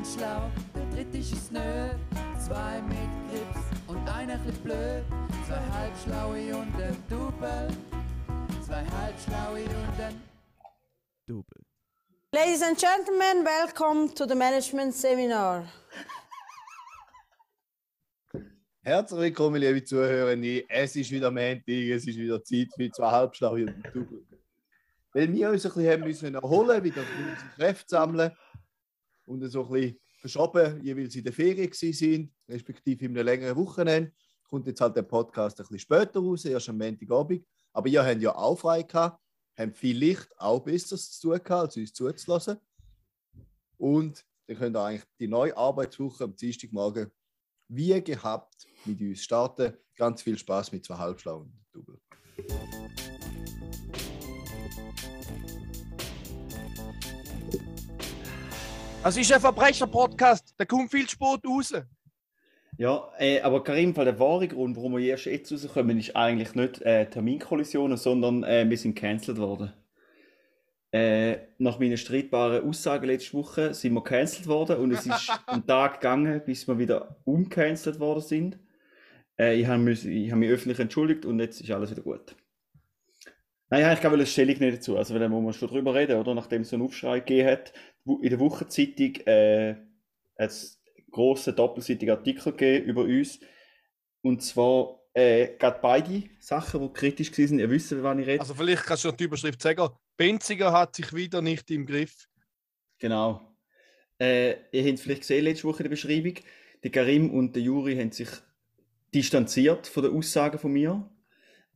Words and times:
ein 0.00 0.06
schlau, 0.06 0.50
der 0.74 0.86
dritte 0.94 1.18
ist 1.18 1.32
es 1.32 1.50
nö. 1.50 1.90
Zwei 2.38 2.80
mit 2.82 3.10
Grips 3.28 3.60
und 3.86 4.08
einer 4.08 4.38
bisschen 4.38 4.62
blöd. 4.62 5.04
Zwei 5.46 5.60
halbschlaue 5.78 6.56
und 6.56 6.74
ein 6.80 6.96
Double. 7.10 7.68
Zwei 8.64 8.84
halbschlaue 8.84 9.64
und 9.64 10.00
ein 10.00 10.22
Double. 11.26 11.62
Ladies 12.32 12.62
and 12.62 12.78
gentlemen, 12.78 13.44
welcome 13.44 14.08
to 14.14 14.26
the 14.26 14.34
management 14.34 14.94
seminar. 14.94 15.64
Herzlich 18.82 19.20
willkommen, 19.20 19.60
liebe 19.60 19.84
Zuhörende. 19.84 20.64
Es 20.70 20.96
ist 20.96 21.10
wieder 21.10 21.30
Montag, 21.30 21.68
es 21.68 22.06
ist 22.06 22.16
wieder 22.16 22.42
Zeit 22.42 22.68
für 22.74 22.90
zwei 22.90 23.10
Halbschlaue 23.10 23.62
und 23.64 23.68
ein 23.68 23.82
Double. 23.92 24.24
Weil 25.12 25.30
wir 25.32 25.50
uns 25.50 25.66
ein 25.66 25.72
bisschen 25.72 25.92
haben 25.92 26.04
müssen 26.04 26.34
erholen, 26.34 26.84
wieder 26.84 27.02
unsere 27.02 27.50
Kräfte 27.56 27.88
sammeln 27.88 28.30
und 29.30 29.48
so 29.48 29.64
ein 29.64 29.70
bisschen 29.70 30.00
verschoben, 30.18 30.84
jeweils 30.84 31.14
in 31.14 31.24
der 31.24 31.32
Ferien 31.32 31.72
sind, 31.72 32.32
respektive 32.48 33.04
in 33.04 33.16
einem 33.16 33.26
längeren 33.26 33.56
Wochenende. 33.56 34.12
Kommt 34.48 34.66
jetzt 34.66 34.80
halt 34.80 34.96
der 34.96 35.02
Podcast 35.02 35.60
ein 35.60 35.64
bisschen 35.64 35.78
später 35.78 36.20
raus, 36.20 36.44
erst 36.44 36.68
am 36.68 36.78
Montagabend. 36.78 37.46
Aber 37.72 37.88
ihr 37.88 38.04
habt 38.04 38.20
ja 38.20 38.34
auch 38.34 38.58
frei 38.58 38.82
gehabt, 38.82 39.22
habt 39.56 39.76
vielleicht 39.76 40.28
auch 40.38 40.60
Besseres 40.60 41.12
zu 41.12 41.28
tun 41.28 41.38
gehabt, 41.42 41.50
als 41.50 41.76
uns 41.76 41.92
zuzulassen. 41.92 42.58
Und 43.78 44.26
dann 44.48 44.56
könnt 44.56 44.76
ihr 44.76 44.84
eigentlich 44.84 45.04
die 45.20 45.28
neue 45.28 45.56
Arbeitswoche 45.56 46.24
am 46.24 46.34
Dienstagmorgen 46.34 47.10
wie 47.68 48.02
gehabt 48.02 48.66
mit 48.84 49.00
uns 49.00 49.22
starten. 49.22 49.74
Ganz 49.96 50.22
viel 50.22 50.36
Spaß 50.36 50.72
mit 50.72 50.84
zwei 50.84 50.96
halbschlauen 50.96 51.52
Double. 51.72 52.00
Es 59.02 59.16
ist 59.16 59.32
ein 59.32 59.40
Verbrecher-Podcast, 59.40 60.54
da 60.58 60.66
kommt 60.66 60.90
viel 60.90 61.08
Sport 61.08 61.46
raus. 61.46 61.72
Ja, 62.76 63.08
äh, 63.18 63.40
aber 63.40 63.64
Karim, 63.64 63.94
der 63.94 64.18
wahre 64.18 64.46
Grund, 64.46 64.76
warum 64.76 64.98
wir 64.98 65.04
erst 65.06 65.24
jetzt 65.24 65.50
rauskommen, 65.50 65.98
ist 65.98 66.14
eigentlich 66.14 66.54
nicht 66.54 66.82
äh, 66.82 67.08
Terminkollisionen, 67.08 67.96
sondern 67.96 68.44
äh, 68.44 68.68
wir 68.68 68.76
sind 68.76 68.94
cancelled 68.94 69.38
worden. 69.38 69.72
Äh, 70.92 71.38
nach 71.56 71.78
meiner 71.78 71.96
streitbaren 71.96 72.68
Aussage 72.68 73.06
letzte 73.06 73.32
Woche 73.32 73.72
sind 73.72 73.94
wir 73.94 74.04
cancelled 74.04 74.48
worden 74.48 74.76
und 74.76 74.92
es 74.92 75.06
ist 75.06 75.30
ein 75.46 75.66
Tag 75.66 76.00
gegangen, 76.00 76.42
bis 76.44 76.68
wir 76.68 76.78
wieder 76.78 77.16
umcancelt 77.24 78.00
worden 78.00 78.20
sind. 78.20 78.58
Äh, 79.38 79.54
ich 79.60 79.66
habe 79.66 79.78
mich, 79.78 80.04
hab 80.30 80.38
mich 80.38 80.50
öffentlich 80.50 80.78
entschuldigt 80.78 81.24
und 81.24 81.40
jetzt 81.40 81.62
ist 81.62 81.70
alles 81.70 81.90
wieder 81.90 82.02
gut. 82.02 82.36
Nein, 83.72 83.96
ich 83.96 84.02
wollte 84.02 84.14
eine 84.14 84.26
Stellung 84.26 84.58
nicht 84.58 84.78
dazu. 84.78 84.96
Also, 84.96 85.14
wenn 85.14 85.30
wir 85.30 85.52
schon 85.52 85.68
drüber 85.68 85.94
reden, 85.94 86.18
oder? 86.18 86.34
Nachdem 86.34 86.62
es 86.62 86.70
so 86.70 86.76
einen 86.76 86.84
Aufschrei 86.84 87.20
gegeben 87.20 87.48
hat, 87.48 87.72
in 88.04 88.28
der 88.28 88.40
Wochenzeitung 88.40 89.14
äh, 89.26 89.76
hat 90.36 90.50
es 90.50 90.82
grossen 91.10 91.54
doppelseitigen 91.54 92.16
Artikel 92.16 92.52
gegeben 92.52 92.86
über 92.86 93.02
uns. 93.02 93.38
Und 94.22 94.42
zwar 94.42 95.00
äh, 95.14 95.56
gerade 95.56 95.78
beide 95.80 96.24
Sachen, 96.40 96.80
die 96.80 96.92
kritisch 96.92 97.30
waren. 97.38 97.58
Ihr 97.60 97.70
wisst, 97.70 97.94
wann 98.02 98.18
ich 98.18 98.26
rede. 98.26 98.40
Also, 98.40 98.54
vielleicht 98.54 98.84
kannst 98.84 99.04
du 99.04 99.08
noch 99.08 99.16
die 99.16 99.24
Überschrift 99.24 99.62
sagen. 99.62 99.88
Benziger 100.16 100.72
hat 100.72 100.96
sich 100.96 101.14
wieder 101.14 101.40
nicht 101.40 101.70
im 101.70 101.86
Griff. 101.86 102.26
Genau. 102.98 103.56
Äh, 104.20 104.56
ihr 104.72 104.84
habt 104.84 104.94
es 104.94 105.02
vielleicht 105.02 105.22
gesehen 105.22 105.44
letzte 105.44 105.68
Woche 105.68 105.78
in 105.78 105.84
der 105.84 105.90
Beschreibung. 105.90 106.34
Der 106.82 106.90
Karim 106.90 107.30
und 107.30 107.54
der 107.54 107.62
Juri 107.62 107.96
haben 107.96 108.10
sich 108.10 108.28
distanziert 109.14 109.86
von 109.86 110.02
den 110.02 110.16
Aussagen 110.16 110.58
von 110.58 110.72
mir. 110.72 111.08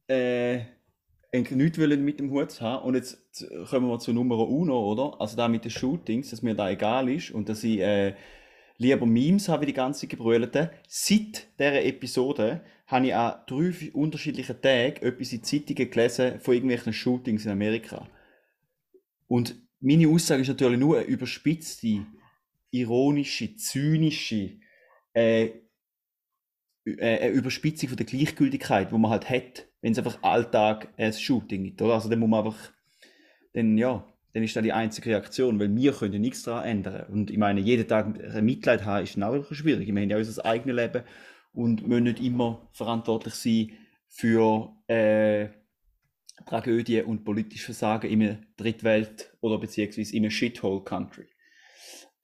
Äh, 0.08 0.60
nichts 1.40 1.78
wollen 1.78 2.04
mit 2.04 2.20
dem 2.20 2.30
Hut 2.30 2.60
haben. 2.60 2.84
Und 2.84 2.94
jetzt 2.94 3.18
kommen 3.68 3.88
wir 3.88 3.98
zu 3.98 4.12
Nummer 4.12 4.38
uno, 4.38 4.92
oder? 4.92 5.20
Also 5.20 5.36
da 5.36 5.48
mit 5.48 5.64
den 5.64 5.70
Shootings, 5.70 6.30
dass 6.30 6.42
mir 6.42 6.54
da 6.54 6.70
egal 6.70 7.08
ist 7.08 7.30
und 7.30 7.48
dass 7.48 7.64
ich 7.64 7.80
äh, 7.80 8.14
lieber 8.78 9.06
Memes 9.06 9.48
habe 9.48 9.62
wie 9.62 9.66
die 9.66 9.72
ganze 9.72 10.06
Gebrüllte. 10.06 10.70
Seit 10.88 11.48
dieser 11.58 11.84
Episode 11.84 12.62
habe 12.86 13.06
ich 13.06 13.14
an 13.14 13.34
drei 13.46 13.90
unterschiedlichen 13.92 14.60
Tagen 14.60 15.02
etwas 15.02 15.32
in 15.32 15.42
Zeitungen 15.42 15.90
gelesen 15.90 16.40
von 16.40 16.54
irgendwelchen 16.54 16.92
Shootings 16.92 17.44
in 17.44 17.50
Amerika. 17.50 18.08
Und 19.26 19.56
meine 19.80 20.08
Aussage 20.08 20.42
ist 20.42 20.48
natürlich 20.48 20.78
nur 20.78 20.98
eine 20.98 21.06
überspitzte, 21.06 22.06
ironische, 22.70 23.56
zynische 23.56 24.58
äh, 25.14 25.50
äh, 26.84 27.30
Überspitzung 27.30 27.88
von 27.88 27.96
der 27.96 28.06
Gleichgültigkeit, 28.06 28.90
die 28.90 28.98
man 28.98 29.10
halt 29.10 29.28
hat, 29.30 29.66
wenn 29.84 29.92
es 29.92 29.98
einfach 29.98 30.22
Alltag 30.22 30.88
ein 30.96 31.12
Shooting 31.12 31.64
gibt. 31.64 31.82
Oder? 31.82 31.92
Also 31.92 32.08
dann 32.08 32.18
muss 32.18 32.30
man 32.30 32.46
einfach, 32.46 32.72
dann, 33.52 33.76
ja, 33.76 34.02
dann 34.32 34.42
ist 34.42 34.56
das 34.56 34.62
die 34.62 34.72
einzige 34.72 35.10
Reaktion, 35.10 35.60
weil 35.60 35.76
wir 35.76 35.92
können 35.92 36.22
nichts 36.22 36.42
daran 36.42 36.64
ändern. 36.64 37.04
Und 37.12 37.30
ich 37.30 37.36
meine, 37.36 37.60
jeden 37.60 37.86
Tag 37.86 38.42
Mitleid 38.42 38.86
haben 38.86 39.04
ist 39.04 39.22
auch 39.22 39.44
schwierig. 39.52 39.86
Wir 39.86 40.00
haben 40.00 40.08
ja 40.08 40.16
unser 40.16 40.46
eigenes 40.46 40.74
Leben 40.74 41.02
und 41.52 41.86
müssen 41.86 42.04
nicht 42.04 42.20
immer 42.20 42.66
verantwortlich 42.72 43.34
sein 43.34 43.72
für 44.08 44.74
äh, 44.86 45.48
Tragödie 46.46 47.02
und 47.02 47.26
politisches 47.26 47.66
Versagen 47.66 48.10
in 48.10 48.22
einer 48.22 48.38
Drittwelt- 48.56 49.36
oder 49.42 49.58
beziehungsweise 49.58 50.16
in 50.16 50.22
einem 50.22 50.30
Shithole-Country. 50.30 51.26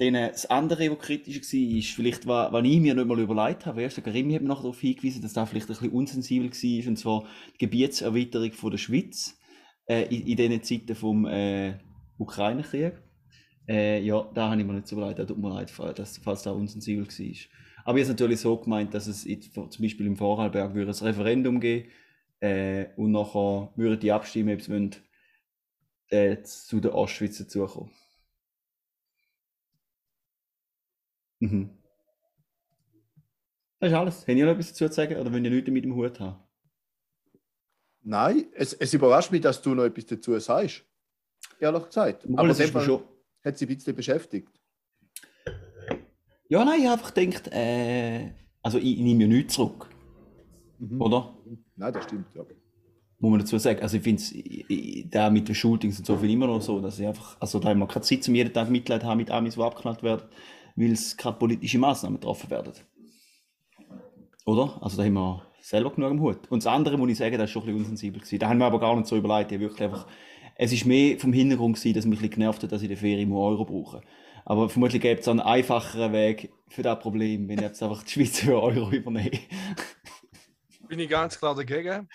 Dann 0.00 0.14
das 0.14 0.46
andere, 0.46 0.90
was 0.90 0.98
kritisch 0.98 1.36
war, 1.36 1.78
ist 1.78 1.90
vielleicht, 1.90 2.26
was, 2.26 2.64
ich 2.64 2.80
mir 2.80 2.94
nicht 2.94 3.06
mal 3.06 3.20
überlegt 3.20 3.66
habe. 3.66 3.82
Erst 3.82 3.98
der 3.98 4.04
Karim 4.04 4.32
hat 4.32 4.40
mir 4.40 4.48
darauf 4.48 4.80
hingewiesen, 4.80 5.20
dass 5.20 5.34
das 5.34 5.50
vielleicht 5.50 5.66
ein 5.66 5.74
bisschen 5.74 5.90
unsensibel 5.90 6.50
war, 6.50 6.88
und 6.88 6.96
zwar 6.96 7.26
die 7.52 7.58
Gebietserweiterung 7.58 8.52
von 8.52 8.70
der 8.70 8.78
Schweiz 8.78 9.38
äh, 9.86 10.04
in, 10.04 10.26
in 10.26 10.36
diesen 10.36 10.62
Zeiten 10.62 10.94
vom 10.94 11.26
äh, 11.26 11.74
Ukraine-Krieg. 12.16 12.94
Äh, 13.68 14.02
ja, 14.02 14.26
da 14.32 14.48
habe 14.48 14.58
ich 14.58 14.66
mir 14.66 14.72
nicht 14.72 14.86
so 14.86 14.96
überlegt, 14.96 15.18
da 15.18 15.26
tut 15.26 15.36
mir 15.36 15.52
leid, 15.52 15.70
dass, 15.98 16.16
falls 16.16 16.44
das 16.44 16.54
unsensibel 16.54 17.06
war. 17.06 17.12
Aber 17.12 17.18
ich 17.18 17.84
habe 17.84 18.00
es 18.00 18.08
natürlich 18.08 18.40
so 18.40 18.56
gemeint, 18.56 18.94
dass 18.94 19.06
es 19.06 19.26
jetzt, 19.26 19.52
zum 19.52 19.68
Beispiel 19.82 20.06
im 20.06 20.16
Vorarlberg 20.16 20.72
würde 20.72 20.92
ein 20.92 21.04
Referendum 21.06 21.60
geben 21.60 21.90
äh, 22.40 22.86
und 22.96 23.12
nachher 23.12 23.70
würden 23.76 24.00
die 24.00 24.12
abstimmen, 24.12 24.54
ob 24.54 24.62
sie 24.62 24.72
wollen, 24.72 24.96
äh, 26.08 26.42
zu 26.42 26.80
der 26.80 26.94
Ostschweiz 26.94 27.36
dazukommen. 27.36 27.90
Mhm. 31.40 31.70
Das 33.80 33.90
ist 33.90 33.96
alles. 33.96 34.28
Haben 34.28 34.36
ihr 34.36 34.44
noch 34.44 34.52
etwas 34.52 34.68
dazu 34.68 34.88
zu 34.88 34.94
sagen 34.94 35.16
oder 35.16 35.32
wollt 35.32 35.44
ihr 35.44 35.50
nichts 35.50 35.70
mit 35.70 35.84
dem 35.84 35.94
Hut 35.94 36.20
haben? 36.20 36.36
Nein, 38.02 38.46
es, 38.54 38.74
es 38.74 38.94
überrascht 38.94 39.30
mich, 39.30 39.40
dass 39.40 39.60
du 39.60 39.74
noch 39.74 39.84
etwas 39.84 40.06
dazu 40.06 40.38
sagst. 40.38 40.84
Ehrlich 41.58 41.86
gesagt. 41.86 42.28
Mal, 42.28 42.44
Aber 42.44 42.54
dem 42.54 42.80
schon... 42.80 43.02
hat 43.42 43.58
sie 43.58 43.66
ein 43.66 43.74
bisschen 43.74 43.96
beschäftigt. 43.96 44.48
Ja, 46.48 46.64
nein, 46.64 46.80
ich 46.80 46.86
habe 46.86 47.00
einfach 47.00 47.14
gedacht, 47.14 47.48
äh, 47.52 48.32
also 48.62 48.78
ich, 48.78 48.98
ich 48.98 49.00
nehme 49.00 49.22
ja 49.22 49.28
nichts 49.28 49.54
zurück. 49.54 49.88
Mhm. 50.78 51.00
Oder? 51.00 51.34
Nein, 51.76 51.92
das 51.92 52.04
stimmt, 52.04 52.26
ja. 52.34 52.44
Muss 53.18 53.30
man 53.30 53.40
dazu 53.40 53.58
sagen. 53.58 53.80
Also 53.80 53.98
ich 53.98 54.02
finde 54.02 54.22
es, 54.22 55.10
da 55.10 55.30
mit 55.30 55.46
den 55.46 55.54
Shootings 55.54 55.98
und 55.98 56.06
so 56.06 56.16
viel 56.16 56.30
immer 56.30 56.46
noch 56.46 56.60
so, 56.60 56.80
dass 56.80 56.98
ich 56.98 57.06
einfach, 57.06 57.36
also 57.40 57.58
da 57.58 57.68
haben 57.68 57.78
wir 57.78 57.86
keine 57.86 58.02
Zeit, 58.02 58.26
um 58.28 58.34
jeden 58.34 58.52
Tag 58.52 58.70
Mitleid 58.70 59.04
haben 59.04 59.18
mit 59.18 59.30
Amis, 59.30 59.54
die 59.54 59.62
abgeknallt 59.62 60.02
werden 60.02 60.28
weil 60.80 60.92
es 60.92 61.16
gerade 61.16 61.38
politische 61.38 61.78
Maßnahmen 61.78 62.18
getroffen 62.18 62.50
werden. 62.50 62.72
Oder? 64.46 64.78
Also 64.80 64.96
da 64.96 65.04
haben 65.04 65.12
wir 65.12 65.46
selber 65.60 65.90
genug 65.90 66.10
am 66.10 66.20
Hut. 66.20 66.50
Und 66.50 66.64
das 66.64 66.72
andere 66.72 66.96
muss 66.96 67.10
ich 67.10 67.18
sagen, 67.18 67.32
das 67.32 67.40
war 67.40 67.48
schon 67.48 67.62
ein 67.62 67.66
bisschen 67.66 67.80
unsensibel. 67.80 68.20
Gewesen. 68.20 68.38
Da 68.38 68.48
haben 68.48 68.58
wir 68.58 68.66
aber 68.66 68.80
gar 68.80 68.96
nicht 68.96 69.06
so 69.06 69.16
überlegt. 69.16 69.50
wirklich 69.50 69.82
einfach, 69.82 70.06
es 70.56 70.72
war 70.72 70.88
mehr 70.88 71.18
vom 71.18 71.32
Hintergrund, 71.32 71.76
gewesen, 71.76 71.94
dass 71.94 72.06
mich 72.06 72.18
ein 72.18 72.22
bisschen 72.22 72.34
genervt 72.34 72.62
hat, 72.62 72.72
dass 72.72 72.80
ich 72.80 72.86
in 72.86 72.94
der 72.94 72.98
Ferie 72.98 73.22
immer 73.22 73.38
Euro 73.38 73.64
brauche. 73.64 74.00
Aber 74.44 74.68
vermutlich 74.68 75.02
gibt 75.02 75.20
es 75.20 75.28
einen 75.28 75.40
einfacheren 75.40 76.12
Weg 76.12 76.50
für 76.68 76.82
das 76.82 76.98
Problem, 76.98 77.46
wenn 77.48 77.58
ich 77.58 77.64
jetzt 77.64 77.82
einfach 77.82 78.02
die 78.02 78.10
Schweiz 78.10 78.40
für 78.40 78.60
Euro 78.60 78.90
übernehme. 78.90 79.30
Bin 80.88 80.98
ich 80.98 81.08
ganz 81.08 81.38
klar 81.38 81.54
dagegen. 81.54 82.08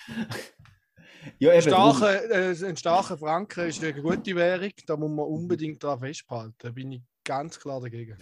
Ja, 1.39 1.53
eben, 1.53 1.61
starke, 1.61 2.29
äh, 2.29 2.67
ein 2.67 2.77
starker 2.77 3.17
Franken 3.17 3.67
ist 3.67 3.84
eine 3.84 3.93
gute 3.93 4.35
Währung, 4.35 4.72
da 4.85 4.97
muss 4.97 5.09
man 5.09 5.25
unbedingt 5.25 5.84
daran 5.84 5.99
festhalten. 5.99 6.55
Da 6.59 6.72
bin 6.72 6.91
ich 6.91 7.01
ganz 7.23 7.59
klar 7.59 7.81
dagegen. 7.81 8.17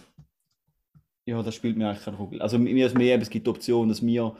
Ja, 1.26 1.42
das 1.42 1.54
spielt 1.54 1.76
mir 1.76 1.88
eigentlich 1.88 2.04
keine 2.04 2.18
Rolle. 2.18 2.40
Also 2.40 2.58
mir 2.58 2.86
ist 2.86 2.96
mehr, 2.96 3.20
es 3.20 3.30
gibt 3.30 3.46
die 3.46 3.50
Option, 3.50 3.88
dass 3.88 4.04
wir 4.04 4.36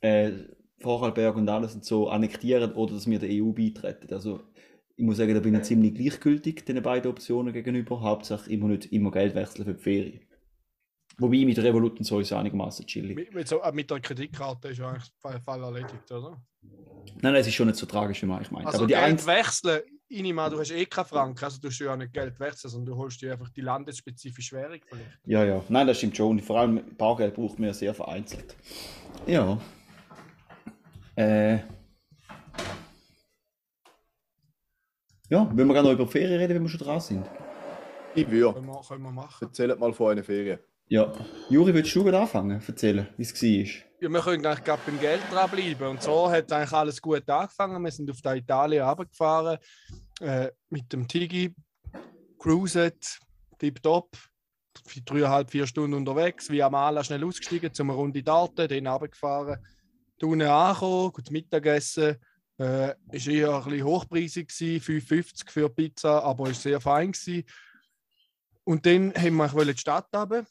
äh, 0.00 0.32
Vorarlberg 0.78 1.36
und 1.36 1.48
alles 1.48 1.74
und 1.74 1.84
so 1.84 2.08
annektieren 2.08 2.72
oder 2.72 2.94
dass 2.94 3.08
wir 3.08 3.18
der 3.18 3.30
EU 3.32 3.52
beitreten. 3.52 4.12
Also 4.12 4.40
ich 4.96 5.04
muss 5.04 5.16
sagen, 5.16 5.34
da 5.34 5.40
bin 5.40 5.54
ich 5.54 5.62
ziemlich 5.62 5.94
gleichgültig 5.94 6.64
den 6.64 6.82
beiden 6.82 7.10
Optionen 7.10 7.52
gegenüber. 7.52 8.00
Hauptsache 8.00 8.50
immer 8.50 8.68
nicht 8.68 8.92
immer 8.92 9.10
Geld 9.10 9.34
wechseln 9.34 9.64
für 9.64 9.74
die 9.74 9.82
Ferien. 9.82 10.20
Wobei 11.18 11.44
mit 11.44 11.58
Revolut 11.58 11.98
und 11.98 12.04
so 12.04 12.20
ist 12.20 12.32
einigermaßen 12.32 12.86
chillig. 12.86 13.16
Mit, 13.16 13.34
mit, 13.34 13.48
so, 13.48 13.60
äh, 13.60 13.72
mit 13.72 13.90
der 13.90 13.98
Kreditkarte 13.98 14.68
ist 14.68 14.78
ja 14.78 14.90
eigentlich 14.90 15.10
der 15.24 15.40
Fall 15.40 15.62
erledigt, 15.62 16.10
oder? 16.12 16.40
Nein, 16.62 17.32
nein, 17.32 17.36
es 17.36 17.48
ist 17.48 17.54
schon 17.54 17.66
nicht 17.66 17.78
so 17.78 17.86
tragisch, 17.86 18.22
wie 18.22 18.26
man 18.26 18.36
eigentlich 18.36 18.52
meint. 18.52 18.66
Also 18.66 18.78
Aber 18.78 18.86
die 18.86 18.94
Geld 18.94 19.26
wechseln 19.26 19.80
an, 20.10 20.50
du 20.50 20.58
hast 20.58 20.70
eh 20.70 20.86
keinen 20.86 21.04
Franken, 21.04 21.44
also 21.44 21.60
du 21.60 21.68
hast 21.68 21.78
ja 21.78 21.96
nicht 21.96 22.12
Geld 22.12 22.40
wechseln, 22.40 22.70
sondern 22.70 22.94
du 22.94 22.96
holst 22.96 23.20
dir 23.20 23.32
einfach 23.32 23.50
die 23.50 23.60
landesspezifische 23.60 24.56
Währung 24.56 24.80
vielleicht. 24.86 25.18
Ja, 25.26 25.44
ja. 25.44 25.62
Nein, 25.68 25.86
das 25.86 25.98
stimmt 25.98 26.16
schon. 26.16 26.40
Vor 26.40 26.58
allem 26.60 26.82
Bargeld 26.96 27.34
braucht 27.34 27.58
man 27.58 27.68
ja 27.68 27.74
sehr 27.74 27.94
vereinzelt. 27.94 28.56
Ja. 29.26 29.60
Äh. 31.16 31.58
Ja, 35.30 35.50
wenn 35.52 35.66
wir 35.66 35.74
gerne 35.74 35.88
noch 35.88 35.94
über 35.94 36.06
Ferien 36.06 36.38
reden, 36.38 36.54
wenn 36.54 36.62
wir 36.62 36.68
schon 36.70 36.80
dran 36.80 37.00
sind. 37.00 37.26
Ich 38.14 38.30
würde. 38.30 38.54
Können 38.54 38.66
wir, 38.66 38.80
können 38.88 39.02
wir 39.02 39.12
machen. 39.12 39.48
Erzählt 39.48 39.78
mal 39.78 39.92
von 39.92 40.06
euren 40.06 40.24
Ferien. 40.24 40.58
Ja. 40.86 41.12
Juri, 41.50 41.74
willst 41.74 41.94
du 41.94 42.02
gerade 42.02 42.20
anfangen? 42.20 42.62
Erzählen, 42.66 43.08
wie 43.18 43.22
es 43.22 43.34
war. 43.42 43.87
Ja, 44.00 44.08
wir 44.08 44.20
können 44.20 44.46
eigentlich 44.46 44.64
gerade 44.64 44.82
beim 44.86 45.00
Geld 45.00 45.22
dranbleiben. 45.28 45.88
Und 45.88 46.00
so 46.00 46.30
hat 46.30 46.52
eigentlich 46.52 46.72
alles 46.72 47.02
gut 47.02 47.28
angefangen. 47.28 47.82
Wir 47.82 47.90
sind 47.90 48.08
auf 48.08 48.22
der 48.22 48.36
Italien 48.36 48.84
runtergefahren, 48.84 49.58
äh, 50.20 50.52
mit 50.70 50.92
dem 50.92 51.08
Tigi, 51.08 51.52
cruiset, 52.38 53.18
tipptopp, 53.58 54.16
dreieinhalb, 55.04 55.50
vier 55.50 55.66
Stunden 55.66 55.94
unterwegs, 55.94 56.48
wie 56.48 56.62
am 56.62 56.76
Ala 56.76 57.02
schnell 57.02 57.24
ausgestiegen, 57.24 57.74
zum 57.74 57.90
Runde 57.90 58.22
Daten, 58.22 58.68
dann 58.68 58.86
runtergefahren, 58.86 59.66
unten 60.22 60.42
angekommen, 60.42 61.12
gut 61.12 61.30
Mittagessen. 61.32 62.18
Äh, 62.56 62.94
ist 63.10 63.26
eher 63.26 63.52
ein 63.52 63.64
bisschen 63.64 63.84
hochpreisig 63.84 64.48
gewesen, 64.48 65.00
5,50 65.00 65.50
für 65.50 65.68
Pizza, 65.68 66.22
aber 66.22 66.50
ist 66.50 66.62
sehr 66.62 66.80
fein 66.80 67.10
gewesen. 67.10 67.44
Und 68.62 68.86
dann 68.86 69.12
haben 69.14 69.36
wir 69.36 69.64
die 69.64 69.76
Stadt 69.76 70.06
runter 70.14 70.44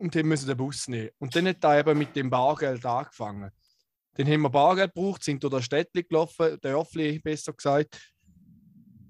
und 0.00 0.14
dann 0.14 0.26
müssen 0.26 0.48
den 0.48 0.56
Bus 0.56 0.88
nehmen. 0.88 1.10
Und 1.18 1.36
dann 1.36 1.46
hat 1.46 1.62
er 1.62 1.80
eben 1.80 1.98
mit 1.98 2.16
dem 2.16 2.30
Bargeld 2.30 2.84
angefangen. 2.86 3.50
Dann 4.14 4.26
haben 4.26 4.40
wir 4.40 4.50
Bargeld 4.50 4.94
gebraucht, 4.94 5.22
sind 5.22 5.42
durch 5.42 5.52
das 5.52 5.64
Städtchen 5.66 6.08
gelaufen, 6.08 6.58
Dörfli 6.60 7.18
besser 7.18 7.52
gesagt. 7.52 8.00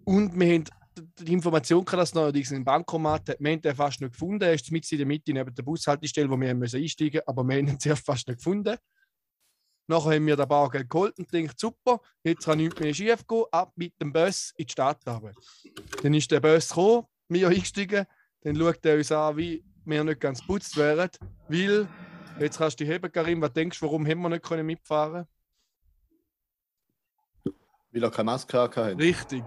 Und 0.04 0.38
wir 0.38 0.54
haben 0.54 0.64
die 1.18 1.32
Information 1.32 1.84
dass 1.84 2.14
noch 2.14 2.32
diesen 2.32 2.64
Bankomat 2.64 3.28
hat. 3.28 3.40
Wir 3.40 3.52
haben 3.52 3.62
den 3.62 3.76
fast 3.76 4.00
nicht 4.00 4.12
gefunden. 4.12 4.42
Er 4.42 4.54
ist 4.54 4.70
mit 4.72 4.90
in 4.90 4.98
der 4.98 5.06
Mitte 5.06 5.32
neben 5.32 5.54
der 5.54 5.62
Bushaltestelle, 5.62 6.28
wo 6.28 6.38
wir 6.38 6.50
einsteigen 6.50 6.82
mussten, 6.82 7.20
aber 7.26 7.44
wir 7.44 7.58
haben 7.58 7.68
ihn 7.68 7.80
zuerst 7.80 8.04
fast 8.04 8.26
nicht 8.26 8.38
gefunden. 8.38 8.76
Nachher 9.86 10.14
haben 10.14 10.26
wir 10.26 10.36
das 10.36 10.48
Bargeld 10.48 10.90
geholt 10.90 11.18
und 11.18 11.30
gedacht, 11.30 11.58
super, 11.58 12.00
jetzt 12.24 12.44
kann 12.44 12.58
nichts 12.58 12.80
mehr 12.80 12.94
schief 12.94 13.26
gehen, 13.26 13.44
ab 13.52 13.72
mit 13.76 14.00
dem 14.00 14.12
Bus 14.12 14.52
in 14.56 14.66
die 14.66 14.72
Stadt. 14.72 15.00
runter. 15.06 15.32
Dann 16.02 16.14
ist 16.14 16.30
der 16.30 16.40
Bus 16.40 16.68
gekommen, 16.68 17.06
wir 17.28 17.48
eingestiegen, 17.48 18.06
dann 18.42 18.56
schaut 18.56 18.84
er 18.84 18.96
uns 18.96 19.12
an, 19.12 19.36
wie 19.36 19.64
wir 19.90 20.04
nicht 20.04 20.20
ganz 20.20 20.44
putzt 20.46 20.76
wären, 20.76 21.10
weil, 21.48 21.88
jetzt 22.38 22.58
kannst 22.58 22.80
du 22.80 22.84
dich 22.84 22.92
heben, 22.92 23.10
Karim, 23.10 23.40
was 23.40 23.52
denkst 23.52 23.80
du, 23.80 23.86
warum 23.86 24.06
haben 24.06 24.20
wir 24.22 24.28
nicht 24.28 24.44
können 24.44 24.66
mitfahren 24.66 25.26
Weil 27.92 28.04
er 28.04 28.10
keine 28.10 28.24
Maske 28.24 28.58
hatte. 28.60 28.96
Richtig. 28.98 29.44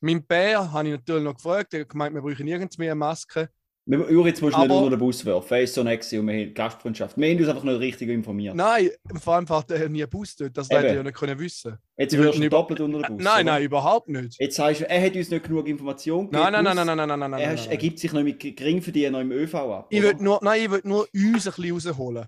Mein 0.00 0.24
Bär 0.24 0.70
habe 0.72 0.88
ich 0.88 0.94
natürlich 0.94 1.24
noch 1.24 1.34
gefragt, 1.34 1.74
er 1.74 1.80
hat 1.80 1.88
gemeint, 1.88 2.14
wir 2.14 2.22
brauchen 2.22 2.44
nirgends 2.44 2.78
mehr 2.78 2.92
eine 2.92 2.98
Maske. 2.98 3.50
Wir- 3.90 4.10
Juri, 4.12 4.28
jetzt 4.28 4.42
musst 4.42 4.54
du 4.54 4.60
nicht 4.60 4.70
unter 4.70 4.90
den 4.90 4.98
Bus 4.98 5.24
werfen. 5.24 5.54
Er 5.54 5.62
ist 5.62 5.72
so 5.72 5.82
nett 5.82 6.00
und 6.12 6.26
wir 6.26 6.34
haben 6.34 6.52
Gastfreundschaft. 6.52 7.16
Wir 7.16 7.30
haben 7.30 7.38
uns 7.38 7.48
einfach 7.48 7.64
nicht 7.64 7.80
richtig 7.80 8.10
informiert. 8.10 8.54
Nein, 8.54 8.90
vor 9.18 9.34
allem 9.36 9.46
fährt 9.46 9.70
er 9.70 9.88
nie 9.88 10.04
Bus 10.04 10.36
dort, 10.36 10.54
das 10.58 10.68
hätte 10.68 10.88
er 10.88 10.94
ja 10.96 11.02
nicht 11.02 11.16
können 11.16 11.38
wissen. 11.38 11.78
Jetzt 11.96 12.12
Ich 12.12 12.18
wirst 12.20 12.36
du 12.36 12.40
nicht- 12.42 12.52
doppelt 12.52 12.80
unter 12.80 12.98
den 13.00 13.16
Bus. 13.16 13.24
nein, 13.24 13.44
oder? 13.46 13.52
nein, 13.54 13.62
überhaupt 13.62 14.08
nicht. 14.10 14.36
Jetzt 14.38 14.56
sagst 14.56 14.82
du, 14.82 14.88
er 14.90 15.02
hat 15.06 15.16
uns 15.16 15.30
nicht 15.30 15.42
genug 15.42 15.66
Informationen 15.66 16.28
Nein, 16.30 16.52
nein, 16.52 16.64
nein, 16.64 16.74
plus 16.74 16.84
nein, 16.84 16.96
nein, 16.98 17.08
nein, 17.08 17.18
nein, 17.18 17.30
nein, 17.30 17.40
Er, 17.40 17.46
nein, 17.46 17.54
ist- 17.54 17.64
er 17.64 17.68
nein. 17.70 17.78
gibt 17.78 17.98
sich 17.98 18.12
noch 18.12 18.22
mit 18.22 18.38
Geringverdienern 18.40 19.22
im 19.22 19.32
ÖV 19.32 19.54
ab. 19.54 19.86
Ich 19.88 20.02
will 20.02 20.14
nur, 20.20 20.38
nein, 20.42 20.62
ich 20.64 20.70
will 20.70 20.80
nur 20.84 21.08
uns 21.14 21.46
ein 21.46 21.52
bisschen 21.54 21.72
rausholen. 21.72 22.26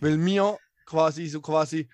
Weil 0.00 0.24
wir 0.24 0.56
quasi 0.86 1.26
so 1.26 1.40
quasi 1.40 1.88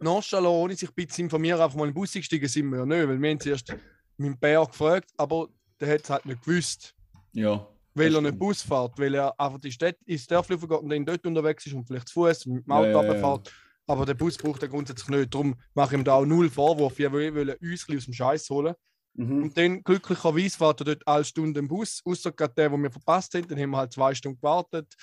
nonchalant, 0.00 0.48
ohne 0.48 0.74
sich 0.74 0.88
ein 0.88 0.94
bisschen 1.06 1.26
informieren, 1.26 1.60
einfach 1.60 1.76
mal 1.76 1.84
in 1.84 1.90
den 1.90 1.94
Bus 1.94 2.12
gestiegen 2.14 2.48
sind 2.48 2.68
wir 2.70 2.80
ja 2.80 2.86
nicht. 2.86 3.06
Weil 3.08 3.22
wir 3.22 3.30
haben 3.30 3.38
zuerst 3.38 3.76
meinen 4.16 4.36
Bär 4.40 4.66
gefragt, 4.66 5.08
aber 5.16 5.46
der 5.80 5.94
hat 5.94 6.00
es 6.02 6.10
halt 6.10 6.26
nicht 6.26 6.42
gewusst. 6.44 6.96
Ja. 7.32 7.64
Weil 7.94 8.14
er 8.14 8.20
nicht. 8.20 8.38
Bus 8.38 8.62
fährt, 8.62 8.98
weil 8.98 9.14
er 9.14 9.38
einfach 9.38 9.58
die 9.60 9.72
Stadt 9.72 9.96
ins 10.06 10.26
Dörfli 10.26 10.56
geht 10.56 10.70
und 10.70 10.88
dann 10.90 11.04
dort 11.04 11.26
unterwegs 11.26 11.66
ist 11.66 11.72
und 11.74 11.86
vielleicht 11.86 12.08
zu 12.08 12.14
Fuß 12.14 12.46
mit 12.46 12.64
dem 12.66 12.72
Auto 12.72 12.84
Ja, 12.86 12.90
ja, 12.92 13.02
ja. 13.02 13.08
runterfährt. 13.12 13.54
Aber 13.86 14.06
der 14.06 14.14
Bus 14.14 14.38
braucht 14.38 14.62
er 14.62 14.68
grundsätzlich 14.68 15.08
nicht. 15.08 15.34
Darum 15.34 15.56
mache 15.74 15.94
ich 15.94 16.00
ihm 16.00 16.04
da 16.04 16.14
auch 16.14 16.24
null 16.24 16.48
Vorwurf. 16.48 16.96
Wir 16.98 17.12
wollen 17.12 17.56
uns 17.60 17.86
aus 17.90 18.04
dem 18.04 18.14
Scheiß 18.14 18.48
holen. 18.50 18.74
Mhm. 19.14 19.42
Und 19.42 19.58
dann 19.58 19.82
glücklicherweise 19.82 20.56
fährt 20.56 20.80
er 20.82 20.84
dort 20.84 21.08
alle 21.08 21.24
Stunden 21.24 21.58
im 21.58 21.66
Bus, 21.68 22.00
außer 22.04 22.30
gerade 22.30 22.54
der, 22.54 22.68
den 22.68 22.82
wir 22.84 22.92
verpasst 22.92 23.34
haben. 23.34 23.48
Dann 23.48 23.58
haben 23.58 23.70
wir 23.70 23.78
halt 23.78 23.92
zwei 23.92 24.14
Stunden 24.14 24.38
gewartet. 24.38 24.94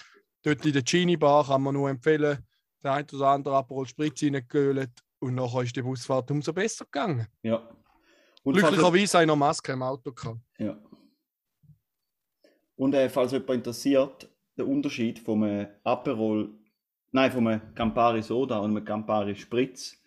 Dort 0.43 0.65
in 0.65 0.71
der 0.71 0.83
Genie-Bar 0.83 1.47
kann 1.47 1.61
man 1.63 1.73
nur 1.73 1.89
empfehlen, 1.89 2.37
der 2.81 2.93
ein 2.93 3.05
oder 3.11 3.27
andere 3.27 3.57
Aperol 3.57 3.85
Spritz 3.85 4.23
reingehöhlt. 4.23 4.91
Und 5.19 5.35
nachher 5.35 5.63
ist 5.63 5.75
die 5.75 5.81
Busfahrt 5.81 6.31
umso 6.31 6.53
besser 6.53 6.85
gegangen. 6.85 7.27
Ja. 7.41 7.67
Und 8.43 8.53
Glücklicherweise 8.53 9.17
habe 9.17 9.23
ich 9.23 9.27
noch 9.27 9.35
Maske 9.35 9.73
im 9.73 9.83
Auto 9.83 10.13
gehabt. 10.13 10.39
ja. 10.57 10.77
Und 12.77 12.93
äh, 12.93 13.09
falls 13.09 13.33
jemand 13.33 13.49
interessiert, 13.51 14.29
der 14.57 14.67
Unterschied 14.67 15.19
vom 15.19 15.43
äh, 15.43 15.67
Aperol, 15.83 16.49
nein, 17.11 17.31
vom 17.31 17.47
äh, 17.47 17.59
Campari 17.75 18.21
Soda 18.21 18.59
und 18.59 18.71
einem 18.71 18.85
Campari 18.85 19.35
Spritz 19.35 20.01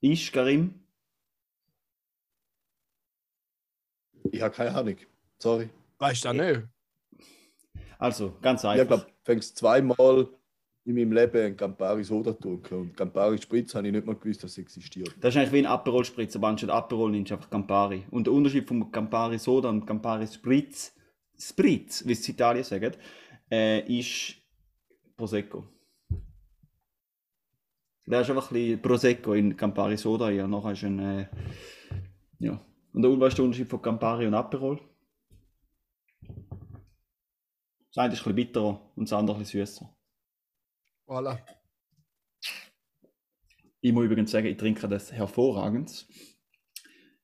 ist, 0.00 0.32
Karim, 0.32 0.74
Ich 4.32 4.42
habe 4.42 4.54
keine 4.54 4.74
Ahnung. 4.74 4.96
Sorry. 5.38 5.70
Weißt 5.98 6.24
du 6.24 6.28
das 6.28 6.36
nicht? 6.36 6.68
also 7.98 8.36
ganz 8.40 8.62
Ich 8.62 8.70
einfach. 8.70 8.86
glaube, 8.86 9.06
fängst 9.24 9.56
zweimal 9.56 10.28
in 10.84 10.94
meinem 10.94 11.12
Leben 11.12 11.38
einen 11.38 11.56
Campari 11.56 12.04
Soda 12.04 12.32
getrunken. 12.32 12.74
Und 12.74 12.96
Campari 12.96 13.38
Spritz 13.38 13.74
habe 13.74 13.86
ich 13.86 13.92
nicht 13.92 14.06
mal 14.06 14.16
gewusst, 14.16 14.42
dass 14.42 14.52
es 14.52 14.58
existiert. 14.58 15.14
Das 15.20 15.34
ist 15.34 15.38
eigentlich 15.38 15.52
wie 15.52 15.58
ein 15.58 15.66
Aperol 15.66 16.04
Spritz, 16.04 16.34
aber 16.36 16.48
anstatt 16.48 16.70
Aperol 16.70 17.10
nimmst 17.10 17.30
du 17.30 17.34
einfach 17.34 17.50
Campari. 17.50 18.04
Und 18.10 18.26
der 18.26 18.34
Unterschied 18.34 18.66
vom 18.66 18.90
Campari 18.90 19.38
Soda 19.38 19.68
und 19.68 19.86
Campari 19.86 20.26
Spritz, 20.26 20.94
Spritz, 21.38 22.04
wie 22.06 22.12
es 22.12 22.28
in 22.28 22.34
Italien 22.34 22.64
sagen, 22.64 22.94
äh, 23.50 23.80
ist 23.98 24.36
Prosecco. 25.16 25.66
Da 28.06 28.22
ist 28.22 28.30
einfach 28.30 28.50
ein 28.50 28.54
bisschen 28.54 28.82
Prosecco 28.82 29.34
in 29.34 29.56
Campari 29.56 29.96
Soda, 29.96 30.30
ja, 30.30 30.46
nachher 30.46 30.72
ist 30.72 30.82
ein, 30.82 30.98
äh, 30.98 31.28
ja. 32.38 32.60
Und 32.92 33.02
der, 33.02 33.28
ist 33.28 33.36
der 33.36 33.44
Unterschied 33.44 33.68
von 33.68 33.82
Campari 33.82 34.26
und 34.26 34.34
Aperol? 34.34 34.80
Das 37.90 38.04
eine 38.04 38.12
ist 38.14 38.20
ein 38.20 38.34
bisschen 38.34 38.34
bitterer 38.34 38.92
und 38.96 39.10
das 39.10 39.12
andere 39.12 39.36
ein 39.36 39.40
bisschen 39.40 39.64
süßer. 39.64 39.94
Voilà. 41.06 41.38
Ich 43.80 43.92
muss 43.92 44.04
übrigens 44.04 44.30
sagen, 44.30 44.46
ich 44.46 44.56
trinke 44.56 44.88
das 44.88 45.12
hervorragend. 45.12 46.06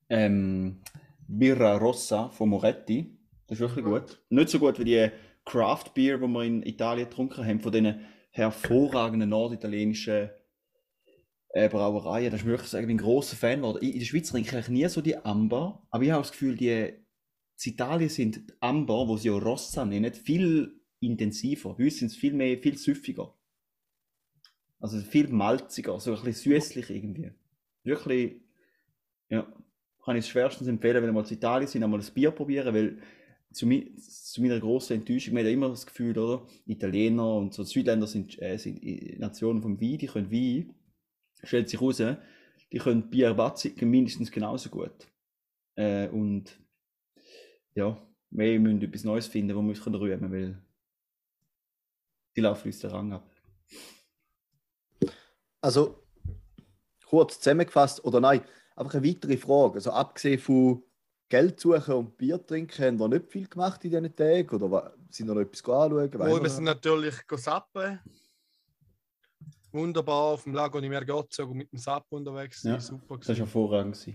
Ähm, 0.08 0.82
Birra 1.26 1.76
Rossa 1.76 2.28
von 2.28 2.50
Moretti. 2.50 3.19
Das 3.46 3.58
ist 3.58 3.61
wirklich 3.61 3.85
gut. 3.85 4.23
Nicht 4.31 4.49
so 4.49 4.58
gut 4.58 4.79
wie 4.79 4.85
die 4.85 5.11
Craft 5.44 5.93
Beer, 5.94 6.19
die 6.19 6.26
wir 6.26 6.43
in 6.43 6.62
Italien 6.62 7.08
getrunken 7.08 7.46
haben, 7.46 7.61
von 7.61 7.73
diesen 7.73 8.00
hervorragenden 8.31 9.29
norditalienischen 9.29 10.31
äh, 11.50 11.69
Brauereien. 11.69 12.31
Das 12.31 12.41
ist 12.41 12.46
wirklich 12.46 12.69
so, 12.69 12.79
ich 12.79 12.87
bin 12.87 12.96
ein 12.96 13.02
grosser 13.02 13.37
Fan 13.37 13.61
geworden. 13.61 13.82
In 13.82 13.99
der 13.99 14.06
Schweiz 14.06 14.31
trinke 14.31 14.58
ich 14.58 14.69
nie 14.69 14.88
so 14.88 15.00
die 15.00 15.17
Amber, 15.17 15.87
aber 15.91 16.02
ich 16.02 16.11
habe 16.11 16.23
das 16.23 16.32
Gefühl, 16.32 16.56
die 16.56 16.69
in 16.69 17.72
Italien 17.72 18.08
sind 18.08 18.36
die 18.36 18.55
Amber, 18.60 19.06
wo 19.06 19.17
sie 19.17 19.31
auch 19.31 19.43
Rossa 19.43 19.84
nennen, 19.84 20.13
viel 20.13 20.81
intensiver. 21.01 21.74
Bei 21.74 21.84
uns 21.84 21.98
sind 21.98 22.08
es 22.08 22.17
viel 22.17 22.32
mehr, 22.32 22.58
viel 22.58 22.77
süffiger. 22.77 23.34
Also 24.81 24.98
viel 25.01 25.29
malziger, 25.29 25.98
so 26.01 26.15
ein 26.15 26.22
bisschen 26.24 26.53
süßlich 26.53 26.91
irgendwie. 26.91 27.32
Wirklich, 27.84 28.41
ja, 29.29 29.46
kann 30.05 30.17
ich 30.17 30.24
es 30.24 30.29
schwerstens 30.29 30.69
empfehlen, 30.69 30.96
wenn 30.96 31.10
ihr 31.10 31.13
mal 31.13 31.24
in 31.24 31.32
Italien 31.32 31.69
sind, 31.69 31.82
einmal 31.82 32.01
ein 32.01 32.15
Bier 32.15 32.32
probieren, 32.32 32.74
weil 32.74 32.98
zu, 33.55 33.67
mi 33.67 33.94
zu 33.96 34.43
meiner 34.43 34.58
großen 34.58 34.96
Enttäuschung, 34.96 35.34
man 35.34 35.44
hat 35.44 35.53
immer 35.53 35.69
das 35.69 35.87
Gefühl, 35.87 36.19
oder? 36.19 36.46
Italiener 36.67 37.37
und 37.37 37.55
so 37.55 37.63
Südländer 37.63 38.06
sind, 38.06 38.41
äh, 38.43 38.58
sind 38.58 38.82
äh, 38.82 39.17
Nationen 39.19 39.63
vom 39.63 39.81
Wein, 39.81 39.99
die 39.99 40.06
können 40.06 40.31
Wein, 40.31 40.75
stellt 41.43 41.69
sich 41.69 41.81
raus, 41.81 42.03
die 42.73 42.79
können 42.79 43.11
Bier 43.11 43.34
batzigen 43.34 43.91
mindestens 43.91 44.31
genauso 44.31 44.69
gut. 44.69 45.06
Äh, 45.77 46.08
und 46.08 46.58
ja, 47.75 48.01
wir 48.31 48.61
müssen 48.61 48.82
etwas 48.82 49.05
Neues 49.05 49.27
finden, 49.27 49.56
wo 49.56 49.63
wir 49.63 49.69
uns 49.69 49.87
rühmen 49.87 50.01
können, 50.01 50.32
weil 50.32 50.63
die 52.37 52.41
laufen 52.41 52.69
uns 52.69 52.81
den 52.81 52.91
Rang 52.91 53.13
ab. 53.13 53.31
Also, 55.61 56.03
kurz 57.06 57.39
zusammengefasst, 57.41 58.05
oder 58.05 58.20
nein, 58.20 58.43
einfach 58.77 58.94
eine 58.94 59.06
weitere 59.06 59.37
Frage. 59.37 59.75
Also, 59.77 59.93
abgesehen 59.93 60.39
von 60.39 60.82
Geld 61.34 61.58
suchen 61.58 61.94
und 61.94 62.17
Bier 62.17 62.46
trinken, 62.46 62.84
haben 62.84 63.00
wir 63.00 63.08
nicht 63.08 63.29
viel 63.29 63.48
gemacht 63.48 63.84
in 63.84 63.91
diesen 63.91 64.14
Tagen? 64.14 64.48
Oder 64.50 64.94
sind 65.10 65.26
wir 65.26 65.34
noch 65.34 65.41
etwas 65.41 65.64
anschauen? 65.64 66.10
Oh, 66.14 66.41
wir 66.41 66.48
sind 66.48 66.64
noch? 66.64 66.74
natürlich 66.74 67.17
sappen. 67.32 67.98
Wunderbar 69.72 70.34
auf 70.34 70.44
dem 70.44 70.55
Lago 70.55 70.81
di 70.81 70.88
Mergozzo 70.88 71.53
mit 71.53 71.72
dem 71.72 71.79
Sapp 71.81 72.06
unterwegs. 72.10 72.62
Ja, 72.62 72.79
super. 72.79 73.19
Das 73.19 73.31
war 73.31 73.34
hervorragend. 73.34 74.14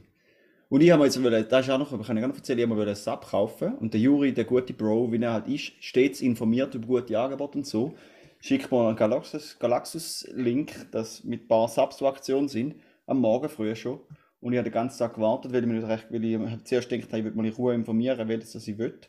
Und 0.69 0.79
ich 0.79 0.91
habe 0.91 0.99
mir 0.99 1.07
jetzt, 1.07 1.21
wollen, 1.21 1.45
das 1.49 1.65
ist 1.65 1.69
auch 1.69 1.77
noch, 1.77 1.89
kann 1.89 2.15
ich 2.15 2.25
noch 2.25 2.35
erzählen, 2.35 2.59
ich 2.59 2.63
habe 2.63 2.73
mir 2.73 2.79
wollen 2.79 2.89
ein 2.89 2.95
Sub 2.95 3.25
kaufen 3.29 3.75
und 3.79 3.93
der 3.93 3.99
Juri, 3.99 4.33
der 4.33 4.45
gute 4.45 4.73
Bro, 4.73 5.11
wie 5.11 5.21
er 5.21 5.33
halt 5.33 5.47
ist, 5.49 5.73
stets 5.81 6.21
informiert 6.21 6.73
über 6.75 6.87
gute 6.87 7.19
Angebote 7.19 7.57
und 7.57 7.67
so, 7.67 7.97
schickt 8.39 8.71
mir 8.71 8.87
einen 8.87 8.97
Galaxus- 8.97 9.59
Galaxus-Link, 9.59 10.89
dass 10.91 11.25
mit 11.25 11.43
ein 11.43 11.47
paar 11.49 11.67
Subs 11.67 11.97
zur 11.97 12.07
Aktion 12.07 12.47
sind, 12.47 12.75
am 13.07 13.19
Morgen 13.19 13.49
früh 13.49 13.75
schon. 13.75 13.99
Und 14.41 14.53
ich 14.53 14.57
habe 14.57 14.69
den 14.69 14.73
ganzen 14.73 14.99
Tag 14.99 15.15
gewartet, 15.15 15.51
weil 15.51 15.63
ich 15.63 15.67
mir 15.67 15.73
nicht 15.73 15.87
recht, 15.87 16.07
weil 16.11 16.23
ich 16.23 16.37
hab 16.37 16.67
zuerst 16.67 16.89
gedacht, 16.89 17.13
ich 17.13 17.23
würde 17.23 17.47
in 17.47 17.53
Ruhe 17.53 17.73
informieren, 17.73 18.27
welches 18.27 18.53
das 18.53 18.67
ich 18.67 18.77
will. 18.77 18.99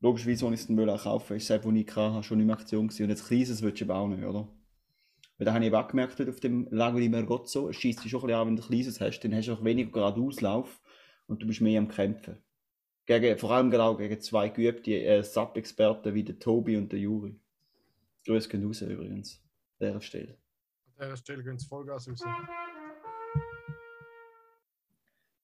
Logischerweise, 0.00 0.46
als 0.46 0.54
ich 0.54 0.60
es 0.60 0.66
dann 0.66 0.76
wollte 0.76 1.02
kaufen, 1.02 1.36
ist 1.36 1.50
es 1.50 1.64
was 1.64 1.74
ich 1.74 1.96
hatte, 1.96 2.22
schon 2.22 2.40
in 2.40 2.50
Aktion 2.50 2.88
gewesen. 2.88 3.04
Und 3.04 3.10
jetzt 3.10 3.26
kleines 3.26 3.62
willst 3.62 3.80
du 3.80 3.84
eben 3.84 3.92
auch 3.92 4.08
nicht, 4.08 4.24
oder? 4.24 4.48
Weil 5.38 5.44
da 5.46 5.54
habe 5.54 5.64
ich 5.64 5.68
eben 5.68 5.76
auch 5.76 5.88
gemerkt, 5.88 6.20
auf 6.28 6.40
dem 6.40 6.68
Lago 6.70 6.98
di 6.98 7.08
Mergozzo, 7.08 7.68
es 7.68 7.76
schießt 7.76 8.04
dich 8.04 8.10
schon 8.10 8.20
ein 8.20 8.26
bisschen 8.26 8.40
an, 8.40 8.48
wenn 8.48 8.56
du 8.56 8.62
kleines 8.62 9.00
hast, 9.00 9.20
dann 9.20 9.34
hast 9.34 9.48
du 9.48 9.54
auch 9.54 9.64
weniger 9.64 9.90
geradeauslauf 9.90 10.80
und 11.26 11.42
du 11.42 11.46
bist 11.46 11.60
mehr 11.60 11.80
am 11.80 11.88
Kämpfen. 11.88 12.38
Gegen, 13.06 13.36
vor 13.38 13.50
allem 13.50 13.70
genau 13.70 13.96
gegen 13.96 14.20
zwei 14.20 14.48
geübte 14.48 14.92
äh, 14.92 15.22
Sub-Experten 15.22 16.14
wie 16.14 16.24
der 16.24 16.38
Tobi 16.38 16.76
und 16.76 16.92
der 16.92 17.00
Juri. 17.00 17.38
Grüß 18.26 18.48
gehen 18.48 18.64
raus 18.64 18.80
übrigens. 18.80 19.42
An 19.80 19.88
dieser 19.88 20.00
Stelle. 20.00 20.38
An 20.96 21.06
dieser 21.08 21.16
Stelle 21.16 21.42
gehen 21.42 21.58
sie 21.58 21.66
Vollgas 21.66 22.08
raus. 22.08 22.22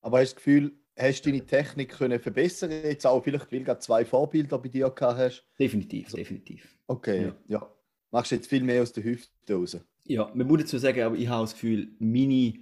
Aber 0.01 0.19
hast 0.21 0.33
du 0.33 0.35
das 0.35 0.45
Gefühl, 0.45 0.73
hast 0.97 1.27
du 1.27 1.31
deine 1.31 1.45
Technik 1.45 1.91
können 1.91 2.21
verbessern 2.21 2.71
jetzt 2.71 3.07
auch 3.07 3.23
vielleicht, 3.23 3.53
weil 3.53 3.65
du 3.65 3.79
zwei 3.79 4.05
Vorbilder 4.05 4.59
bei 4.59 4.69
dir 4.69 4.91
gehabt 4.91 5.19
hast? 5.19 5.45
Definitiv, 5.59 6.13
definitiv. 6.13 6.77
Okay, 6.87 7.27
Ja. 7.27 7.37
ja. 7.49 7.71
Machst 8.11 8.33
jetzt 8.33 8.49
viel 8.49 8.65
mehr 8.65 8.83
aus 8.83 8.93
der 8.93 9.05
Hüfte 9.05 9.55
raus. 9.55 9.79
Ja, 10.05 10.31
man 10.35 10.47
muss 10.49 10.63
dazu 10.63 10.79
sagen, 10.79 11.03
aber 11.03 11.17
ich 11.17 11.29
habe 11.29 11.45
das 11.45 11.53
Gefühl, 11.53 11.89
meine 12.01 12.55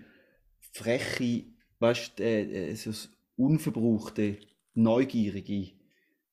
freche, 0.73 1.45
weißt 1.79 2.19
du, 2.19 2.23
äh, 2.23 2.71
äh, 2.71 2.75
so 2.75 2.91
das 2.91 3.11
unverbrauchte, 3.37 4.37
neugierige, 4.75 5.71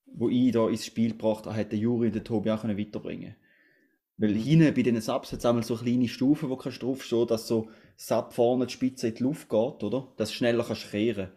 wo 0.05 0.29
ich 0.29 0.51
da 0.51 0.67
ins 0.69 0.85
Spiel 0.85 1.11
gebracht 1.11 1.45
habe, 1.45 1.55
hat 1.55 1.71
der 1.71 1.79
Juri 1.79 2.07
und 2.07 2.15
der 2.15 2.23
Tobi 2.23 2.51
auch 2.51 2.61
können 2.61 2.77
weiterbringen 2.77 3.35
Weil 4.17 4.35
hinten 4.35 4.73
bei 4.73 4.81
diesen 4.81 5.01
Subs 5.01 5.31
hat 5.31 5.39
es 5.39 5.45
einmal 5.45 5.63
so 5.63 5.75
kleine 5.75 6.07
Stufen, 6.07 6.49
wo 6.49 6.57
kannst 6.57 6.81
du 6.81 6.87
draufstehen, 6.87 7.27
dass 7.27 7.47
so 7.47 7.69
Sub 7.95 8.33
vorne 8.33 8.67
die 8.67 8.73
Spitze 8.73 9.09
in 9.09 9.15
die 9.15 9.23
Luft 9.23 9.49
geht, 9.49 9.83
oder? 9.83 10.11
Dass 10.17 10.29
du 10.29 10.35
schneller 10.35 10.63
kannst 10.63 10.91
kehren. 10.91 11.29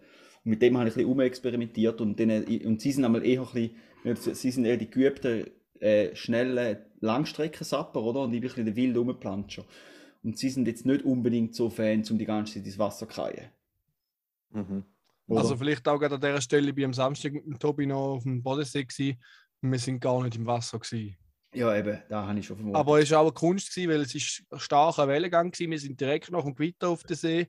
Und 0.44 0.50
mit 0.50 0.62
dem 0.62 0.76
habe 0.76 0.88
ich 0.88 0.94
ein 0.94 0.98
bisschen 0.98 1.10
umexperimentiert 1.10 2.00
und, 2.00 2.18
denen, 2.18 2.44
und 2.64 2.80
sie 2.80 2.92
sind 2.92 3.04
einmal 3.04 3.24
eher 3.24 3.46
ein 3.54 3.78
bisschen, 4.04 4.34
sie 4.34 4.50
sind 4.50 4.64
eher 4.64 4.76
die 4.76 4.90
geübten, 4.90 5.50
äh, 5.80 6.14
schnellen 6.14 6.78
Langstrecken-Sapper, 7.00 8.02
oder? 8.02 8.22
Und 8.22 8.34
ich 8.34 8.40
bin 8.40 8.50
ein 8.50 8.54
bisschen 8.54 8.66
der 8.66 8.76
wilde 8.76 8.98
Rumplanscher. 8.98 9.64
Und 10.22 10.38
sie 10.38 10.50
sind 10.50 10.66
jetzt 10.66 10.86
nicht 10.86 11.04
unbedingt 11.04 11.54
so 11.54 11.70
Fans, 11.70 12.10
um 12.10 12.18
die 12.18 12.24
ganze 12.24 12.54
Zeit 12.54 12.66
ins 12.66 12.78
Wasser 12.78 13.08
zu 13.08 13.14
fallen. 13.14 13.50
Mhm. 14.50 14.84
Also 15.28 15.56
vielleicht 15.56 15.86
auch 15.86 15.98
gerade 15.98 16.14
an 16.14 16.20
dieser 16.20 16.40
Stelle 16.40 16.72
bei 16.72 16.84
am 16.84 16.94
Samstag 16.94 17.34
mit 17.34 17.44
dem 17.44 17.58
Tobi 17.58 17.86
noch 17.86 18.14
auf 18.14 18.22
dem 18.22 18.42
Bodensee 18.42 18.84
gewesen. 18.84 19.20
und 19.60 19.72
wir 19.72 19.78
sind 19.78 20.00
gar 20.00 20.22
nicht 20.22 20.36
im 20.36 20.46
Wasser 20.46 20.78
gewesen. 20.78 21.16
Ja, 21.54 21.74
eben, 21.76 22.02
da 22.08 22.26
habe 22.26 22.38
ich 22.38 22.46
schon 22.46 22.56
vermutet. 22.56 22.78
Aber 22.78 23.00
es 23.00 23.10
war 23.10 23.20
auch 23.20 23.24
eine 23.24 23.32
Kunst, 23.32 23.70
gewesen, 23.74 23.90
weil 23.90 24.00
es 24.02 24.14
ist 24.14 24.42
ein 24.50 24.60
starker 24.60 25.08
Wellengang 25.08 25.52
war. 25.52 25.70
Wir 25.70 25.78
sind 25.78 25.98
direkt 26.00 26.30
nach 26.30 26.44
dem 26.44 26.54
Gewitter 26.54 26.88
auf 26.88 27.02
den 27.04 27.16
See. 27.16 27.48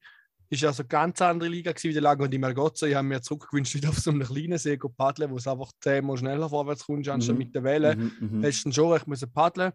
Es 0.50 0.62
war 0.62 0.70
also 0.70 0.82
eine 0.84 0.88
ganz 0.88 1.22
andere 1.22 1.50
Liga 1.50 1.72
gewesen 1.72 1.90
wie 1.90 1.94
der 1.94 2.02
Lago 2.02 2.26
di 2.28 2.38
Malgozzo. 2.38 2.86
Ich 2.88 2.96
habe 2.96 3.08
mir 3.08 3.22
zurückgewünscht, 3.22 3.76
wieder 3.76 3.90
auf 3.90 4.00
so 4.00 4.10
einem 4.10 4.24
kleinen 4.24 4.58
See 4.58 4.80
zu 4.80 4.90
paddeln, 4.90 5.30
wo 5.32 5.36
es 5.38 5.48
einfach 5.48 5.72
zehnmal 5.82 6.18
schneller 6.18 6.50
vorwärts 6.50 6.86
kommt, 6.86 7.08
anstatt 7.08 7.36
Mhm. 7.36 7.40
mit 7.40 7.54
der 7.56 7.64
Welle. 7.64 7.96
Mhm, 7.96 8.12
mhm. 8.20 8.44
Hast 8.46 8.74
schon 8.74 8.92
recht 8.92 9.08
müssen 9.08 9.32
paddeln. 9.32 9.74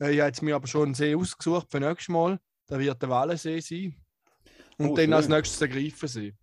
Äh, 0.00 0.12
Ich 0.12 0.18
habe 0.20 0.28
jetzt 0.28 0.42
mir 0.42 0.56
aber 0.56 0.66
schon 0.66 0.86
einen 0.86 0.94
See 0.94 1.14
ausgesucht 1.14 1.68
für 1.70 1.80
nächstes 1.80 2.08
Mal. 2.08 2.38
Da 2.66 2.78
wird 2.78 3.00
der 3.00 3.08
Wallensee 3.08 3.60
sein. 3.60 3.94
Und 4.78 4.90
Oh, 4.90 4.96
dann 4.96 5.12
als 5.12 5.26
schön. 5.26 5.34
nächstes 5.36 5.58
der 5.58 5.68
Greifensee. 5.68 6.34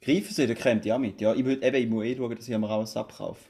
Greifensee, 0.00 0.46
der 0.46 0.56
kommt 0.56 0.84
ja 0.84 0.98
mit. 0.98 1.20
Ja, 1.20 1.32
ich, 1.34 1.44
würd, 1.44 1.62
eben, 1.62 1.76
ich 1.76 1.88
muss 1.88 2.04
eh 2.04 2.16
schauen, 2.16 2.34
dass 2.34 2.48
ich 2.48 2.58
mir 2.58 2.68
ein 2.68 2.86
abkaufe. 2.96 3.40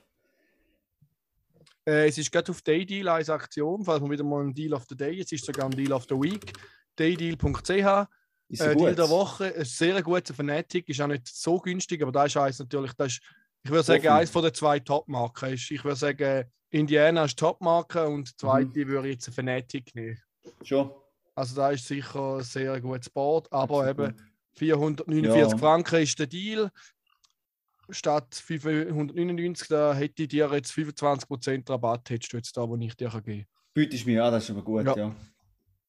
Äh, 1.85 2.09
es 2.09 2.19
ist 2.19 2.31
gerade 2.31 2.51
auf 2.53 2.62
Daydeal 2.62 3.09
als 3.09 3.29
Aktion, 3.31 3.85
falls 3.85 4.03
wir 4.03 4.11
wieder 4.11 4.25
mal 4.25 4.43
ein 4.45 4.55
Deal 4.55 4.73
of 4.75 4.85
the 4.89 4.97
Day, 4.97 5.21
es 5.21 5.33
ist 5.33 5.45
sogar 5.45 5.65
ein 5.67 5.71
Deal 5.73 5.93
of 5.93 6.05
the 6.09 6.15
Week. 6.15 6.53
Daydeal.ch, 6.97 8.09
Ist 8.49 8.61
äh, 8.61 8.77
Deal 8.77 8.95
der 8.95 9.09
Woche, 9.09 9.55
ein 9.57 9.65
sehr 9.65 10.03
guter 10.03 10.35
Fanatic, 10.35 10.89
ist 10.89 11.01
auch 11.01 11.07
nicht 11.09 11.27
so 11.27 11.59
günstig, 11.59 12.03
aber 12.03 12.12
da 12.12 12.25
ist 12.27 12.37
eins 12.37 12.59
natürlich, 12.59 12.93
das 12.93 13.12
ist, 13.15 13.21
ich 13.65 13.71
würde 13.71 13.83
sagen, 13.85 14.09
eins 14.09 14.31
von 14.31 14.43
den 14.43 14.55
zwei 14.55 14.79
Top-Marken. 14.81 15.55
ist. 15.55 15.71
Ich 15.71 15.85
würde 15.85 15.97
sagen, 15.97 16.45
Indiana 16.71 17.25
ist 17.25 17.39
Top-Marke 17.39 18.07
und 18.09 18.29
die 18.31 18.37
zweite 18.37 18.67
Mhm. 18.81 18.89
würde 18.89 19.09
ich 19.09 19.15
jetzt 19.15 19.35
Fanatic 19.35 19.95
nehmen. 19.95 20.19
Schon. 20.62 20.91
Also 21.35 21.57
da 21.57 21.71
ist 21.71 21.87
sicher 21.87 22.37
ein 22.39 22.43
sehr 22.45 22.81
gutes 22.81 23.09
Board, 23.11 23.51
aber 23.53 23.89
eben 23.89 24.15
449 24.55 25.53
Ja. 25.53 25.57
Franken 25.59 26.03
ist 26.03 26.19
der 26.19 26.27
Deal. 26.27 26.71
Statt 27.93 28.35
599, 28.35 29.69
da 29.69 29.95
hätte 29.95 30.23
ich 30.23 30.29
dir 30.29 30.51
jetzt 30.53 30.73
25% 30.73 31.69
Rabatt, 31.71 32.11
hättest 32.11 32.33
du 32.33 32.37
jetzt 32.39 32.57
da, 32.57 32.69
wo 32.69 32.77
ich 32.77 32.97
dir 32.97 33.09
kann 33.11 33.23
geben 33.23 33.47
Bietest 33.75 34.07
mir 34.07 34.25
an, 34.25 34.33
das 34.33 34.45
ist 34.45 34.51
aber 34.51 34.63
gut, 34.63 34.85
ja. 34.85 34.97
Ja. 34.97 35.15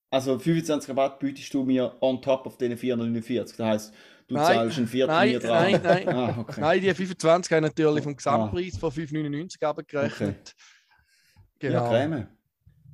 Also 0.10 0.38
25 0.38 0.90
Rabatt 0.92 1.20
bietest 1.20 1.54
du 1.54 1.64
mir 1.64 1.96
on 2.02 2.22
top 2.22 2.46
auf 2.46 2.58
den 2.58 2.78
449. 2.78 3.58
Das 3.58 3.66
heisst, 3.66 3.94
du 4.28 4.36
Nein, 4.36 4.46
zahlst 4.46 4.78
ein 4.78 4.88
Viertel 4.88 5.12
nein, 5.12 5.32
mir 5.32 5.40
dran. 5.40 5.72
nein, 5.72 5.82
nein. 5.84 6.10
Ah, 6.10 6.36
okay. 6.40 6.62
Nein, 6.62 6.82
die 6.82 6.94
25 6.94 7.52
haben 7.52 7.64
natürlich 7.64 8.04
vom 8.04 8.14
Ah. 8.14 8.16
Gesamtpreis 8.16 8.78
von 8.78 8.92
5,99 8.92 9.64
abgerechnet. 9.66 10.56
Ja, 10.56 11.70
Genau. 11.70 11.90
Creme. 11.90 12.28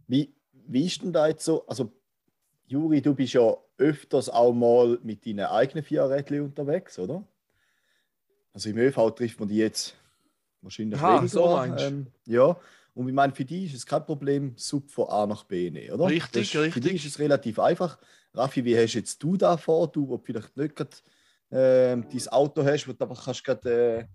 Wie, 0.07 0.33
wie 0.67 0.85
ist 0.85 1.01
denn 1.01 1.11
da 1.11 1.27
jetzt 1.27 1.43
so? 1.43 1.65
Also, 1.67 1.91
Juri, 2.67 3.01
du 3.01 3.15
bist 3.15 3.33
ja 3.33 3.55
öfters 3.77 4.29
auch 4.29 4.53
mal 4.53 4.99
mit 5.03 5.25
deinen 5.25 5.45
eigenen 5.45 5.83
Vierrädchen 5.83 6.41
unterwegs, 6.41 6.99
oder? 6.99 7.27
Also 8.53 8.69
im 8.69 8.77
ÖV 8.77 9.11
trifft 9.11 9.39
man 9.39 9.49
die 9.49 9.57
jetzt 9.57 9.95
wahrscheinlich 10.61 10.99
Aha, 10.99 11.17
weniger. 11.19 11.27
so 11.27 11.55
meinst 11.55 11.85
ähm, 11.85 12.07
ja, 12.25 12.57
und 12.93 13.07
ich 13.07 13.13
meine, 13.13 13.33
für 13.33 13.45
die 13.45 13.65
ist 13.65 13.75
es 13.75 13.85
kein 13.85 14.05
Problem, 14.05 14.53
Sub 14.57 14.89
von 14.89 15.07
A 15.07 15.25
nach 15.25 15.45
B 15.45 15.69
nehmen, 15.69 15.93
oder? 15.93 16.07
Richtig, 16.07 16.31
das 16.31 16.41
ist, 16.41 16.51
Für 16.51 16.59
richtig. 16.61 16.83
dich 16.83 17.05
ist 17.05 17.13
es 17.13 17.19
relativ 17.19 17.59
einfach. 17.59 17.97
Raffi, 18.33 18.65
wie 18.65 18.77
hast 18.77 18.93
jetzt 18.93 19.21
du 19.23 19.37
da 19.37 19.57
vor? 19.57 19.87
Du, 19.91 20.07
wo 20.09 20.17
vielleicht 20.17 20.55
nicht 20.57 20.75
gerade 20.75 20.95
ähm, 21.51 22.05
dein 22.11 22.27
Auto 22.27 22.63
hast, 22.63 22.87
wo 22.87 22.93
du 22.93 23.03
einfach 23.05 23.25
kannst 23.25 23.43
grad, 23.43 23.65
äh, 23.65 24.05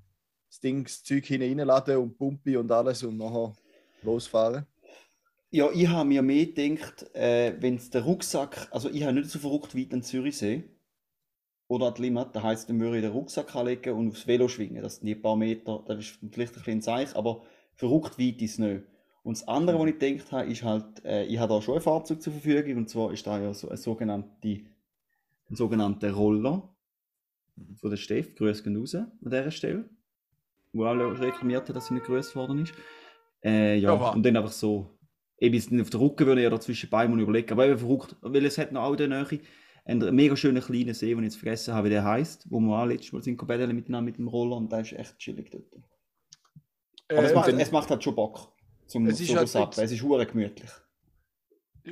das 0.49 0.61
Ding, 0.61 0.85
das 0.85 1.03
Zeug 1.03 1.25
hineinladen 1.25 1.97
und 1.97 2.17
Pumpe 2.17 2.59
und 2.59 2.71
alles 2.71 3.03
und 3.03 3.17
nachher 3.17 3.55
losfahren. 4.03 4.67
Ja, 5.50 5.71
ich 5.73 5.88
habe 5.88 6.09
mir 6.09 6.23
mehr 6.23 6.47
gedacht, 6.47 7.14
äh, 7.14 7.55
wenn 7.61 7.76
es 7.76 7.88
der 7.88 8.03
Rucksack, 8.03 8.69
also 8.71 8.91
ich 8.91 9.03
habe 9.05 9.14
nicht 9.14 9.31
so 9.31 9.38
verrückt 9.38 9.76
weit 9.76 9.95
an 9.95 10.03
Zürichsee 10.03 10.64
oder 11.75 11.88
an 11.88 11.95
die 11.95 12.02
Limmat, 12.02 12.35
das 12.35 12.43
heisst, 12.43 12.69
dann 12.69 12.81
würde 12.81 12.97
ich 12.97 13.02
den 13.02 13.12
Rucksack 13.12 13.54
anlegen 13.54 13.95
und 13.95 14.09
aufs 14.09 14.26
Velo 14.26 14.49
schwingen. 14.49 14.83
Das 14.83 14.97
sind 14.97 15.07
die 15.07 15.14
paar 15.14 15.37
Meter, 15.37 15.83
das 15.87 15.99
ist 15.99 16.19
vielleicht 16.33 16.54
ein 16.54 16.62
bisschen 16.62 16.83
Zeich, 16.83 17.14
aber 17.16 17.43
verrückt 17.75 18.19
weit 18.19 18.40
ist 18.43 18.52
es 18.52 18.59
nicht. 18.59 18.85
Und 19.23 19.38
das 19.38 19.49
andere, 19.49 19.78
was 19.78 19.88
ich 19.88 19.99
gedacht 19.99 20.33
habe, 20.33 20.50
ist 20.50 20.62
halt, 20.62 21.04
äh, 21.04 21.25
ich 21.25 21.38
habe 21.38 21.54
da 21.54 21.62
schon 21.62 21.76
ein 21.76 21.81
Fahrzeug 21.81 22.21
zur 22.21 22.33
Verfügung 22.33 22.76
und 22.78 22.88
zwar 22.88 23.12
ist 23.12 23.26
da 23.26 23.40
ja 23.40 23.54
so 23.54 23.69
ein 23.69 23.76
sogenannter, 23.76 24.28
ein 24.43 24.66
sogenannter 25.50 26.12
Roller 26.12 26.75
von 27.81 27.90
der 27.90 27.97
Steff, 27.97 28.35
Grüße 28.35 28.62
gehen 28.62 28.76
raus 28.76 28.95
an 28.95 29.12
dieser 29.23 29.50
Stelle, 29.50 29.88
wo 30.73 30.85
alle 30.85 31.19
reklamiert 31.19 31.69
hat, 31.69 31.76
dass 31.76 31.87
sie 31.87 31.95
nicht 31.95 32.07
grüßt 32.07 32.37
worden 32.37 32.62
ist. 32.62 32.75
Äh, 33.43 33.78
ja, 33.78 33.95
Ja, 33.95 34.11
und 34.11 34.25
dann 34.25 34.37
einfach 34.37 34.52
so, 34.52 34.99
eben 35.38 35.81
auf 35.81 35.90
der 35.90 36.00
Rücken 36.00 36.26
würde 36.26 36.40
ich 36.40 36.45
ja 36.45 36.50
da 36.50 36.61
zwischen 36.61 36.90
Beinen 36.90 37.19
überlegen, 37.19 37.52
aber 37.52 37.66
eben 37.66 37.78
verrückt, 37.78 38.16
weil 38.21 38.45
es 38.45 38.59
hat 38.59 38.73
noch 38.73 38.83
auch 38.83 38.97
der 38.97 39.09
Nähe 39.09 39.40
einen 39.85 40.14
mega 40.14 40.35
schönen 40.37 40.62
kleinen 40.62 40.95
See, 40.95 41.11
den 41.11 41.19
ich 41.21 41.25
jetzt 41.33 41.37
vergessen 41.37 41.75
habe, 41.75 41.87
wie 41.87 41.91
der 41.93 42.05
heißt, 42.05 42.47
wo 42.50 42.59
wir 42.61 42.79
auch 42.79 42.87
letztes 42.87 43.12
Mal 43.12 43.23
sind 43.23 43.37
gebettet 43.38 43.73
miteinander 43.73 44.05
mit 44.07 44.17
dem 44.19 44.29
Roller 44.29 44.57
und 44.57 44.73
der 44.73 44.81
ist 44.81 44.93
echt 44.93 45.19
chillig 45.19 45.50
dort. 45.50 45.64
Aber 47.09 47.23
es, 47.25 47.33
Äh, 47.33 47.35
macht, 47.35 47.49
dann- 47.49 47.61
es 47.61 47.71
macht 47.71 47.91
halt 47.91 48.03
schon 48.03 48.14
Bock 48.14 48.53
zum 48.87 49.07
Es 49.07 49.21
ist 49.21 49.35
halt 49.35 49.53
jetzt- 49.53 49.79
Es 49.79 49.93
ist 49.93 50.03
hure 50.03 50.26
gemütlich. 50.26 50.71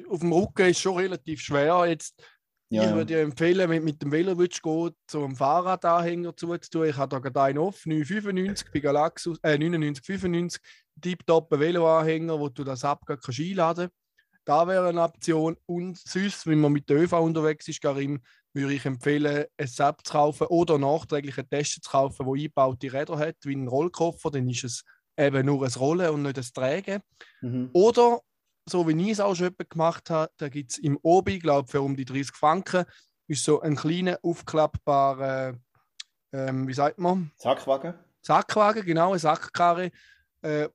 auf 0.08 0.20
dem 0.20 0.32
Rücken 0.32 0.68
ist 0.70 0.80
schon 0.80 0.96
relativ 0.96 1.40
schwer. 1.40 1.84
Jetzt, 1.87 2.22
Ja, 2.70 2.84
ich 2.88 2.90
würde 2.94 3.04
dir 3.06 3.20
empfehlen, 3.20 3.68
wenn 3.68 3.80
du 3.80 3.84
mit 3.84 4.00
dem 4.00 4.11
Velo 4.11 4.38
willst, 4.38 4.62
gehen, 4.62 4.92
zum 5.06 5.37
Fahrradanhänger 5.37 6.34
zuzutun. 6.34 6.87
Ich 6.88 6.96
habe 6.96 7.11
da 7.11 7.18
gerade 7.18 7.42
einen 7.42 7.58
auf, 7.58 7.84
995 7.84 8.70
bei 8.72 8.80
Galaxus, 8.80 9.38
äh, 9.42 9.58
9995, 9.58 10.58
tiptop 10.99 11.50
Veloanhänger, 11.50 12.40
wo 12.40 12.49
du 12.49 12.64
das 12.64 12.82
App 12.84 13.00
kannst 13.04 13.38
einladen 13.38 13.90
Da 14.44 14.66
wäre 14.66 14.88
eine 14.88 15.02
Option. 15.02 15.56
Und 15.66 15.99
sonst, 15.99 16.46
wenn 16.46 16.61
man 16.61 16.72
mit 16.72 16.88
der 16.88 16.96
ÖV 16.96 17.12
unterwegs 17.12 17.68
ist, 17.68 17.80
Karim, 17.80 18.20
würde 18.54 18.75
ich 18.75 18.84
empfehlen, 18.84 19.46
ein 19.56 19.68
App 19.78 20.00
zu 20.04 20.12
kaufen 20.12 20.46
oder 20.49 20.78
nachträglich 20.78 21.38
einen 21.38 21.49
Test 21.49 21.84
zu 21.84 21.90
kaufen, 21.90 22.26
der 22.26 22.34
eingebaute 22.34 22.92
Räder 22.92 23.18
hat, 23.18 23.37
wie 23.44 23.56
ein 23.56 23.68
Rollkoffer. 23.68 24.30
Dann 24.30 24.49
ist 24.49 24.64
es 24.64 24.84
eben 25.16 25.46
nur 25.46 25.64
ein 25.64 25.72
Rollen 25.72 26.11
und 26.11 26.22
nicht 26.22 26.38
ein 26.38 26.46
Tragen. 26.54 27.02
Mhm. 27.40 27.70
Oder, 27.72 28.20
so 28.68 28.87
wie 28.87 29.00
ich 29.00 29.12
es 29.12 29.20
auch 29.20 29.34
schon 29.34 29.54
gemacht 29.68 30.11
habe, 30.11 30.30
da 30.37 30.49
gibt 30.49 30.72
es 30.72 30.78
im 30.78 30.99
Obi, 31.02 31.38
glaube 31.38 31.68
für 31.68 31.80
um 31.80 31.96
die 31.96 32.04
30 32.04 32.34
Franken, 32.34 32.84
ist 33.28 33.44
so 33.44 33.61
ein 33.61 33.76
kleiner, 33.76 34.18
aufklappbarer, 34.22 35.54
ähm, 36.32 36.68
wie 36.68 36.75
sagt 36.75 36.99
man, 36.99 37.30
Sackwagen. 37.38 37.94
Sackwagen, 38.20 38.84
genau, 38.84 39.11
eine 39.11 39.18
Sackkarre. 39.18 39.90
Äh, 40.42 40.68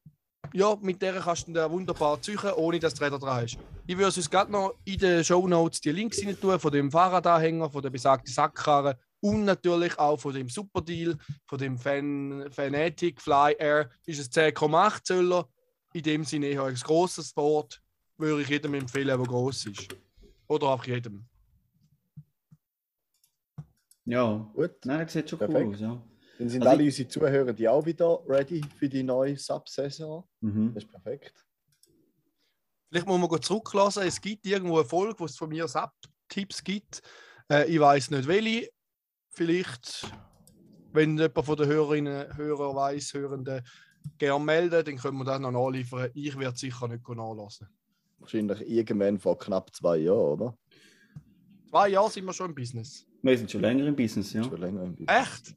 ja, 0.54 0.78
mit 0.82 1.02
der 1.02 1.20
kannst 1.20 1.48
du 1.48 1.54
da 1.54 1.70
wunderbar 1.70 2.22
ziehen, 2.22 2.40
ohne 2.56 2.80
dass 2.80 2.94
du 2.94 3.04
Räder 3.04 3.20
dran 3.20 3.44
hast. 3.44 3.58
Ich 3.86 3.98
würde 3.98 4.16
uns 4.16 4.30
gerade 4.30 4.52
noch 4.52 4.76
in 4.86 4.98
den 4.98 5.24
Shownotes 5.24 5.82
die 5.82 5.92
Links 5.92 6.26
rein 6.26 6.40
tun, 6.40 6.60
von 6.60 6.72
dem 6.72 6.92
Fahrradanhänger, 6.92 7.70
von 7.70 7.82
der 7.82 7.90
besagten 7.90 8.32
Sackkarre 8.32 8.98
und 9.22 9.46
natürlich 9.46 9.98
auch 9.98 10.18
von 10.18 10.34
dem 10.34 10.50
Superdeal, 10.50 11.18
von 11.46 11.58
dem 11.58 11.78
Fan 11.78 12.48
Fanatic 12.52 13.22
Fly 13.22 13.56
Air. 13.58 13.90
Ist 14.06 14.20
es 14.20 14.32
10,8 14.32 15.04
Zöller. 15.04 15.48
In 15.94 16.04
dem 16.04 16.24
Sinne 16.26 16.48
eher 16.48 16.64
ein 16.64 16.76
grosses 16.76 17.34
Board. 17.34 17.82
Würde 18.18 18.42
ich 18.42 18.50
jedem 18.50 18.74
empfehlen, 18.74 19.08
der 19.08 19.18
gross 19.18 19.66
ist. 19.66 19.88
Oder 20.48 20.68
auch 20.68 20.84
jedem. 20.86 21.26
Ja. 24.06 24.50
Gut, 24.54 24.86
Nein, 24.86 25.00
das 25.02 25.14
sieht 25.14 25.30
schon 25.30 25.40
cool 25.42 25.48
Perfekt. 25.48 25.76
aus, 25.76 25.82
ja. 25.82 26.02
Dann 26.38 26.50
sind 26.50 26.62
Also 26.62 26.72
alle 26.72 26.84
unsere 26.84 27.08
Zuhörer 27.08 27.54
die 27.54 27.68
auch 27.68 27.86
wieder 27.86 28.20
ready 28.28 28.62
für 28.78 28.90
die 28.90 29.04
neue 29.04 29.38
Sub-Saison. 29.38 30.28
Mhm. 30.42 30.74
Das 30.74 30.84
ist 30.84 30.92
perfekt. 30.92 31.46
Vielleicht 32.90 33.08
muss 33.08 33.20
man 33.20 33.28
gut 33.28 33.44
zurücklassen. 33.44 34.04
Es 34.04 34.22
gibt 34.22 34.46
irgendwo 34.46 34.80
eine 34.80 34.88
Folge, 34.88 35.20
wo 35.20 35.26
es 35.26 35.36
von 35.36 35.50
mir 35.50 35.68
SAP-Tipps 35.68 36.64
gibt. 36.64 37.02
Äh, 37.52 37.70
ich 37.70 37.80
weiß 37.80 38.12
nicht 38.12 38.28
welche. 38.28 38.70
Vielleicht 39.30 40.08
wenn 40.98 41.18
jemand 41.18 41.46
von 41.46 41.56
den 41.56 41.68
Hörerinnen, 41.68 42.36
Hörer 42.36 42.76
weiß, 42.76 43.14
Hörenden 43.14 43.62
gerne 44.18 44.44
melden, 44.44 44.84
dann 44.84 44.98
können 44.98 45.18
wir 45.18 45.26
das 45.26 45.40
noch 45.40 45.52
nachliefern. 45.52 46.10
Ich 46.14 46.38
werde 46.38 46.58
sicher 46.58 46.88
nicht 46.88 47.08
nachlassen. 47.08 47.68
Wahrscheinlich 48.20 48.68
irgendwann 48.68 49.20
vor 49.20 49.38
knapp 49.38 49.74
zwei 49.76 49.98
Jahren, 49.98 50.18
oder? 50.18 50.58
Zwei 51.70 51.90
Jahre 51.90 52.10
sind 52.10 52.26
wir 52.26 52.34
schon 52.34 52.50
im 52.50 52.56
Business. 52.56 53.06
Wir 53.22 53.38
sind 53.38 53.52
schon 53.52 53.62
länger 53.62 53.86
im 53.86 53.96
Business, 53.96 54.34
ja. 54.34 54.44
Schon 54.44 54.60
länger 54.60 54.84
im 54.84 54.96
Business. 54.96 55.22
Echt? 55.22 55.56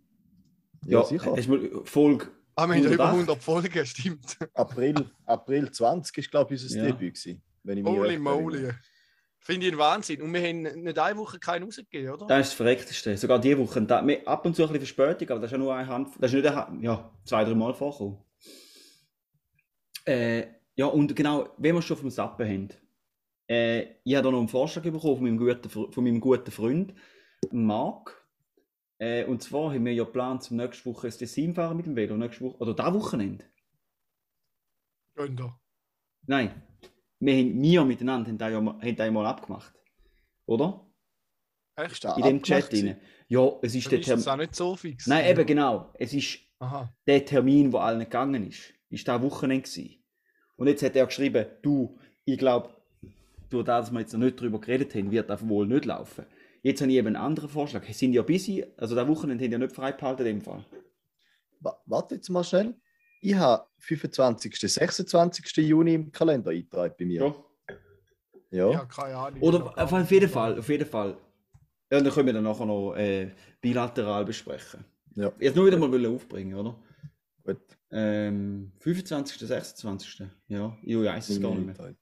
Ja, 0.87 1.05
sicher. 1.05 1.35
Hast 1.37 1.47
du 1.49 1.51
mal 1.57 1.85
Folge 1.85 2.29
Ah, 2.57 2.67
wir 2.67 2.75
haben 2.75 2.83
ja 2.85 2.91
über 2.91 3.07
108. 3.11 3.29
100 3.29 3.43
Folgen, 3.43 3.87
stimmt. 3.87 4.37
April, 4.55 5.11
April 5.25 5.71
20 5.71 6.19
ist, 6.19 6.31
glaube 6.31 6.55
ich, 6.55 6.63
unser 6.63 6.77
Ja. 6.79 6.85
Debüt 6.87 7.15
gewesen. 7.15 7.43
Wenn 7.63 7.79
ich 7.79 7.85
mich 7.85 7.93
Holy 7.93 8.19
moly. 8.19 8.71
Finde 9.43 9.67
ich 9.67 9.73
ein 9.73 9.79
Wahnsinn. 9.79 10.21
Und 10.21 10.35
wir 10.35 10.43
haben 10.47 10.63
nicht 10.63 10.99
eine 10.99 11.17
Woche 11.19 11.39
keinen 11.39 11.63
rausgegeben, 11.65 12.13
oder? 12.13 12.27
Das 12.27 12.41
ist 12.41 12.49
das 12.49 12.55
Verreckteste. 12.55 13.17
Sogar 13.17 13.39
diese 13.39 13.59
Woche. 13.59 13.81
Da, 13.83 14.07
wir- 14.07 14.27
ab 14.29 14.45
und 14.45 14.55
zu 14.55 14.63
ein 14.63 14.69
bisschen 14.69 14.87
Verspätung, 14.87 15.31
aber 15.31 15.41
das 15.41 15.49
ist 15.49 15.53
ja 15.53 15.59
nur 15.59 15.75
eine 15.75 15.89
Hand. 15.89 16.11
Das 16.19 16.31
ist 16.31 16.37
nicht 16.37 16.47
eine 16.47 16.57
Hand, 16.57 16.83
ja, 16.83 17.11
zwei, 17.25 17.45
drei 17.45 17.55
Mal 17.55 17.73
vorgekommen. 17.73 18.19
Äh, 20.05 20.47
ja, 20.75 20.87
und 20.87 21.15
genau, 21.15 21.49
wenn 21.59 21.75
wir 21.75 21.83
schon 21.83 21.97
vom 21.97 22.11
Sappen 22.11 22.47
haben. 22.47 22.69
Äh, 23.49 23.83
ich 24.05 24.15
habe 24.15 24.25
da 24.25 24.31
noch 24.31 24.39
einen 24.39 24.49
Vorschlag 24.49 24.83
bekommen 24.83 25.01
von 25.17 25.23
meinem 25.25 25.39
guten, 25.39 25.69
von 25.71 26.05
meinem 26.05 26.21
guten 26.21 26.51
Freund, 26.51 26.95
Marc. 27.51 28.20
Äh, 29.01 29.25
und 29.25 29.43
zwar 29.43 29.73
haben 29.73 29.85
wir 29.87 29.95
ja 29.95 30.05
geplant, 30.05 30.43
zum 30.43 30.59
nächste 30.59 30.85
Woche 30.85 31.07
ein 31.07 31.13
Tessin 31.13 31.55
fahren 31.55 31.77
mit 31.77 31.87
dem 31.87 31.97
Velo. 31.97 32.17
Nächste 32.17 32.45
Woche, 32.45 32.59
oder 32.59 32.75
da 32.75 32.93
Wochenende. 32.93 33.45
Da. 35.17 35.59
Nein, 36.27 36.63
wir, 37.19 37.35
haben, 37.35 37.63
wir 37.63 37.85
miteinander 37.85 38.31
haben 38.31 38.39
das 38.39 38.51
ja 38.51 38.57
haben 38.59 38.97
das 38.97 39.11
mal 39.11 39.27
abgemacht. 39.27 39.75
Oder? 40.47 40.87
Echt? 41.77 42.05
Ist 42.05 42.17
In 42.17 42.23
dem 42.25 42.43
Chat 42.43 42.73
rein. 42.73 43.01
Ja, 43.29 43.53
es 43.63 43.75
ist 43.75 43.87
Dann 43.87 43.91
der 43.91 44.01
ist 44.01 44.09
das 44.09 44.25
Termin. 44.25 44.29
auch 44.29 44.43
nicht 44.43 44.55
so 44.55 44.77
fix. 44.77 45.07
Nein, 45.07 45.27
eben 45.31 45.47
genau. 45.47 45.93
Es 45.95 46.13
ist 46.13 46.39
Aha. 46.59 46.93
der 47.07 47.25
Termin, 47.25 47.73
wo 47.73 47.79
allen 47.79 48.01
gegangen 48.01 48.49
ist. 48.49 48.73
Ist 48.91 49.09
da 49.09 49.23
Wochenende 49.23 49.63
gewesen. 49.69 50.03
Und 50.57 50.67
jetzt 50.67 50.83
hat 50.83 50.97
er 50.97 51.07
geschrieben, 51.07 51.47
du, 51.63 51.99
ich 52.25 52.39
glaube, 52.39 52.75
durch 53.49 53.65
das, 53.65 53.87
dass 53.87 53.93
wir 53.93 54.01
jetzt 54.01 54.13
noch 54.13 54.21
nicht 54.21 54.39
darüber 54.41 54.61
geredet 54.61 54.95
haben, 54.95 55.11
wird 55.11 55.31
das 55.31 55.47
wohl 55.49 55.67
nicht 55.67 55.85
laufen. 55.87 56.27
Jetzt 56.63 56.81
habe 56.83 56.91
ich 56.91 56.99
eben 56.99 57.07
einen 57.09 57.17
anderen 57.17 57.49
Vorschlag. 57.49 57.85
Sie 57.85 57.93
sind 57.93 58.13
ja 58.13 58.23
busy, 58.23 58.65
also 58.77 58.95
das 58.95 59.07
Wochenende 59.09 59.45
haben 59.45 59.53
ja 59.53 59.59
nicht 59.59 59.75
frei 59.75 59.93
behalten 59.93 60.21
in 60.27 60.39
dem 60.39 60.41
Fall. 60.43 60.65
Wa- 61.61 61.81
Warte 61.87 62.17
jetzt 62.17 62.29
mal 62.29 62.45
schnell. 62.45 62.75
Ich 63.23 63.35
habe 63.35 63.67
25. 63.79 64.57
26. 64.59 65.57
Juni 65.59 65.95
im 65.95 66.13
Kalender 66.13 66.51
eingetragen 66.51 66.95
bei 66.99 67.05
mir. 67.05 67.35
Ja. 68.51 68.71
Ja, 68.73 68.85
keine 68.87 69.17
Ahnung. 69.17 69.41
Oder 69.43 69.79
auf, 69.79 69.93
auf 69.93 70.11
jeden 70.11 70.29
Fall, 70.29 70.59
auf 70.59 70.69
jeden 70.69 70.87
Fall. 70.87 71.17
Ja, 71.91 71.99
und 71.99 72.05
dann 72.05 72.13
können 72.13 72.27
wir 72.27 72.33
dann 72.33 72.45
nachher 72.45 72.67
noch 72.67 72.95
äh, 72.95 73.31
bilateral 73.61 74.25
besprechen. 74.25 74.85
Ja. 75.15 75.33
Jetzt 75.39 75.55
nur 75.57 75.67
wieder 75.67 75.77
mal 75.79 75.91
wollen 75.91 76.07
aufbringen, 76.15 76.55
oder? 76.55 76.77
Gut. 77.45 77.61
Ähm, 77.91 78.73
25. 78.81 79.39
26. 79.47 80.23
Ja, 80.49 80.77
ich 80.83 80.97
weiß 80.97 81.29
es 81.31 81.41
gar 81.41 81.55
nicht 81.55 81.67
mehr. 81.67 81.95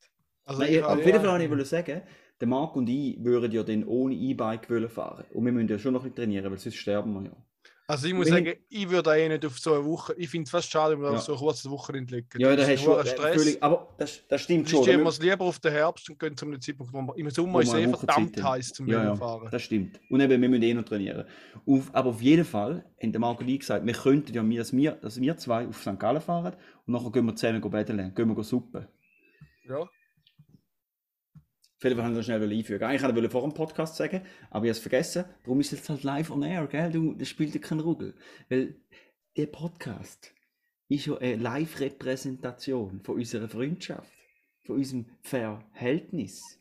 Also 0.44 0.60
Nein, 0.62 0.72
ich 0.72 0.82
auf 0.82 1.04
jeden 1.04 1.20
Fall 1.20 1.50
wollte 1.50 1.62
ich 1.62 1.68
sagen, 1.68 2.02
der 2.40 2.48
Marc 2.48 2.76
und 2.76 2.88
ich 2.88 3.22
würden 3.22 3.50
ja 3.52 3.62
dann 3.62 3.84
ohne 3.84 4.14
E-Bike 4.14 4.66
fahren. 4.90 5.24
Und 5.32 5.44
wir 5.44 5.52
müssen 5.52 5.68
ja 5.68 5.78
schon 5.78 5.92
noch 5.94 6.00
ein 6.04 6.10
bisschen 6.10 6.24
trainieren, 6.24 6.50
weil 6.50 6.58
sonst 6.58 6.76
sterben 6.76 7.12
wir 7.14 7.30
ja. 7.30 7.36
Also 7.90 8.06
ich 8.06 8.12
muss 8.12 8.26
Wir 8.26 8.34
sagen, 8.34 8.52
ich 8.68 8.90
würde 8.90 9.10
eh 9.18 9.28
nicht 9.30 9.46
auf 9.46 9.58
so 9.58 9.72
eine 9.72 9.82
Woche. 9.82 10.14
Ich 10.18 10.28
finde 10.28 10.44
es 10.44 10.50
fast 10.50 10.70
schade, 10.70 10.94
wenn 10.94 11.00
wir 11.04 11.10
Ja. 11.12 11.16
auf 11.16 11.22
so 11.22 11.32
ein 11.32 11.38
kurzes 11.38 11.70
Wochenende 11.70 12.16
liegen. 12.16 12.28
Ja, 12.38 12.50
da 12.50 12.56
Das 12.56 12.66
hast 12.68 12.74
ist 12.80 12.86
du 12.86 13.06
Stress. 13.06 13.42
völlig, 13.42 13.62
aber 13.62 13.88
das, 13.96 14.26
das 14.28 14.42
stimmt 14.42 14.68
schon. 14.68 14.84
Da 14.84 14.98
wir 14.98 15.06
es 15.06 15.18
lieber 15.22 15.40
auf 15.46 15.58
den 15.58 15.72
Herbst 15.72 16.10
und 16.10 16.18
gehen 16.18 16.36
zu 16.36 16.44
einem 16.44 16.60
Zeitpunkt, 16.60 16.92
wo 16.92 17.00
wir 17.00 17.16
im 17.16 17.30
Sommer 17.30 17.62
ist 17.62 17.68
es 17.68 17.74
eine 17.74 17.84
eh 17.86 17.88
Woche 17.90 18.00
verdammt 18.00 18.42
heiß 18.42 18.68
zum 18.74 18.88
ja, 18.88 19.04
ja, 19.04 19.16
fahren. 19.16 19.48
das 19.50 19.62
stimmt. 19.62 19.98
Und 20.10 20.20
eben, 20.20 20.42
wir 20.42 20.48
müssen 20.50 20.62
eh 20.64 20.74
noch 20.74 20.84
trainieren. 20.84 21.24
Auf, 21.66 21.88
aber 21.94 22.10
auf 22.10 22.20
jeden 22.20 22.44
Fall 22.44 22.84
haben 23.02 23.12
der 23.12 23.20
Marco 23.22 23.40
und 23.42 23.48
ich 23.48 23.60
gesagt, 23.60 23.86
wir 23.86 23.94
könnten 23.94 24.34
ja, 24.34 24.42
dass, 24.58 24.76
wir, 24.76 24.92
dass 24.92 25.18
wir 25.18 25.36
zwei 25.38 25.66
auf 25.66 25.80
St. 25.80 25.98
Gallen 25.98 26.20
fahren 26.20 26.56
und 26.86 26.92
nachher 26.92 27.10
gehen 27.10 27.24
wir 27.24 27.36
zusammen 27.36 27.62
go 27.62 27.70
betteln, 27.70 28.14
gehen 28.14 28.36
wir 28.36 28.44
suppen. 28.44 28.86
Ja. 29.66 29.88
Fall 31.78 31.96
haben 31.96 32.12
wir 32.12 32.16
das 32.16 32.24
schnell 32.26 32.42
einfügen. 32.50 32.84
Eigentlich 32.84 33.02
wollte 33.02 33.26
ich 33.26 33.32
vor 33.32 33.42
dem 33.42 33.54
Podcast 33.54 33.96
sagen, 33.96 34.22
aber 34.50 34.64
ich 34.64 34.70
habe 34.70 34.70
es 34.70 34.78
vergessen. 34.78 35.24
Darum 35.44 35.60
ist 35.60 35.72
es 35.72 35.78
jetzt 35.78 35.88
halt 35.88 36.02
live 36.02 36.30
on 36.30 36.42
air, 36.42 36.66
gell? 36.66 36.90
Du, 36.90 37.14
das 37.14 37.28
spielt 37.28 37.54
ja 37.54 37.60
keinen 37.60 37.80
Ruggel. 37.80 38.14
Weil 38.48 38.76
der 39.36 39.46
Podcast 39.46 40.32
ist 40.88 41.06
ja 41.06 41.16
eine 41.18 41.36
Live-Repräsentation 41.36 43.00
von 43.04 43.14
unserer 43.16 43.48
Freundschaft, 43.48 44.12
von 44.66 44.76
unserem 44.76 45.06
Verhältnis, 45.22 46.58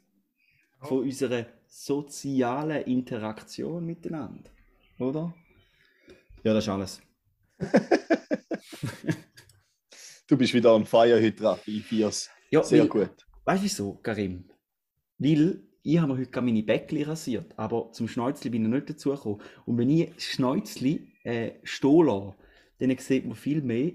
von 0.82 0.99
unserer 1.03 1.47
sozialen 1.67 2.84
Interaktion 2.84 3.86
miteinander. 3.86 4.51
Oder? 4.99 5.34
Ja, 6.43 6.53
das 6.53 6.63
ist 6.65 6.69
alles. 6.69 7.01
Du 10.27 10.36
bist 10.36 10.53
wieder 10.53 10.75
on 10.75 10.86
fire 10.86 11.21
heute, 11.21 11.41
Raffi. 11.41 11.77
Ich 11.77 11.86
feier's. 11.86 12.30
Ja, 12.51 12.62
Sehr 12.62 12.82
weil- 12.82 12.89
gut. 12.89 13.25
Weißt 13.45 13.62
du 13.62 13.63
wieso, 13.63 13.93
Karim? 14.03 14.43
Weil 15.19 15.62
ich 15.84 15.99
habe 15.99 16.13
mir 16.13 16.19
heute 16.19 16.41
meine 16.41 16.63
Bäckli 16.63 17.03
rasiert, 17.03 17.53
aber 17.58 17.91
zum 17.93 18.08
Schnäuzli 18.08 18.49
bin 18.49 18.63
ich 18.63 18.69
nicht 18.69 18.89
dazu 18.89 19.12
gekommen. 19.12 19.41
Und 19.65 19.77
wenn 19.77 19.89
ich 19.89 20.13
das 20.13 20.23
Schnäuzli 20.23 21.08
äh, 21.23 21.51
stehen 21.63 22.06
lasse, 22.06 22.36
dann 22.80 22.97
sieht 22.97 23.25
man 23.25 23.36
viel 23.36 23.62
mehr. 23.62 23.93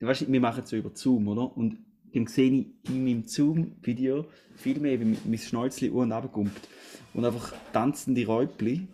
Weißt 0.00 0.22
du, 0.22 0.32
wir 0.32 0.40
machen 0.40 0.64
es 0.64 0.70
so 0.70 0.76
über 0.76 0.90
Zoom, 0.94 1.28
oder? 1.28 1.56
Und 1.56 1.78
dann 2.12 2.26
sehe 2.26 2.50
ich 2.50 2.90
in 2.90 3.04
meinem 3.04 3.24
Zoom-Video 3.24 4.26
viel 4.56 4.80
mehr, 4.80 5.00
wie 5.00 5.16
mein 5.24 5.38
Schnäuzli 5.38 5.88
und 5.90 6.12
runterkommt. 6.12 6.68
Und 7.14 7.24
einfach 7.24 7.54
tanzende 7.72 8.26
Räubli 8.26 8.88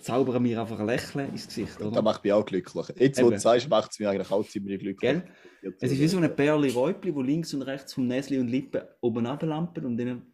zaubern 0.00 0.42
mir 0.42 0.60
einfach 0.60 0.80
ein 0.80 0.86
Lächeln 0.86 1.30
ins 1.30 1.46
Gesicht, 1.46 1.76
Das 1.78 1.86
oder? 1.86 2.02
macht 2.02 2.24
mich 2.24 2.32
auch 2.32 2.44
glücklich. 2.44 2.86
Jetzt, 2.98 3.18
wo 3.18 3.26
Eben. 3.26 3.34
du 3.34 3.40
sagst, 3.40 3.68
macht 3.68 3.92
es 3.92 3.98
mich 3.98 4.08
eigentlich 4.08 4.30
auch 4.30 4.46
ziemlich 4.46 4.80
glücklich. 4.80 5.22
Gell? 5.60 5.74
Es 5.80 5.92
ist 5.92 6.00
wie 6.00 6.08
so 6.08 6.16
eine 6.16 6.28
Perle 6.28 6.72
Räubli, 6.72 7.14
wo 7.14 7.22
links 7.22 7.54
und 7.54 7.62
rechts 7.62 7.94
vom 7.94 8.06
Näsli 8.06 8.38
und 8.38 8.48
Lippen 8.48 8.82
oben 9.00 9.26
runterlampen 9.26 9.84
und 9.84 9.96
dann. 9.96 10.31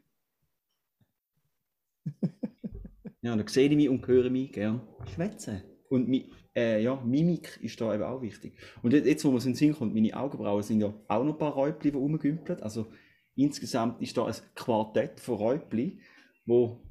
ja, 3.22 3.36
dann 3.36 3.46
sehe 3.46 3.68
ich 3.68 3.76
mich 3.76 3.88
und 3.88 4.06
höre 4.06 4.30
mich 4.30 4.52
gern 4.52 4.80
schwätzen. 5.14 5.62
Und 5.88 6.08
mi 6.08 6.30
äh, 6.54 6.82
ja, 6.82 6.96
Mimik 6.96 7.58
ist 7.62 7.80
da 7.80 7.94
eben 7.94 8.02
auch 8.02 8.20
wichtig. 8.20 8.58
Und 8.82 8.92
jetzt- 8.92 9.24
wo 9.24 9.30
man 9.30 9.40
so 9.40 9.46
in 9.48 9.52
den 9.52 9.58
Sinn 9.58 9.74
kommt, 9.74 9.94
meine 9.94 10.16
Augenbrauen 10.16 10.62
sind 10.62 10.80
ja 10.80 10.92
auch 11.06 11.24
noch 11.24 11.34
ein 11.34 11.38
paar 11.38 11.52
Räubli, 11.52 11.92
die 11.92 11.96
rumgümpeln. 11.96 12.62
Also 12.62 12.90
insgesamt 13.36 14.02
ist 14.02 14.16
da 14.16 14.26
ein 14.26 14.34
Quartett 14.54 15.20
von 15.20 15.36
Räubli, 15.36 16.00
wo 16.46 16.82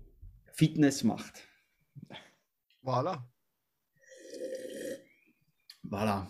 Fitness 0.53 1.03
macht. 1.03 1.45
Voilà. 2.82 3.23
Voilà. 5.84 6.27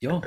Ja, 0.00 0.20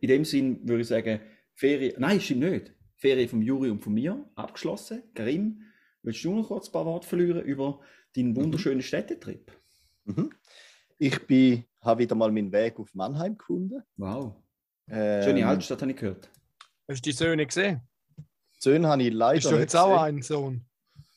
in 0.00 0.08
dem 0.08 0.24
Sinn 0.24 0.68
würde 0.68 0.82
ich 0.82 0.88
sagen, 0.88 1.20
Ferien. 1.54 1.94
Nein, 1.98 2.20
stimmt 2.20 2.40
nicht. 2.40 2.72
Ferien 2.96 3.28
vom 3.28 3.42
Juri 3.42 3.70
und 3.70 3.80
von 3.82 3.94
mir 3.94 4.28
abgeschlossen. 4.34 5.02
Karim, 5.14 5.62
willst 6.04 6.24
du 6.24 6.34
noch 6.34 6.48
kurz 6.48 6.68
ein 6.68 6.72
paar 6.72 6.86
Worte 6.86 7.06
verlieren 7.08 7.42
über 7.42 7.80
deinen 8.14 8.36
wunderschönen 8.36 8.82
Städtetrip? 8.82 9.50
Mhm. 10.04 10.30
Ich 10.98 11.26
bin, 11.26 11.64
habe 11.80 12.02
wieder 12.02 12.14
mal 12.14 12.30
meinen 12.30 12.52
Weg 12.52 12.78
auf 12.78 12.94
Mannheim 12.94 13.36
gefunden. 13.36 13.82
Wow. 13.96 14.36
Ähm, 14.88 15.22
Schöne 15.24 15.46
Altstadt 15.46 15.82
habe 15.82 15.90
ich 15.90 15.96
gehört. 15.96 16.30
Hast 16.88 17.04
du 17.04 17.10
die 17.10 17.16
Söhne 17.16 17.46
gesehen? 17.46 17.80
Söhne 18.58 18.88
habe 18.88 19.02
ich 19.02 19.12
leider 19.12 19.34
Bist 19.36 19.46
du 19.46 19.52
nicht 19.52 19.60
jetzt 19.60 19.76
auch 19.76 19.92
gesehen. 20.04 20.16
ein 20.16 20.22
Sohn? 20.22 20.66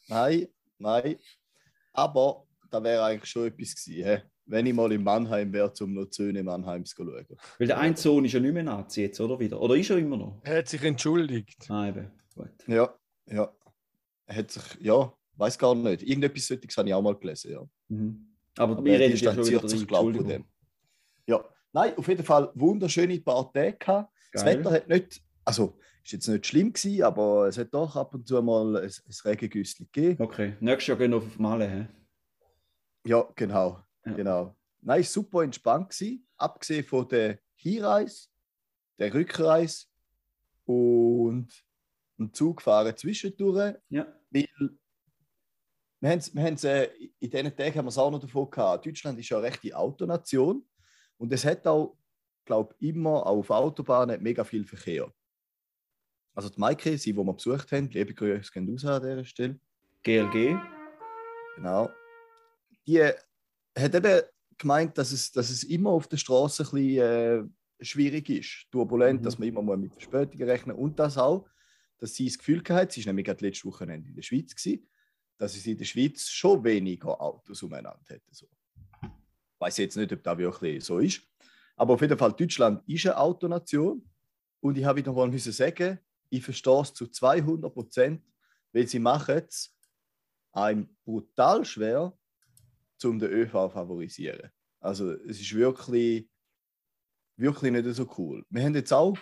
Nein, 0.07 0.47
nein. 0.79 1.17
Aber 1.93 2.45
da 2.71 2.83
wäre 2.83 3.03
eigentlich 3.03 3.29
schon 3.29 3.47
etwas 3.47 3.75
gewesen, 3.75 4.21
wenn 4.45 4.65
ich 4.65 4.73
mal 4.73 4.91
in 4.91 5.03
Mannheim 5.03 5.51
wäre, 5.51 5.71
um 5.81 5.93
noch 5.93 6.05
die 6.05 6.15
Söhne 6.15 6.43
Mannheims 6.43 6.91
zu 6.91 7.03
schauen. 7.03 7.27
Weil 7.59 7.67
der 7.67 7.77
eine 7.79 7.97
Sohn 7.97 8.23
ist 8.25 8.33
ja 8.33 8.39
nicht 8.39 8.53
mehr 8.53 8.63
Nazi 8.63 9.01
jetzt, 9.01 9.19
oder 9.19 9.39
wieder? 9.39 9.61
Oder 9.61 9.75
ist 9.75 9.89
er 9.89 9.97
immer 9.97 10.17
noch? 10.17 10.41
Er 10.43 10.59
hat 10.59 10.69
sich 10.69 10.81
entschuldigt. 10.83 11.69
Ah, 11.69 11.89
eben. 11.89 12.11
Gut. 12.35 12.49
Ja, 12.67 12.93
ja. 13.25 13.51
Er 14.27 14.35
hat 14.35 14.51
sich, 14.51 14.63
ja, 14.81 15.11
weiß 15.35 15.57
gar 15.57 15.73
nicht. 15.73 16.03
Irgendetwas 16.03 16.47
solches 16.47 16.77
habe 16.77 16.87
ich 16.89 16.93
auch 16.93 17.01
mal 17.01 17.15
gelesen, 17.15 17.51
ja. 17.51 17.67
Mhm. 17.87 18.35
Aber, 18.57 18.73
Aber 18.73 18.85
wir 18.85 18.99
er 18.99 19.09
distanziert 19.09 19.69
sich, 19.69 19.87
glaube 19.87 20.11
ich, 20.11 20.17
von 20.17 20.27
dem. 20.27 20.45
Ja, 21.25 21.43
nein, 21.73 21.97
auf 21.97 22.07
jeden 22.07 22.23
Fall 22.23 22.51
wunderschöne 22.55 23.19
paar 23.21 23.51
Tage 23.53 23.73
gehabt. 23.77 24.11
Das 24.33 24.43
Geil. 24.43 24.59
Wetter 24.59 24.71
hat 24.71 24.87
nicht, 24.89 25.21
also 25.45 25.77
ist 26.03 26.11
jetzt 26.11 26.27
nicht 26.27 26.45
schlimm 26.47 26.73
gewesen, 26.73 27.03
aber 27.03 27.47
es 27.47 27.57
hat 27.57 27.73
doch 27.73 27.95
ab 27.95 28.13
und 28.13 28.27
zu 28.27 28.41
mal 28.41 28.77
ein, 28.77 28.83
ein 28.85 29.13
Regengüssli 29.25 29.85
gegeben. 29.91 30.21
Okay, 30.21 30.55
nächstes 30.59 30.87
Jahr 30.87 30.97
gehen 30.97 31.11
wir 31.11 31.17
auf 31.17 31.39
Male. 31.39 31.67
Hä? 31.69 31.87
Ja, 33.05 33.27
genau, 33.35 33.81
Ja. 34.05 34.13
genau. 34.13 34.55
Nein, 34.81 35.03
super 35.03 35.43
entspannt 35.43 35.89
gewesen, 35.89 36.27
abgesehen 36.37 36.83
von 36.85 37.07
der 37.07 37.39
Hinreise, 37.55 38.27
der 38.99 39.13
Rückreise 39.13 39.85
und 40.65 41.47
dem 42.17 42.33
Zug 42.33 42.61
fahren 42.61 42.95
zwischendurch, 42.97 43.75
Ja. 43.89 44.05
Weil 44.31 44.47
wir 45.99 46.09
haben, 46.11 46.21
wir 46.33 46.43
haben, 46.43 46.57
äh, 46.63 46.85
in 47.19 47.29
diesen 47.29 47.55
Tagen 47.55 47.75
haben 47.75 47.85
wir 47.85 47.89
es 47.89 47.97
auch 47.97 48.11
noch 48.11 48.19
davon 48.19 48.49
gehabt, 48.49 48.85
Deutschland 48.85 49.19
ist 49.19 49.29
ja 49.29 49.37
eine 49.37 49.47
rechte 49.47 49.75
Autonation 49.75 50.63
und 51.17 51.33
es 51.33 51.43
hat 51.43 51.65
auch, 51.65 51.97
glaube 52.45 52.75
ich, 52.79 52.89
immer 52.89 53.25
auch 53.25 53.39
auf 53.39 53.49
Autobahnen 53.49 54.21
mega 54.21 54.43
viel 54.43 54.63
Verkehr. 54.65 55.11
Also 56.35 56.49
die 56.49 56.59
Maike, 56.59 56.97
sie, 56.97 57.13
die 57.13 57.17
wir 57.17 57.33
besucht 57.33 57.71
haben, 57.71 57.89
liebe 57.89 58.13
Grüße 58.13 58.51
gehen 58.51 58.69
raus 58.69 58.85
an 58.85 59.01
dieser 59.01 59.25
Stelle, 59.25 59.59
GLG. 60.03 60.55
genau, 61.55 61.89
die 62.85 63.01
hat 63.01 63.95
eben 63.95 64.21
gemeint, 64.57 64.97
dass 64.97 65.11
es, 65.11 65.31
dass 65.31 65.49
es 65.49 65.63
immer 65.63 65.89
auf 65.89 66.07
der 66.07 66.17
Straße 66.17 66.63
ein 66.63 66.69
bisschen 66.71 67.49
äh, 67.79 67.83
schwierig 67.85 68.29
ist, 68.29 68.67
turbulent, 68.71 69.21
Mhm. 69.21 69.25
dass 69.25 69.39
man 69.39 69.47
immer 69.47 69.61
mal 69.63 69.77
mit 69.77 69.93
Verspätungen 69.93 70.47
rechnen 70.47 70.75
und 70.75 70.99
das 70.99 71.17
auch, 71.17 71.47
dass 71.97 72.15
sie 72.15 72.25
das 72.25 72.37
Gefühl 72.37 72.63
hatte, 72.69 72.93
sie 72.93 73.05
war 73.05 73.13
nämlich 73.13 73.25
gerade 73.25 73.45
letztes 73.45 73.65
Wochenende 73.65 74.09
in 74.09 74.15
der 74.15 74.21
Schweiz, 74.21 74.55
gewesen, 74.55 74.87
dass 75.37 75.55
es 75.55 75.65
in 75.65 75.77
der 75.77 75.85
Schweiz 75.85 76.27
schon 76.29 76.63
weniger 76.63 77.19
Autos 77.19 77.61
umeinander 77.63 78.03
hätte. 78.07 78.33
So. 78.33 78.47
Ich 79.03 79.59
weiß 79.59 79.77
jetzt 79.77 79.97
nicht, 79.97 80.11
ob 80.13 80.23
das 80.23 80.37
wirklich 80.37 80.83
so 80.83 80.99
ist. 80.99 81.21
Aber 81.75 81.93
auf 81.93 82.01
jeden 82.01 82.17
Fall, 82.17 82.33
Deutschland 82.33 82.87
ist 82.87 83.05
eine 83.05 83.17
Autonation. 83.17 84.07
Und 84.59 84.77
ich 84.77 84.85
habe 84.85 84.99
wieder 84.99 85.13
mal 85.13 85.27
müssen 85.27 85.51
sagen, 85.51 85.99
ich 86.29 86.43
verstehe 86.43 86.81
es 86.81 86.93
zu 86.93 87.07
200 87.07 87.71
Prozent, 87.71 88.23
weil 88.73 88.87
sie 88.87 88.99
machen 88.99 89.43
es 89.47 89.75
einem 90.51 90.89
brutal 91.05 91.63
schwer, 91.63 92.17
um 93.03 93.19
den 93.19 93.29
ÖV 93.29 93.51
zu 93.51 93.69
favorisieren. 93.69 94.49
Also 94.79 95.11
es 95.11 95.39
ist 95.39 95.53
wirklich, 95.53 96.27
wirklich 97.37 97.71
nicht 97.71 97.95
so 97.95 98.09
cool. 98.17 98.43
Wir 98.49 98.63
haben 98.63 98.75
jetzt 98.75 98.91
auch, 98.91 99.17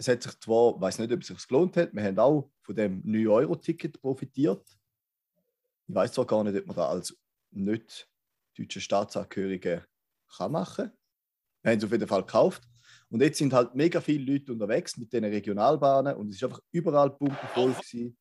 es 0.00 0.08
hat 0.08 0.22
sich 0.22 0.40
zwar, 0.40 0.76
ich 0.76 0.80
weiß 0.80 0.98
nicht, 0.98 1.12
ob 1.12 1.20
es 1.20 1.26
sich 1.26 1.46
gelohnt 1.46 1.76
hat, 1.76 1.94
wir 1.94 2.02
haben 2.02 2.18
auch 2.18 2.50
von 2.62 2.74
dem 2.74 3.02
9-Euro-Ticket 3.04 4.00
profitiert. 4.00 4.66
Ich 5.86 5.94
weiß 5.94 6.12
zwar 6.12 6.24
gar 6.24 6.42
nicht, 6.42 6.58
ob 6.58 6.66
man 6.66 6.76
da 6.76 6.88
als 6.88 7.14
nicht 7.50 8.08
deutsche 8.56 8.80
Staatsangehörige 8.80 9.84
kann 10.34 10.52
machen. 10.52 10.90
Wir 11.60 11.72
haben 11.72 11.78
es 11.78 11.84
auf 11.84 11.92
jeden 11.92 12.08
Fall 12.08 12.22
gekauft. 12.22 12.62
Und 13.10 13.20
jetzt 13.20 13.36
sind 13.36 13.52
halt 13.52 13.74
mega 13.74 14.00
viele 14.00 14.32
Leute 14.32 14.52
unterwegs 14.52 14.96
mit 14.96 15.12
den 15.12 15.24
Regionalbahnen 15.24 16.16
und 16.16 16.30
es 16.30 16.36
ist 16.36 16.44
einfach 16.44 16.62
überall 16.72 17.10
pumpenvoll 17.10 17.72
gewesen. 17.72 18.16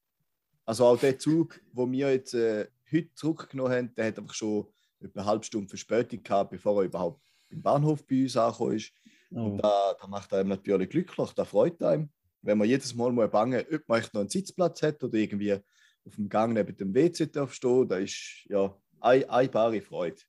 Also 0.66 0.86
auch 0.86 1.00
der 1.00 1.18
Zug, 1.18 1.62
wo 1.72 1.90
wir 1.90 2.12
jetzt 2.12 2.34
äh, 2.34 2.68
heute 2.92 3.14
zurückgenommen 3.14 3.72
haben, 3.72 3.96
der 3.96 4.08
hat 4.08 4.20
einfach 4.20 4.34
schon 4.34 4.68
etwa 5.00 5.22
eine 5.22 5.30
halbe 5.30 5.46
Stunde 5.46 5.70
Verspätung 5.70 6.22
gehabt, 6.24 6.52
bevor 6.52 6.82
er 6.82 6.88
überhaupt 6.88 7.22
im 7.48 7.62
Bahnhof 7.62 8.06
bei 8.06 8.24
uns 8.24 8.36
angekommen 8.36 8.76
ist. 8.76 8.92
Oh. 9.32 9.58
Da, 9.62 9.96
da 10.00 10.08
macht 10.08 10.34
einem 10.34 10.50
natürlich 10.50 10.90
glücklich, 10.90 11.32
da 11.34 11.46
freut 11.46 11.82
einem. 11.84 12.10
Wenn 12.42 12.58
man 12.58 12.68
jedes 12.68 12.96
Mal 12.96 13.12
muss 13.12 13.30
bangen 13.30 13.66
ob 13.72 13.88
man 13.88 14.00
echt 14.00 14.14
noch 14.14 14.22
einen 14.22 14.30
Sitzplatz 14.30 14.82
hat 14.82 15.04
oder 15.04 15.18
irgendwie 15.18 15.54
auf 15.54 16.16
dem 16.16 16.30
Gang 16.30 16.54
neben 16.54 16.76
dem 16.76 16.94
WC 16.94 17.28
darf 17.28 17.54
stehen, 17.54 17.88
da 17.88 17.98
ist 17.98 18.46
ja 18.50 18.76
eine, 19.00 19.30
eine 19.30 19.50
bare 19.50 19.82
Freude. 19.82 20.22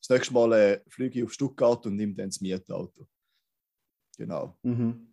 Das 0.00 0.08
nächste 0.08 0.32
Mal 0.32 0.52
äh, 0.52 0.80
fliege 0.88 1.18
ich 1.18 1.24
auf 1.24 1.32
Stuttgart 1.32 1.84
und 1.86 1.96
nehme 1.96 2.14
dann 2.14 2.30
das 2.30 2.40
Mietauto. 2.40 3.06
Genau. 4.16 4.56
Mhm. 4.62 5.06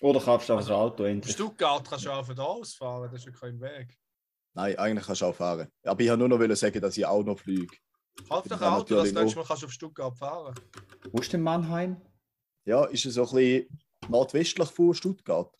Oder 0.00 0.20
kaufst 0.20 0.48
du 0.48 0.54
einfach 0.54 0.68
Also, 0.68 0.74
ein 0.74 0.80
Auto 0.80 1.04
In 1.04 1.10
endlich. 1.16 1.34
Stuttgart 1.34 1.88
kannst 1.88 2.04
du 2.04 2.10
auch 2.10 2.24
von 2.24 2.36
da 2.36 2.42
aus 2.42 2.74
fahren, 2.74 3.10
das 3.10 3.20
ist 3.20 3.26
ja 3.26 3.32
kein 3.32 3.60
Weg. 3.60 3.96
Nein, 4.54 4.76
eigentlich 4.78 5.06
kannst 5.06 5.22
du 5.22 5.26
auch 5.26 5.34
fahren. 5.34 5.68
Aber 5.84 6.00
ich 6.00 6.08
wollte 6.10 6.28
nur 6.28 6.38
noch 6.38 6.56
sagen, 6.56 6.80
dass 6.80 6.96
ich 6.96 7.06
auch 7.06 7.22
noch 7.22 7.38
fliege. 7.38 7.76
Kauf 8.28 8.46
doch 8.48 8.60
ein 8.60 8.72
Auto, 8.72 8.96
das 8.96 9.12
nächste. 9.12 9.38
Mal 9.38 9.44
kannst 9.44 9.62
du 9.62 9.66
auf 9.66 9.72
Stuttgart 9.72 10.16
fahren. 10.16 10.54
Wo 11.12 11.20
ist 11.20 11.32
denn 11.32 11.42
Mannheim? 11.42 12.00
Ja, 12.68 12.84
ist 12.84 13.06
es 13.06 13.14
so 13.14 13.22
ein 13.22 13.34
bisschen 13.34 13.78
nordwestlich 14.10 14.68
von 14.68 14.92
Stuttgart. 14.92 15.50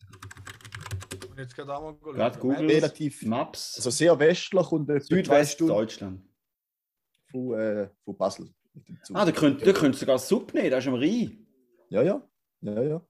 Und 1.31 1.39
jetzt 1.39 1.57
gerade 1.57 1.75
auch 1.75 1.81
mal 1.81 1.97
schauen. 2.03 2.15
Gerade 2.15 2.39
Google. 2.39 2.67
Relativ, 2.71 3.23
Maps. 3.25 3.77
also 3.77 3.89
sehr 3.89 4.19
westlich 4.19 4.73
und 4.73 4.91
etwa 4.91 5.01
zwei 5.07 5.17
Südwest 5.17 5.53
Stunden 5.53 5.73
Deutschland. 5.73 6.23
von, 7.31 7.55
äh, 7.59 7.89
von 8.05 8.17
Basel. 8.19 8.55
Ah, 9.15 9.25
da 9.25 9.33
könnt, 9.33 9.63
da 9.67 9.73
könntest 9.73 10.03
du 10.03 10.07
sogar 10.07 10.19
Sub 10.19 10.53
nehmen, 10.53 10.71
das 10.71 10.85
ist 10.85 10.89
am 10.89 10.95
Rhein. 10.97 11.47
Ja, 11.89 12.03
ja. 12.03 12.23
Ja, 12.61 12.83
ja. 12.83 13.07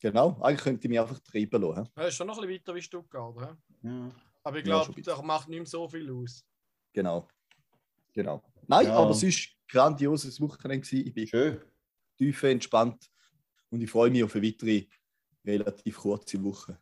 Genau. 0.00 0.36
Eigentlich 0.40 0.60
könnte 0.64 0.86
ich 0.86 0.90
mich 0.90 0.98
einfach 1.00 1.20
treiben 1.20 1.62
lassen. 1.62 1.88
Das 1.94 2.08
ist 2.08 2.14
schon 2.16 2.26
noch 2.26 2.38
ein 2.38 2.48
bisschen 2.48 2.60
weiter 2.60 2.74
wie 2.74 2.82
Stuttgart. 2.82 3.36
He? 3.38 3.88
Ja. 3.88 4.10
Aber 4.42 4.58
ich 4.58 4.66
Ja, 4.66 4.72
glaube, 4.82 4.94
bisschen. 4.94 5.04
das 5.14 5.22
macht 5.22 5.48
nicht 5.48 5.58
mehr 5.60 5.66
so 5.66 5.86
viel 5.88 6.10
aus. 6.10 6.44
Genau. 6.92 7.28
Genau. 8.14 8.42
Nein, 8.66 8.86
Ja. 8.86 8.96
aber 8.96 9.10
es 9.12 9.22
war 9.22 9.28
ein 9.28 9.34
grandioses 9.68 10.40
Wochenende. 10.40 10.88
Ich 10.96 11.14
bin 11.14 11.26
Schön. 11.28 11.60
Tief 12.22 12.42
entspannt 12.44 13.10
und 13.70 13.80
ich 13.80 13.90
freue 13.90 14.10
mich 14.10 14.22
auf 14.22 14.34
eine 14.36 14.46
weitere, 14.46 14.86
relativ 15.44 15.98
kurze 15.98 16.42
Woche. 16.42 16.78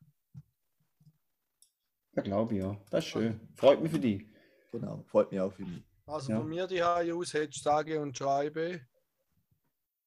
Ja, 2.14 2.22
glaube 2.22 2.55
ich, 2.55 2.61
ja. 2.61 2.79
Das 2.90 3.05
ist 3.05 3.11
schön. 3.11 3.40
Freut 3.55 3.81
mich 3.81 3.90
für 3.90 3.98
dich. 4.00 4.26
Genau. 4.72 5.03
Freut 5.07 5.31
mich 5.31 5.40
auch 5.40 5.53
für 5.53 5.64
mich. 5.64 5.83
Also 6.07 6.33
Ja. 6.33 6.40
von 6.40 6.48
mir 6.48 6.66
die 6.66 6.83
aus 6.83 7.33
hättest 7.33 7.64
du 7.64 7.70
sage 7.70 8.00
und 8.00 8.16
schreibe. 8.18 8.87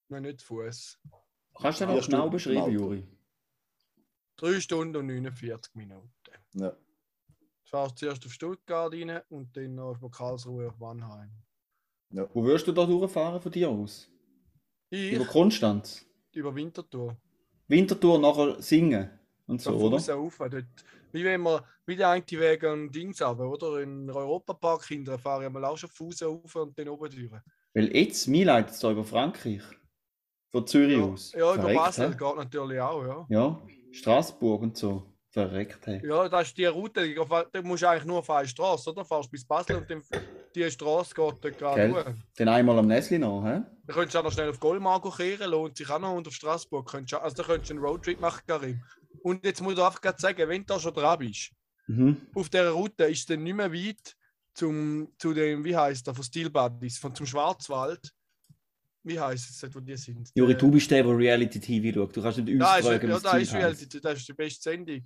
Nein, 0.10 0.24
nicht 0.24 0.42
Fuß. 0.42 1.00
Kannst 1.56 1.82
du 1.82 1.86
das 1.86 1.96
noch 1.96 2.06
genau 2.08 2.30
beschreiben. 2.30 2.72
Juri? 2.72 3.08
3 4.36 4.60
Stunden 4.60 4.98
und 4.98 5.08
49 5.08 5.74
Minuten. 5.76 6.12
Ja. 6.54 6.72
Du 6.72 6.78
fährst 7.64 7.98
zuerst 7.98 8.26
auf 8.26 8.34
Stuttgart 8.34 8.94
rein 8.94 9.22
und 9.30 9.56
dann 9.56 9.76
noch 9.76 10.00
auf 10.02 10.12
Karlsruhe 10.12 10.68
auf 10.68 10.78
Mannheim. 10.78 11.32
Wo 12.10 12.44
wirst 12.44 12.68
du 12.68 12.72
da 12.72 12.86
durchfahren 12.86 13.42
von 13.42 13.52
dir 13.52 13.70
aus? 13.70 14.13
Ich 14.96 15.14
Über 15.14 15.26
Konstanz. 15.26 16.06
über 16.36 16.54
Winterthur. 16.54 17.18
Winterthur 17.68 18.20
nachher 18.20 18.62
singen 18.62 19.10
und 19.48 19.60
so, 19.60 19.72
oder? 19.72 19.98
Fuß 19.98 20.10
rauf, 20.12 20.38
dort. 20.38 20.66
Wie 21.12 21.24
wenn 21.24 21.42
wir, 21.42 21.64
wie 21.88 21.96
der 21.96 22.10
eine 22.10 22.24
Weg 22.30 22.64
an 22.64 22.92
Dings 22.92 23.20
runter, 23.20 23.50
oder? 23.50 23.82
In 23.82 24.08
Europapark 24.12 24.86
hinten 24.86 25.18
fahren 25.18 25.52
wir 25.52 25.68
auch 25.68 25.78
schon 25.80 25.90
Fuß 25.90 26.22
rauf 26.22 26.56
und 26.56 26.78
dann 26.78 26.90
oben 26.90 27.10
durch. 27.10 27.32
Weil 27.74 27.96
jetzt, 27.96 28.28
mir 28.28 28.46
leitet 28.46 28.76
es 28.76 28.80
da 28.82 28.92
über 28.92 29.04
Frankreich. 29.04 29.64
Von 30.52 30.68
Zürich 30.68 30.98
Ja, 31.00 31.04
aus. 31.06 31.32
ja 31.32 31.40
über 31.40 31.54
Verreckt, 31.64 31.80
Basel 31.80 32.10
hä? 32.12 32.16
geht 32.20 32.36
natürlich 32.36 32.80
auch, 32.80 33.04
ja. 33.04 33.26
Ja, 33.30 33.62
Straßburg 33.94 34.62
und 34.62 34.78
so. 34.78 35.12
Verreckt, 35.32 35.88
hey. 35.88 36.08
Ja, 36.08 36.30
das 36.30 36.50
ist 36.50 36.58
die 36.60 36.66
Route, 36.66 37.04
die- 37.04 37.16
da 37.16 37.62
musst 37.64 37.82
du 37.82 37.90
eigentlich 37.90 38.06
nur 38.06 38.20
auf 38.20 38.30
eine 38.30 38.48
Straße, 38.48 38.92
oder? 38.92 39.04
Fährst 39.04 39.32
bis 39.32 39.44
Basel 39.44 39.78
und 39.78 39.90
dann 39.90 40.04
die 40.56 40.70
Straße 40.70 41.14
geht 41.16 41.34
dort 41.42 41.58
gerade 41.58 41.90
durch. 41.90 42.06
Dann 42.38 42.48
einmal 42.50 42.80
am 42.80 42.88
Nesli 42.88 43.20
noch, 43.20 43.44
hä? 43.44 43.62
Dann 43.86 43.96
könntest 43.96 44.16
du 44.16 44.20
auch 44.20 44.24
noch 44.24 44.32
schnell 44.32 44.50
auf 44.50 44.60
Goldmargo 44.60 45.10
kehren, 45.12 45.50
lohnt 45.52 45.76
sich 45.78 45.90
auch 45.90 46.00
noch 46.00 46.14
und 46.14 46.28
auf 46.28 46.34
Straßburg. 46.34 46.88
Könntest, 46.90 47.22
also 47.22 47.36
da 47.36 47.44
könntest 47.44 47.70
du 47.72 47.76
einen 47.76 47.84
Roadtrip 47.84 48.20
machen, 48.20 48.42
Karim. 48.48 48.82
Und 49.22 49.44
jetzt 49.46 49.62
muss 49.62 49.74
ich 49.74 49.80
einfach 49.80 50.02
gerade 50.02 50.20
sagen, 50.22 50.48
wenn 50.50 50.62
du 50.62 50.68
da 50.74 50.80
schon 50.80 50.94
dran 50.94 51.20
bist, 51.20 51.52
Mhm. 51.88 52.16
auf 52.34 52.48
dieser 52.50 52.70
Route 52.72 53.04
ist 53.06 53.20
es 53.20 53.26
dann 53.26 53.44
nicht 53.44 53.56
mehr 53.56 53.72
weit 53.74 54.16
zum, 54.54 55.10
zu 55.18 55.34
dem, 55.34 55.66
wie 55.66 55.76
heißt 55.76 56.08
der, 56.08 56.14
von 56.16 56.24
Steel 56.24 56.50
Buddies, 56.50 56.98
von 56.98 57.14
zum 57.14 57.26
Schwarzwald. 57.26 58.10
Wie 59.04 59.20
heißt 59.20 59.50
es, 59.50 59.60
dort, 59.60 59.76
wo 59.76 59.80
die 59.82 59.98
sind? 59.98 60.30
Juri, 60.34 60.56
du 60.56 60.72
bist 60.72 60.90
der, 60.90 61.04
der 61.04 61.18
Reality 61.18 61.60
TV 61.60 61.94
schaut. 62.00 62.16
Du 62.16 62.22
kannst 62.22 62.38
nicht 62.38 62.50
uns 62.54 62.60
Da 62.60 62.82
fragen, 62.82 63.10
ja, 63.10 63.16
was 63.16 63.22
da 63.24 63.34
das 63.34 63.42
ist. 63.42 63.54
Reality, 63.54 64.00
das 64.00 64.20
ist 64.20 64.28
die 64.30 64.34
beste 64.34 64.62
Sendung. 64.70 65.06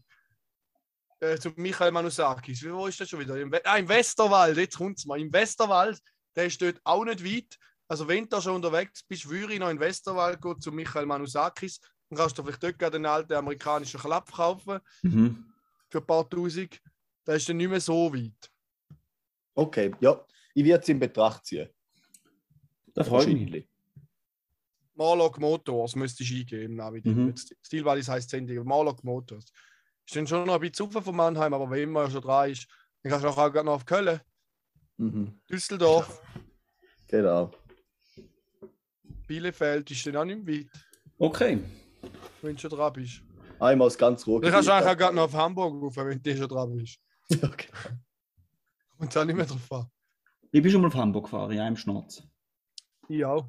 Äh, 1.19 1.37
zu 1.39 1.51
Michael 1.55 1.91
Manusakis. 1.91 2.61
Wie- 2.63 2.71
Wo 2.71 2.85
ist 2.87 2.99
das 2.99 3.09
schon 3.09 3.19
wieder? 3.19 3.39
Im, 3.39 3.51
We 3.51 3.65
ah, 3.65 3.77
im 3.77 3.87
Westerwald, 3.87 4.55
jetzt 4.57 4.77
kommt 4.77 4.99
es 4.99 5.05
mal. 5.05 5.19
Im 5.19 5.33
Westerwald, 5.33 5.99
der 6.35 6.45
ist 6.45 6.61
dort 6.61 6.79
auch 6.83 7.03
nicht 7.05 7.23
weit. 7.25 7.57
Also 7.87 8.07
wenn 8.07 8.23
du 8.25 8.29
da 8.29 8.41
schon 8.41 8.55
unterwegs 8.55 9.01
bist, 9.03 9.27
würde 9.29 9.53
ich 9.53 9.59
noch 9.59 9.69
in 9.69 9.77
den 9.77 9.81
Westerwald 9.81 10.41
gehen 10.41 10.59
zu 10.61 10.71
Michael 10.71 11.05
Manusakis. 11.07 11.79
Dann 12.09 12.17
kannst 12.19 12.37
du 12.37 12.43
vielleicht 12.43 12.61
dort 12.61 12.77
gerade 12.77 12.97
einen 12.97 13.05
alten 13.07 13.33
amerikanischen 13.33 13.99
Klapp 13.99 14.31
kaufen 14.31 14.79
Mhm. 15.01 15.51
für 15.89 15.97
ein 15.99 16.05
paar 16.05 16.29
Tausend. 16.29 16.79
Der 17.25 17.35
ist 17.35 17.49
dann 17.49 17.57
nicht 17.57 17.69
mehr 17.69 17.81
so 17.81 18.13
weit. 18.13 18.51
Okay, 19.55 19.91
ja. 19.99 20.23
Ich 20.53 20.63
werde 20.65 20.83
es 20.83 20.89
in 20.89 20.99
Betracht 20.99 21.45
ziehen. 21.45 21.67
Das 22.93 23.07
freut 23.07 23.27
mich. 23.27 23.35
Wahrscheinlich. 23.41 23.69
Marlock 24.95 25.39
Motors 25.39 25.95
müsste 25.95 26.23
ich 26.23 26.33
eingeben. 26.35 26.75
Navi. 26.75 27.01
Mhm. 27.03 27.33
Heisst 27.33 28.31
die 28.31 28.37
Sendung. 28.37 28.67
Marlock 28.67 29.03
Motors. 29.03 29.45
Ist 30.07 30.15
dann 30.15 30.25
schon 30.25 30.45
noch 30.47 30.55
ein 30.55 30.61
bisschen 30.61 30.89
von 30.89 31.15
Mannheim, 31.15 31.53
aber 31.53 31.69
wenn 31.69 31.89
man 31.91 32.09
schon 32.09 32.21
dran 32.21 32.49
ist, 32.49 32.65
dann 33.03 33.11
kannst 33.11 33.25
du 33.25 33.29
auch 33.29 33.35
gerade 33.35 33.63
noch 33.65 33.73
auf 33.73 33.85
Köln, 33.85 34.21
Mhm. 34.99 35.39
Düsseldorf. 35.49 36.21
Genau. 37.07 37.51
Bielefeld 39.27 39.91
ist 39.91 40.05
dann 40.07 40.15
auch 40.15 40.25
nicht 40.25 40.43
mehr 40.43 40.59
weit, 40.59 40.69
Okay. 41.19 41.59
wenn 42.41 42.55
du 42.55 42.61
schon 42.61 42.69
dran 42.71 42.93
bist. 42.93 43.21
Einmal 43.59 43.87
das 43.87 43.97
ganz 43.97 44.25
Ruhe. 44.25 44.39
Dann 44.41 44.51
kannst 44.51 44.67
du 44.69 44.73
eigentlich 44.73 44.89
auch 44.93 44.97
gerade 44.97 45.15
noch 45.15 45.23
auf 45.23 45.33
Hamburg 45.33 45.73
rufen, 45.81 46.07
wenn 46.07 46.21
du 46.23 46.37
schon 46.37 46.47
dran 46.47 46.75
bist. 46.75 46.99
Okay. 47.43 47.67
Und 48.99 49.15
da 49.15 49.25
nicht 49.25 49.35
mehr 49.35 49.45
drauf 49.45 49.71
an. 49.71 49.91
Ich 50.51 50.63
bin 50.63 50.71
schon 50.71 50.81
mal 50.81 50.87
auf 50.87 50.95
Hamburg 50.95 51.25
gefahren, 51.25 51.51
in 51.51 51.59
einem 51.59 51.75
Schnurz. 51.75 52.23
Ich 53.09 53.23
auch. 53.25 53.47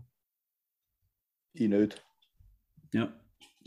Ich 1.54 1.68
nicht. 1.68 2.04
Ja. 2.92 3.12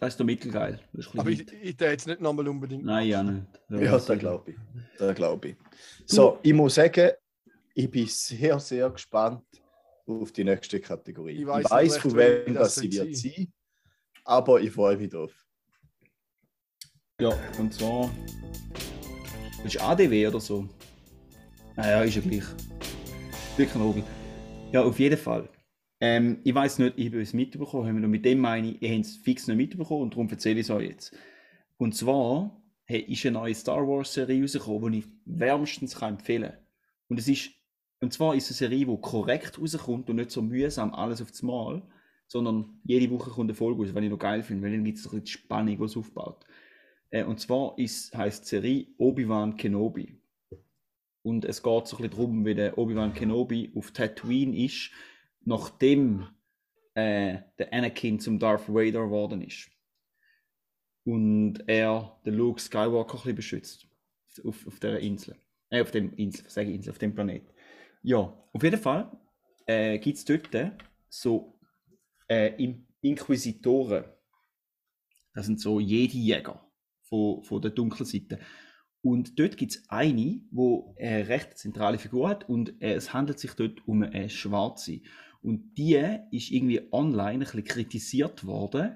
Das 0.01 0.13
ist 0.13 0.17
der 0.17 0.25
Mittelgeil. 0.25 0.79
Das 0.93 1.05
ist 1.05 1.15
Aber 1.19 1.29
ich, 1.29 1.41
ich 1.53 1.69
hätte 1.69 1.85
jetzt 1.85 2.07
nicht 2.07 2.19
nochmal 2.19 2.47
unbedingt. 2.47 2.83
Nein, 2.83 3.07
ja 3.07 3.21
nicht. 3.21 3.45
Ja, 3.69 3.91
das 3.91 4.07
glaube 4.17 4.51
ich. 4.51 5.15
Glaube 5.15 5.49
ich. 5.49 5.55
So, 6.07 6.39
ich 6.41 6.53
muss 6.53 6.73
sagen, 6.73 7.11
ich 7.75 7.89
bin 7.89 8.07
sehr, 8.07 8.59
sehr 8.59 8.89
gespannt 8.89 9.43
auf 10.07 10.31
die 10.31 10.43
nächste 10.43 10.79
Kategorie. 10.79 11.33
Ich 11.33 11.39
Ich 11.41 11.45
weiss 11.45 11.69
weiß, 11.69 11.83
nicht 11.83 11.93
recht, 11.93 12.01
von 12.01 12.13
wie 12.13 12.45
wem 12.47 12.53
das 12.55 12.73
das 12.73 12.75
sie 12.77 12.91
wird 12.91 13.15
sein. 13.15 13.31
sein, 13.31 13.53
aber 14.25 14.59
ich 14.59 14.71
freue 14.71 14.97
mich 14.97 15.09
drauf. 15.11 15.31
Ja, 17.19 17.37
und 17.59 17.71
zwar. 17.71 18.09
Ist 19.63 19.79
ADW 19.79 20.27
oder 20.29 20.39
so. 20.39 20.67
Naja, 21.75 22.01
ist 22.01 22.15
ja 22.15 22.21
gleich. 22.21 22.45
Birkenrogel. 23.55 24.03
Ja, 24.71 24.81
auf 24.81 24.97
jeden 24.97 25.19
Fall. 25.19 25.47
Ähm, 26.01 26.39
ich 26.43 26.53
weiß 26.53 26.79
nicht, 26.79 26.97
ich 26.97 27.07
habe 27.07 27.21
es 27.21 27.33
mitbekommen, 27.33 28.01
noch 28.01 28.07
mit 28.09 28.25
dem 28.25 28.39
meine 28.39 28.71
ich, 28.71 28.81
ihr 28.81 28.89
habt 28.89 29.05
es 29.05 29.15
fix 29.17 29.47
nicht 29.47 29.57
mitbekommen 29.57 30.01
und 30.01 30.13
darum 30.13 30.27
erzähle 30.29 30.59
ich 30.59 30.65
es 30.65 30.71
euch 30.71 30.89
jetzt. 30.89 31.15
Und 31.77 31.95
zwar 31.95 32.61
hey, 32.91 33.01
ist 33.01 33.25
eine 33.25 33.39
neue 33.39 33.55
Star 33.55 33.87
Wars 33.87 34.13
Serie 34.13 34.41
rausgekommen, 34.41 34.91
die 34.91 34.99
ich 34.99 35.05
wärmstens 35.25 35.95
kann 35.95 36.15
empfehlen 36.15 36.51
kann. 36.51 36.59
Und 37.07 37.47
Und 38.01 38.13
zwar 38.13 38.35
ist 38.35 38.51
es 38.51 38.61
eine 38.61 38.69
Serie, 38.69 38.85
die 38.85 39.01
korrekt 39.01 39.59
rauskommt 39.59 40.09
und 40.09 40.17
nicht 40.17 40.31
so 40.31 40.41
mühsam 40.41 40.93
alles 40.93 41.21
auf 41.21 41.31
das 41.31 41.41
Mal, 41.41 41.81
sondern 42.27 42.81
jede 42.83 43.09
Woche 43.11 43.29
kommt 43.29 43.49
eine 43.49 43.55
Folge 43.55 43.81
raus, 43.81 43.93
was 43.93 44.03
ich 44.03 44.09
noch 44.09 44.19
geil 44.19 44.43
finde, 44.43 44.63
weil 44.63 44.71
dann 44.71 44.83
gibt 44.83 44.97
es 44.97 45.05
ein 45.05 45.11
bisschen 45.11 45.27
Spannung, 45.27 45.77
die 45.77 45.83
es 45.83 45.97
aufbaut. 45.97 46.45
Äh, 47.09 47.23
und 47.23 47.39
zwar 47.39 47.77
ist, 47.77 48.15
heisst 48.15 48.43
die 48.45 48.49
Serie 48.49 48.87
Obi-Wan 48.97 49.55
Kenobi. 49.55 50.17
Und 51.23 51.45
es 51.45 51.61
geht 51.61 51.87
so 51.87 51.97
ein 51.97 52.01
bisschen 52.01 52.17
darum, 52.17 52.45
wie 52.45 52.55
der 52.55 52.77
Obi-Wan 52.77 53.13
Kenobi 53.13 53.71
auf 53.75 53.91
Tatooine 53.91 54.65
ist, 54.65 54.91
nachdem 55.43 56.27
äh, 56.93 57.39
der 57.57 57.73
Anakin 57.73 58.19
zum 58.19 58.39
Darth 58.39 58.67
Vader 58.67 59.05
geworden 59.05 59.41
ist. 59.41 59.69
Und 61.03 61.63
er 61.67 62.19
den 62.25 62.35
Luke 62.35 62.61
Skywalker 62.61 63.13
ein 63.13 63.17
bisschen 63.17 63.35
beschützt. 63.35 63.87
Auf, 64.43 64.67
auf 64.67 64.79
dieser 64.79 64.99
Insel. 64.99 65.35
Äh, 65.69 65.81
auf 65.81 65.91
dem 65.91 66.13
Insel, 66.13 66.49
sage 66.49 66.69
ich 66.69 66.75
Insel, 66.75 66.91
auf 66.91 66.99
dem 66.99 67.15
Planet. 67.15 67.43
Ja, 68.03 68.17
auf 68.53 68.63
jeden 68.63 68.79
Fall 68.79 69.11
äh, 69.65 69.97
gibt 69.99 70.17
es 70.17 70.25
dort 70.25 70.49
so 71.09 71.59
äh, 72.29 72.55
In- 72.63 72.87
Inquisitoren. 73.01 74.05
Das 75.33 75.45
sind 75.45 75.59
so 75.59 75.79
Jedi-Jäger 75.79 76.63
von, 77.03 77.43
von 77.43 77.61
der 77.61 77.71
dunklen 77.71 78.05
Seite. 78.05 78.39
Und 79.01 79.39
dort 79.39 79.57
gibt 79.57 79.71
es 79.71 79.89
eine, 79.89 80.41
wo 80.51 80.95
eine 80.99 81.27
recht 81.27 81.57
zentrale 81.57 81.97
Figur 81.97 82.29
hat 82.29 82.47
und 82.47 82.79
äh, 82.81 82.93
es 82.93 83.13
handelt 83.13 83.39
sich 83.39 83.53
dort 83.53 83.87
um 83.87 84.03
eine 84.03 84.29
Schwarze. 84.29 85.01
Und 85.41 85.75
die 85.77 85.95
ist 86.31 86.51
irgendwie 86.51 86.81
online 86.91 87.31
ein 87.31 87.39
bisschen 87.39 87.63
kritisiert 87.63 88.45
worden 88.45 88.95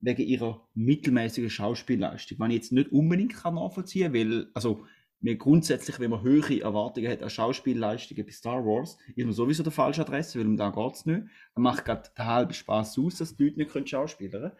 wegen 0.00 0.22
ihrer 0.22 0.68
mittelmäßigen 0.74 1.48
Schauspielleistung. 1.48 2.38
Was 2.38 2.48
ich 2.48 2.54
jetzt 2.54 2.72
nicht 2.72 2.92
unbedingt 2.92 3.34
kann 3.34 3.54
nachvollziehen 3.54 4.12
kann, 4.12 4.14
weil, 4.14 4.50
also, 4.52 4.84
mir 5.24 5.36
grundsätzlich, 5.36 5.98
wenn 6.00 6.10
man 6.10 6.22
höhere 6.22 6.60
Erwartungen 6.60 7.10
hat 7.10 7.22
an 7.22 7.30
Schauspielleistungen 7.30 8.26
bei 8.26 8.32
Star 8.32 8.64
Wars, 8.66 8.98
ist 9.16 9.24
man 9.24 9.32
sowieso 9.32 9.62
der 9.62 9.72
falsche 9.72 10.02
Adresse, 10.02 10.38
weil 10.38 10.46
um 10.46 10.58
da 10.58 10.68
geht 10.68 10.94
es 10.94 11.06
nicht. 11.06 11.22
Dann 11.54 11.62
macht 11.62 11.86
gerade 11.86 12.10
der 12.16 12.26
halbe 12.26 12.52
Spaß 12.52 12.98
aus, 12.98 13.16
dass 13.16 13.34
die 13.34 13.44
Leute 13.44 13.56
nicht 13.56 13.70
können 13.70 13.86
schauspielern. 13.86 14.52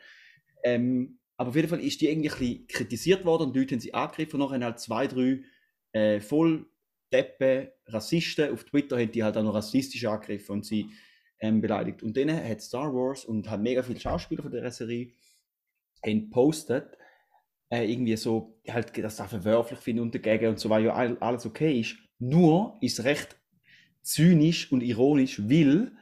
Ähm, 0.64 1.18
aber 1.36 1.50
auf 1.50 1.56
jeden 1.56 1.68
Fall 1.68 1.80
ist 1.80 2.00
die 2.00 2.08
irgendwie 2.08 2.30
ein 2.30 2.38
bisschen 2.38 2.66
kritisiert 2.66 3.24
worden 3.26 3.48
und 3.48 3.54
die 3.54 3.60
Leute 3.60 3.74
haben 3.74 3.80
sie 3.80 3.92
angegriffen 3.92 4.40
und 4.40 4.48
nachher 4.48 4.64
halt 4.64 4.80
zwei, 4.80 5.06
drei 5.06 5.42
äh, 5.92 6.20
voll 6.20 6.66
Deppe, 7.16 7.72
Rassisten 7.86 8.52
auf 8.52 8.64
Twitter 8.64 8.98
haben 8.98 9.12
die 9.12 9.22
halt 9.22 9.36
auch 9.36 9.42
noch 9.44 9.54
rassistisch 9.54 10.04
angegriffen 10.04 10.52
und 10.52 10.66
sie 10.66 10.90
ähm, 11.40 11.60
beleidigt. 11.60 12.02
Und 12.02 12.16
dann 12.16 12.32
hat 12.32 12.60
Star 12.60 12.92
Wars 12.94 13.24
und 13.24 13.48
hat 13.50 13.60
mega 13.60 13.82
viele 13.82 14.00
Schauspieler 14.00 14.42
von 14.42 14.52
der 14.52 14.70
Serie 14.72 15.12
haben 16.04 16.30
postet, 16.30 16.98
äh, 17.70 17.90
irgendwie 17.90 18.16
so, 18.16 18.60
halt, 18.68 18.96
das 18.98 19.20
auch 19.20 19.28
verwerflich 19.28 19.78
finden 19.78 20.02
und 20.02 20.14
dagegen 20.14 20.48
und 20.48 20.58
so, 20.60 20.70
weil 20.70 20.84
ja 20.84 20.94
all- 20.94 21.18
alles 21.18 21.46
okay 21.46 21.80
ist. 21.80 21.96
Nur 22.18 22.78
ist 22.80 23.04
recht 23.04 23.36
zynisch 24.02 24.70
und 24.72 24.82
ironisch, 24.82 25.40
weil 25.48 25.92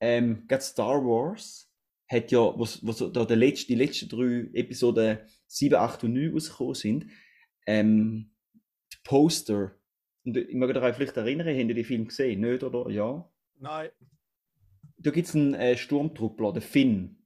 ähm, 0.00 0.46
gerade 0.48 0.62
Star 0.62 1.04
Wars 1.04 1.70
hat 2.08 2.30
ja, 2.32 2.40
was, 2.58 2.84
was 2.86 2.98
da 3.12 3.24
der 3.24 3.36
letzte, 3.36 3.68
die 3.68 3.74
letzten 3.76 4.08
drei 4.08 4.48
Episoden 4.58 5.18
7, 5.46 5.76
8 5.76 6.04
und 6.04 6.14
9 6.14 6.32
rausgekommen 6.32 6.74
sind, 6.74 7.06
ähm, 7.66 8.30
die 8.92 8.98
Poster, 9.04 9.76
und 10.24 10.36
ich 10.36 10.54
mag 10.54 10.74
euch 10.74 10.94
vielleicht 10.94 11.16
erinnern, 11.16 11.48
habt 11.48 11.68
ihr 11.68 11.74
den 11.74 11.84
Film 11.84 12.06
gesehen, 12.06 12.40
nicht, 12.40 12.62
oder? 12.62 12.90
Ja? 12.90 13.28
Nein. 13.58 13.90
da 14.98 15.10
gibt 15.10 15.28
es 15.28 15.34
einen 15.34 15.54
äh, 15.54 15.76
Sturmtruppler, 15.76 16.52
den 16.52 16.62
Finn. 16.62 17.24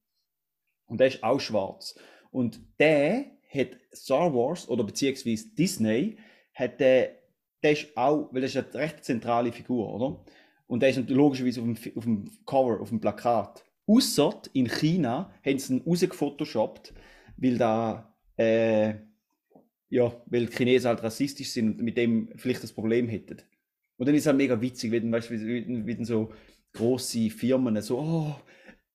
Und 0.86 1.00
der 1.00 1.08
ist 1.08 1.22
auch 1.22 1.40
schwarz. 1.40 1.98
Und 2.30 2.60
der 2.78 3.26
hat 3.52 3.68
Star 3.94 4.34
Wars 4.34 4.68
oder 4.68 4.84
beziehungsweise 4.84 5.48
Disney, 5.54 6.18
hat 6.54 6.80
der, 6.80 7.16
der 7.62 7.72
ist 7.72 7.96
auch, 7.96 8.32
weil 8.32 8.42
das 8.42 8.54
ist 8.54 8.74
eine 8.74 8.74
recht 8.74 9.04
zentrale 9.04 9.52
Figur, 9.52 9.94
oder? 9.94 10.24
Und 10.66 10.80
der 10.80 10.90
ist 10.90 10.96
natürlich 10.96 11.16
logischerweise 11.16 11.60
auf 11.60 11.66
dem, 11.66 11.96
auf 11.96 12.04
dem 12.04 12.30
Cover, 12.44 12.80
auf 12.80 12.88
dem 12.88 13.00
Plakat. 13.00 13.64
Ausser 13.86 14.42
in 14.52 14.68
China 14.68 15.32
haben 15.44 15.58
sie 15.58 15.74
ihn 15.74 15.82
rausgefotoshoppt, 15.86 16.92
weil 17.36 17.58
da, 17.58 18.14
äh, 18.36 18.94
ja, 19.88 20.12
weil 20.26 20.46
die 20.46 20.56
Chinesen 20.56 20.88
halt 20.88 21.02
rassistisch 21.02 21.50
sind 21.50 21.78
und 21.78 21.84
mit 21.84 21.96
dem 21.96 22.30
vielleicht 22.36 22.62
das 22.62 22.72
Problem 22.72 23.08
hätten. 23.08 23.38
Und 23.96 24.06
dann 24.06 24.14
ist 24.14 24.22
es 24.22 24.26
halt 24.26 24.36
mega 24.36 24.60
witzig, 24.60 24.90
wenn, 24.90 25.10
weißt, 25.10 25.30
wie 25.30 25.94
dann 25.94 26.04
so 26.04 26.32
große 26.74 27.30
Firmen 27.30 27.80
so, 27.80 27.98
oh, 27.98 28.36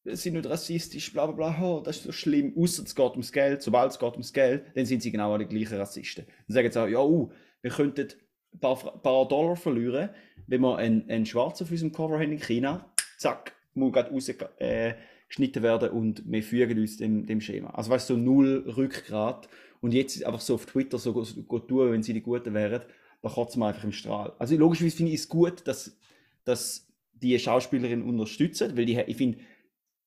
sind 0.03 0.33
nicht 0.33 0.49
rassistisch, 0.49 1.13
bla 1.13 1.27
bla 1.27 1.51
bla, 1.51 1.63
oh, 1.63 1.81
das 1.81 1.97
ist 1.97 2.03
so 2.03 2.11
schlimm, 2.11 2.53
außer 2.57 2.83
es 2.83 2.95
geht 2.95 3.11
ums 3.11 3.31
Geld, 3.31 3.61
sobald 3.61 3.91
es 3.91 3.99
geht 3.99 4.13
ums 4.13 4.33
Geld, 4.33 4.65
dann 4.75 4.85
sind 4.85 5.01
sie 5.01 5.11
genau 5.11 5.37
die 5.37 5.45
gleichen 5.45 5.77
Rassisten. 5.77 6.25
Dann 6.47 6.53
sagen 6.53 6.71
sie 6.71 6.81
auch, 6.81 6.87
ja, 6.87 7.01
uh, 7.01 7.31
wir 7.61 7.71
könnten 7.71 8.07
ein 8.53 8.59
paar, 8.59 8.75
paar 9.01 9.27
Dollar 9.27 9.55
verlieren, 9.55 10.09
wenn 10.47 10.61
wir 10.61 10.77
einen, 10.77 11.09
einen 11.09 11.25
Schwarzen 11.25 11.63
auf 11.63 11.71
unserem 11.71 11.91
Cover 11.91 12.19
haben 12.19 12.31
in 12.31 12.39
China, 12.39 12.91
zack, 13.17 13.53
muss 13.73 13.93
gerade 13.93 14.11
rausgeschnitten 14.11 15.63
äh, 15.63 15.63
werden 15.63 15.89
und 15.91 16.23
wir 16.25 16.43
fügen 16.43 16.79
uns 16.79 16.97
dem, 16.97 17.25
dem 17.25 17.41
Schema. 17.41 17.69
Also 17.71 17.91
weißt 17.91 18.09
du, 18.09 18.15
so 18.15 18.19
null 18.19 18.65
Rückgrat 18.75 19.47
und 19.81 19.93
jetzt 19.93 20.23
einfach 20.23 20.39
so 20.39 20.55
auf 20.55 20.65
Twitter 20.65 20.97
so 20.97 21.13
go 21.13 21.59
tun, 21.59 21.91
wenn 21.91 22.03
sie 22.03 22.13
die 22.13 22.21
Guten 22.21 22.53
wären, 22.53 22.83
da 23.21 23.29
kotzen 23.29 23.59
wir 23.61 23.67
einfach 23.67 23.83
im 23.83 23.91
Strahl. 23.91 24.33
Also 24.39 24.55
logischerweise 24.55 24.95
finde 24.95 25.11
ich 25.11 25.19
es 25.19 25.29
gut, 25.29 25.67
dass, 25.67 25.97
dass 26.43 26.87
die 27.13 27.37
Schauspielerin 27.37 28.03
unterstützen, 28.03 28.77
weil 28.77 28.85
die, 28.85 28.99
ich 28.99 29.17
finde, 29.17 29.39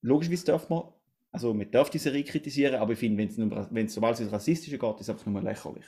logischerweise 0.01 0.47
darf 0.47 0.69
man, 0.69 0.85
also 1.31 1.53
man 1.53 1.71
darf 1.71 1.91
die 1.91 1.99
Serie 1.99 2.25
kritisieren, 2.25 2.77
aber 2.77 2.93
ich 2.93 2.99
finde, 2.99 3.19
wenn 3.19 3.87
es 3.87 3.95
sobald 3.95 4.19
es 4.19 4.33
Rassistische 4.33 4.79
geht, 4.79 4.95
ist 4.97 5.03
es 5.03 5.11
einfach 5.11 5.27
nur 5.27 5.43
lächerlich. 5.43 5.87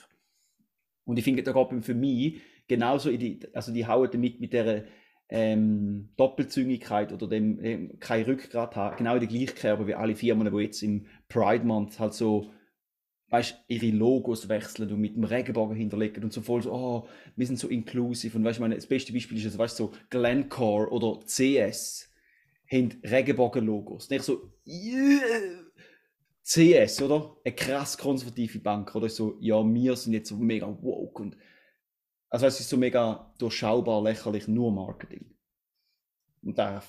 Und 1.05 1.17
ich 1.17 1.23
finde, 1.23 1.43
da 1.43 1.53
geht 1.53 1.85
für 1.85 1.93
mich 1.93 2.41
genauso 2.67 3.09
die, 3.09 3.39
also 3.53 3.71
die 3.71 3.87
hauen 3.87 4.09
damit 4.11 4.41
mit 4.41 4.51
der 4.51 4.83
ähm, 5.29 6.09
Doppelzüngigkeit 6.17 7.13
oder 7.13 7.27
dem 7.27 7.63
ähm, 7.63 7.99
kein 7.99 8.25
Rückgrat 8.25 8.75
haben, 8.75 8.97
genau 8.97 9.15
in 9.15 9.21
die 9.21 9.27
gleiche 9.27 9.53
Kerbe 9.53 9.87
wie 9.87 9.95
alle 9.95 10.15
Firmen, 10.15 10.53
die 10.53 10.63
jetzt 10.63 10.83
im 10.83 11.05
Pride 11.29 11.65
Month 11.65 11.99
halt 11.99 12.13
so 12.13 12.51
weißt, 13.29 13.65
ihre 13.67 13.87
Logos 13.87 14.47
wechseln 14.47 14.91
und 14.91 15.01
mit 15.01 15.15
dem 15.15 15.23
Regenbogen 15.23 15.75
hinterlegen 15.75 16.23
und 16.23 16.33
so 16.33 16.41
voll 16.41 16.61
so, 16.61 16.71
oh, 16.71 17.07
wir 17.35 17.45
sind 17.45 17.59
so 17.59 17.67
inclusive. 17.67 18.37
Und 18.37 18.45
weißt, 18.45 18.59
meine, 18.59 18.75
das 18.75 18.87
beste 18.87 19.11
Beispiel 19.11 19.37
ist, 19.37 19.45
also, 19.45 19.57
weißt, 19.57 19.77
so 19.77 19.91
Glencore 20.09 20.89
oder 20.89 21.19
CS 21.25 22.09
haben 22.71 22.99
Regenbogen-Logos. 23.03 24.09
Nicht 24.09 24.23
so, 24.23 24.51
yeah. 24.65 25.63
CS, 26.43 27.01
oder? 27.01 27.35
Eine 27.43 27.55
krass 27.55 27.97
konservative 27.97 28.59
Bank, 28.59 28.95
oder? 28.95 29.09
So, 29.09 29.37
ja, 29.41 29.61
wir 29.63 29.95
sind 29.97 30.13
jetzt 30.13 30.29
so 30.29 30.37
mega 30.37 30.67
woke 30.81 31.21
und 31.21 31.37
also 32.29 32.45
es 32.45 32.59
ist 32.59 32.69
so 32.69 32.77
mega 32.77 33.33
durchschaubar, 33.37 34.01
lächerlich, 34.01 34.47
nur 34.47 34.71
Marketing. 34.71 35.33
Und 36.41 36.57
da 36.57 36.83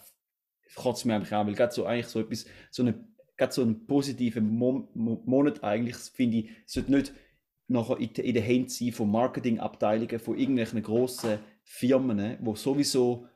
kotzt 0.74 1.04
mir 1.06 1.14
eigentlich 1.14 1.32
an, 1.32 1.46
weil 1.46 1.54
gerade 1.54 1.72
so 1.72 1.84
eigentlich 1.84 2.06
so 2.06 2.20
etwas, 2.20 2.46
so 2.70 2.82
eine, 2.82 3.07
gerade 3.38 3.52
so 3.52 3.62
einen 3.62 3.86
positiven 3.86 4.50
Mo 4.50 4.88
Mo 4.94 5.22
Monat 5.24 5.64
eigentlich, 5.64 5.96
finde 5.96 6.38
ich, 6.38 6.50
sollte 6.66 6.92
nicht 6.92 7.14
nachher 7.68 7.98
in, 7.98 8.10
in 8.10 8.34
den 8.34 8.42
Händen 8.42 8.68
sein 8.68 8.92
von 8.92 9.10
Marketingabteilungen 9.10 10.18
von 10.18 10.36
irgendwelchen 10.36 10.82
grossen 10.82 11.38
Firmen, 11.62 12.38
die 12.40 12.56
sowieso 12.56 13.26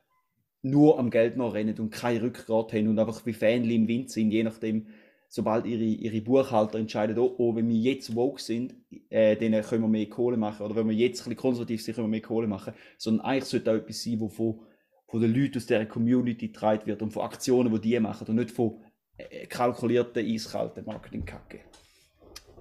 nur 0.61 0.99
am 0.99 1.09
Geld 1.09 1.37
noch 1.37 1.53
rennen 1.53 1.77
und 1.79 1.91
kein 1.91 2.17
Rückgrat 2.17 2.73
haben 2.73 2.87
und 2.87 2.99
einfach 2.99 3.25
wie 3.25 3.33
Fähnchen 3.33 3.71
im 3.71 3.87
Wind 3.87 4.09
sind, 4.09 4.31
je 4.31 4.43
nachdem, 4.43 4.87
sobald 5.27 5.65
ihre, 5.65 5.83
ihre 5.83 6.21
Buchhalter 6.21 6.79
entscheiden, 6.79 7.17
oh, 7.19 7.35
oh, 7.37 7.55
wenn 7.55 7.67
wir 7.67 7.75
jetzt 7.75 8.15
woke 8.15 8.41
sind, 8.41 8.75
äh, 9.09 9.35
dann 9.35 9.61
können 9.63 9.81
wir 9.83 9.89
mehr 9.89 10.09
Kohle 10.09 10.37
machen. 10.37 10.65
Oder 10.65 10.75
wenn 10.75 10.87
wir 10.87 10.95
jetzt 10.95 11.19
ein 11.19 11.23
bisschen 11.25 11.37
konservativ 11.37 11.83
sind, 11.83 11.95
können 11.95 12.07
wir 12.07 12.11
mehr 12.11 12.21
Kohle 12.21 12.47
machen. 12.47 12.73
Sondern 12.97 13.25
eigentlich 13.25 13.45
sollte 13.45 13.71
auch 13.71 13.75
etwas 13.75 14.03
sein, 14.03 14.19
wo 14.19 14.29
von, 14.29 14.61
von 15.07 15.21
den 15.21 15.33
Leuten 15.33 15.57
aus 15.57 15.65
dieser 15.65 15.85
Community 15.85 16.47
getragen 16.47 16.85
wird 16.85 17.01
und 17.01 17.11
von 17.11 17.23
Aktionen, 17.23 17.73
die 17.73 17.81
die 17.81 17.99
machen 17.99 18.27
und 18.27 18.35
nicht 18.35 18.51
von 18.51 18.79
äh, 19.17 19.45
kalkulierten, 19.47 20.25
eiskalten 20.25 20.85
Marketingkacke. 20.85 21.61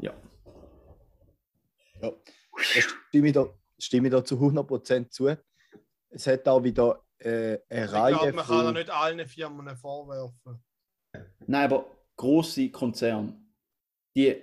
Ja. 0.01 0.15
Ja, 2.01 2.12
stimme 2.57 3.29
ich 3.29 3.33
da, 3.33 3.47
stimme 3.79 4.09
ich 4.09 4.12
da 4.12 4.25
zu 4.25 4.37
100% 4.37 5.09
zu. 5.11 5.37
Es 6.11 6.27
hat 6.27 6.47
auch 6.49 6.62
wieder 6.62 7.05
äh, 7.19 7.59
eine 7.69 7.85
Ich 7.85 7.93
Reihe 7.93 8.12
glaube, 8.15 8.33
man 8.33 8.45
kann 8.47 8.57
ja 8.59 8.65
von... 8.65 8.75
nicht 8.75 8.91
allen 8.91 9.27
Firmen 9.29 9.77
vorwerfen. 9.77 10.65
Nein, 11.47 11.65
aber 11.65 11.87
grosse 12.17 12.71
Konzerne, 12.71 13.41
die, 14.17 14.35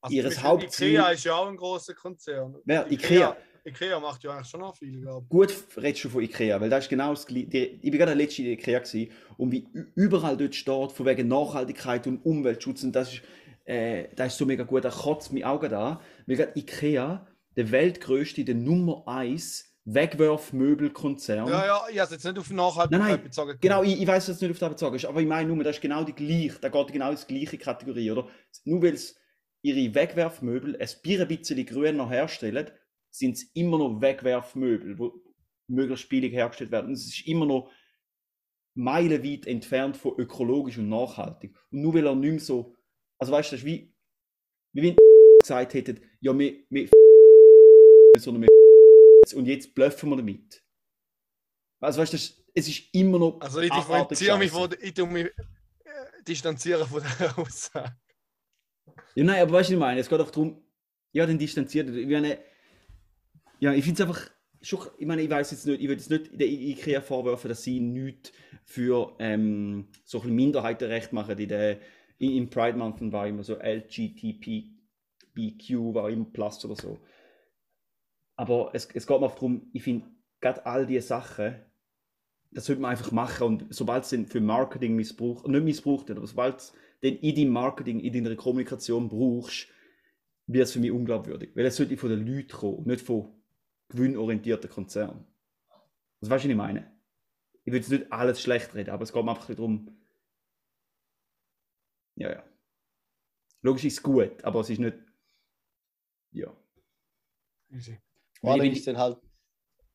Also 0.00 0.14
Ihres 0.16 0.42
Hauptziel- 0.42 0.90
Ikea 0.92 1.10
ist 1.10 1.24
ja 1.24 1.34
auch 1.34 1.48
ein 1.48 1.56
großer 1.56 1.94
Konzern. 1.94 2.56
wer, 2.64 2.86
Ikea, 2.90 3.30
Ikea 3.32 3.36
macht 4.00 4.24
ja 4.24 4.32
eigentlich 4.32 4.48
schon 4.48 4.60
noch 4.60 4.76
viel, 4.76 5.00
glaube 5.00 5.26
Gut 5.28 5.54
redest 5.76 6.04
du 6.04 6.08
von 6.08 6.22
Ikea, 6.22 6.60
weil 6.60 6.70
das 6.70 6.84
ist 6.84 6.90
genau 6.90 7.10
das 7.10 7.26
Gleiche. 7.26 7.56
Ich 7.56 7.90
bin 7.90 7.98
gerade 7.98 8.14
letzte 8.14 8.42
in 8.42 8.52
Ikea 8.52 8.78
gewesen, 8.78 9.10
und 9.36 9.52
wie 9.52 9.66
überall 9.94 10.36
dort 10.36 10.54
steht, 10.54 10.92
von 10.92 11.06
wegen 11.06 11.28
Nachhaltigkeit 11.28 12.06
und 12.06 12.24
Umweltschutz, 12.24 12.82
und 12.82 12.92
das 12.92 13.14
ist, 13.14 13.22
äh, 13.64 14.08
das 14.16 14.28
ist 14.28 14.38
so 14.38 14.46
mega 14.46 14.64
gut, 14.64 14.84
da 14.84 14.90
kotzt 14.90 15.32
mich 15.32 15.44
Augen 15.44 15.70
da, 15.70 16.00
weil 16.26 16.36
gerade 16.36 16.58
Ikea, 16.58 17.26
der 17.56 17.70
weltgrößte, 17.70 18.44
der 18.44 18.54
Nummer 18.54 19.02
1 19.06 19.68
Wegwerfmöbelkonzern. 19.90 21.48
Ja, 21.48 21.66
ja, 21.66 21.82
ich 21.90 21.98
habe 21.98 22.12
jetzt 22.12 22.24
nicht 22.24 22.38
auf 22.38 22.50
Nachhaltigkeit 22.50 22.90
Nein, 23.00 23.10
nein, 23.16 23.22
bezogen. 23.22 23.58
Genau, 23.60 23.82
ich, 23.82 24.00
ich 24.00 24.06
weiß, 24.06 24.26
dass 24.26 24.36
es 24.36 24.42
nicht 24.42 24.50
auf 24.50 24.58
das 24.58 24.68
bezogen 24.70 24.96
ist, 24.96 25.06
aber 25.06 25.20
ich 25.20 25.26
meine 25.26 25.48
nur, 25.48 25.64
das 25.64 25.76
ist 25.76 25.82
genau 25.82 26.04
die 26.04 26.12
gleiche, 26.12 26.58
da 26.60 26.68
geht 26.68 26.92
genau 26.92 27.10
in 27.10 27.16
die 27.16 27.34
gleiche 27.34 27.58
Kategorie, 27.58 28.10
oder? 28.10 28.28
Nur 28.64 28.82
weil 28.82 28.94
es 28.94 29.16
ihre 29.62 29.94
Wegwerfmöbel 29.94 30.76
ein 30.76 31.28
bisschen 31.28 31.66
grüner 31.66 32.08
herstellen, 32.08 32.70
sind 33.18 33.36
es 33.36 33.42
immer 33.54 33.78
noch 33.78 34.00
Wegwerfmöbel, 34.00 34.98
wo 34.98 35.20
möglichst 35.68 36.08
billig 36.08 36.32
hergestellt 36.32 36.70
werden. 36.70 36.86
Und 36.88 36.92
es 36.92 37.06
ist 37.06 37.26
immer 37.26 37.46
noch 37.46 37.70
meilenweit 38.74 39.46
entfernt 39.46 39.96
von 39.96 40.14
ökologisch 40.18 40.78
und 40.78 40.88
nachhaltig. 40.88 41.54
Und 41.70 41.82
nur 41.82 41.94
weil 41.94 42.06
er 42.06 42.14
nicht 42.14 42.30
mehr 42.30 42.40
so, 42.40 42.76
also 43.18 43.32
weißt 43.32 43.50
du, 43.50 43.56
das 43.56 43.60
ist 43.60 43.66
wie, 43.66 43.92
wie 44.72 44.82
wenn 44.82 44.96
gesagt 45.42 45.74
hätten, 45.74 46.00
ja, 46.20 46.36
wir, 46.38 46.64
wir 46.70 46.88
sondern 48.18 48.42
wir 48.42 48.48
und 49.36 49.46
jetzt 49.46 49.74
bluffen 49.74 50.10
wir 50.10 50.16
damit. 50.16 50.64
Also 51.80 52.00
weißt 52.00 52.12
du, 52.12 52.16
das- 52.16 52.34
es 52.54 52.66
ist 52.66 52.92
immer 52.92 53.18
noch 53.20 53.40
Also 53.40 53.60
ich 53.60 53.70
differenziere 53.70 54.36
mich, 54.38 54.50
von, 54.50 54.74
ich 54.80 54.96
mich 55.06 55.26
äh, 55.26 56.22
distanzieren 56.26 56.88
von 56.88 57.02
der 57.20 57.38
Aussage. 57.38 57.96
Ja, 59.14 59.24
nein, 59.24 59.42
aber 59.42 59.52
weißt 59.52 59.70
du, 59.70 59.74
was 59.74 59.76
ich 59.76 59.78
meine? 59.78 60.00
Es 60.00 60.08
geht 60.08 60.18
auch 60.20 60.30
darum, 60.30 60.64
ja, 61.12 61.24
dann 61.24 61.38
distanziert. 61.38 61.88
Ich 61.94 62.06
meine, 62.08 62.38
ja, 63.60 63.72
ich 63.72 63.84
finde 63.84 64.02
es 64.02 64.08
einfach 64.08 64.30
schon, 64.60 64.80
ich 64.98 65.06
meine, 65.06 65.22
ich 65.22 65.30
weiß 65.30 65.50
jetzt 65.50 65.66
nicht, 65.66 65.80
ich 65.80 65.88
würde 65.88 66.00
jetzt 66.00 66.10
nicht 66.10 66.40
der 66.40 66.48
IKEA 66.48 67.00
vorwerfen, 67.00 67.48
dass 67.48 67.62
sie 67.62 67.80
nichts 67.80 68.32
für 68.64 69.14
ähm, 69.18 69.88
so 70.04 70.20
ein 70.22 70.34
Minderheitenrecht 70.34 71.12
machen. 71.12 71.38
In 71.38 71.48
der, 71.48 71.78
Im 72.18 72.50
Pride 72.50 72.76
Month 72.76 73.00
war 73.12 73.26
immer 73.26 73.42
so 73.44 73.54
LGTBQ, 73.54 74.74
war 75.94 76.10
immer 76.10 76.26
Plus 76.26 76.64
oder 76.64 76.76
so. 76.76 76.98
Aber 78.36 78.70
es, 78.72 78.88
es 78.94 79.06
geht 79.06 79.20
mir 79.20 79.26
auch 79.26 79.34
darum, 79.34 79.68
ich 79.72 79.82
finde, 79.82 80.06
gerade 80.40 80.64
all 80.66 80.86
diese 80.86 81.06
Sachen, 81.06 81.56
das 82.50 82.66
sollte 82.66 82.80
man 82.80 82.92
einfach 82.92 83.12
machen 83.12 83.46
und 83.46 83.66
sobald 83.70 84.04
es 84.04 84.30
für 84.30 84.40
Marketing 84.40 84.96
missbraucht, 84.96 85.46
nicht 85.46 85.64
missbraucht 85.64 86.10
aber 86.10 86.26
sobald 86.26 86.58
es 86.58 86.72
dann 87.02 87.16
in 87.16 87.34
deinem 87.34 87.52
Marketing, 87.52 88.00
in 88.00 88.12
deiner 88.12 88.36
Kommunikation 88.36 89.08
brauchst, 89.08 89.68
wird 90.46 90.64
es 90.64 90.72
für 90.72 90.80
mich 90.80 90.90
unglaubwürdig. 90.90 91.50
Weil 91.54 91.66
es 91.66 91.76
sollte 91.76 91.96
von 91.96 92.10
den 92.10 92.26
Leuten 92.26 92.48
kommen, 92.48 92.86
nicht 92.86 93.02
von 93.02 93.37
gewinnorientierten 93.88 94.70
Konzernen. 94.70 95.26
Das 96.20 96.30
weißt 96.30 96.44
du, 96.44 96.48
was 96.48 96.52
ich 96.52 96.56
meine? 96.56 97.00
Ich 97.64 97.72
will 97.72 97.80
jetzt 97.80 97.90
nicht 97.90 98.10
alles 98.12 98.40
schlecht 98.40 98.74
reden, 98.74 98.90
aber 98.90 99.02
es 99.02 99.12
geht 99.12 99.24
mir 99.24 99.30
einfach 99.30 99.46
darum. 99.46 99.96
Ja, 102.16 102.32
ja. 102.32 102.44
Logisch 103.62 103.84
ist 103.84 103.94
es 103.94 104.02
gut, 104.02 104.42
aber 104.44 104.60
es 104.60 104.70
ist 104.70 104.78
nicht. 104.78 104.96
Ja. 106.32 106.54
Easy. 107.70 107.98
Vor 108.40 108.52
allem 108.52 108.72
ist 108.72 108.86
dann 108.86 108.96
halt, 108.96 109.20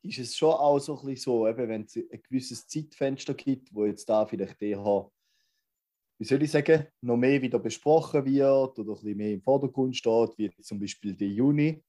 ist 0.02 0.20
es 0.20 0.36
schon 0.36 0.52
auch 0.52 0.80
so 0.80 1.00
ein 1.00 1.06
bisschen 1.06 1.24
so, 1.24 1.48
eben, 1.48 1.68
wenn 1.70 1.84
es 1.84 1.96
ein 1.96 2.22
gewisses 2.24 2.68
Zeitfenster 2.68 3.34
gibt, 3.34 3.74
wo 3.74 3.86
jetzt 3.86 4.08
da 4.08 4.26
vielleicht 4.26 4.62
DH, 4.62 5.12
wie 6.20 6.26
soll 6.26 6.44
ich 6.44 6.52
sagen, 6.52 6.88
noch 7.02 7.18
mehr 7.18 7.42
wieder 7.42 7.60
besprochen 7.60 8.26
wird 8.26 8.80
oder 8.80 8.92
ein 8.92 8.96
bisschen 8.96 9.18
mehr 9.18 9.32
im 9.32 9.42
Vordergrund 9.42 9.96
steht, 9.96 10.38
wie 10.38 10.52
zum 10.62 10.80
Beispiel 10.80 11.16
der 11.16 11.30
Juni, 11.30 11.84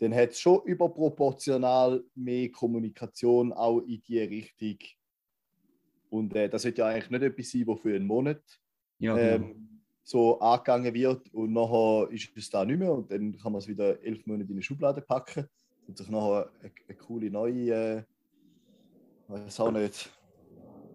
dann 0.00 0.14
hat 0.14 0.30
es 0.30 0.40
schon 0.40 0.62
überproportional 0.64 2.02
mehr 2.14 2.50
Kommunikation 2.50 3.52
auch 3.52 3.80
in 3.80 4.02
die 4.02 4.18
Richtung. 4.18 4.78
Und 6.08 6.34
äh, 6.34 6.48
das 6.48 6.62
sollte 6.62 6.80
ja 6.80 6.88
eigentlich 6.88 7.10
nicht 7.10 7.22
etwas 7.22 7.50
sein, 7.50 7.66
was 7.66 7.80
für 7.80 7.94
einen 7.94 8.06
Monat 8.06 8.42
Ja, 8.98 9.14
genau. 9.14 9.46
ähm, 9.46 9.80
so 10.02 10.40
angegangen 10.40 10.92
wird 10.94 11.32
und 11.34 11.52
nachher 11.52 12.08
ist 12.10 12.30
es 12.34 12.50
da 12.50 12.64
nicht 12.64 12.78
mehr 12.78 12.92
und 12.92 13.12
dann 13.12 13.36
kann 13.36 13.52
man 13.52 13.60
es 13.60 13.68
wieder 13.68 14.02
elf 14.02 14.26
Monate 14.26 14.48
in 14.48 14.56
eine 14.56 14.62
Schublade 14.62 15.02
packen 15.02 15.46
und 15.86 15.98
sich 15.98 16.08
nachher 16.08 16.50
eine, 16.60 16.72
eine 16.88 16.96
coole 16.96 17.30
neue, 17.30 17.72
äh, 17.72 18.02
weiß 19.28 19.60
auch 19.60 19.70
nicht, 19.70 20.10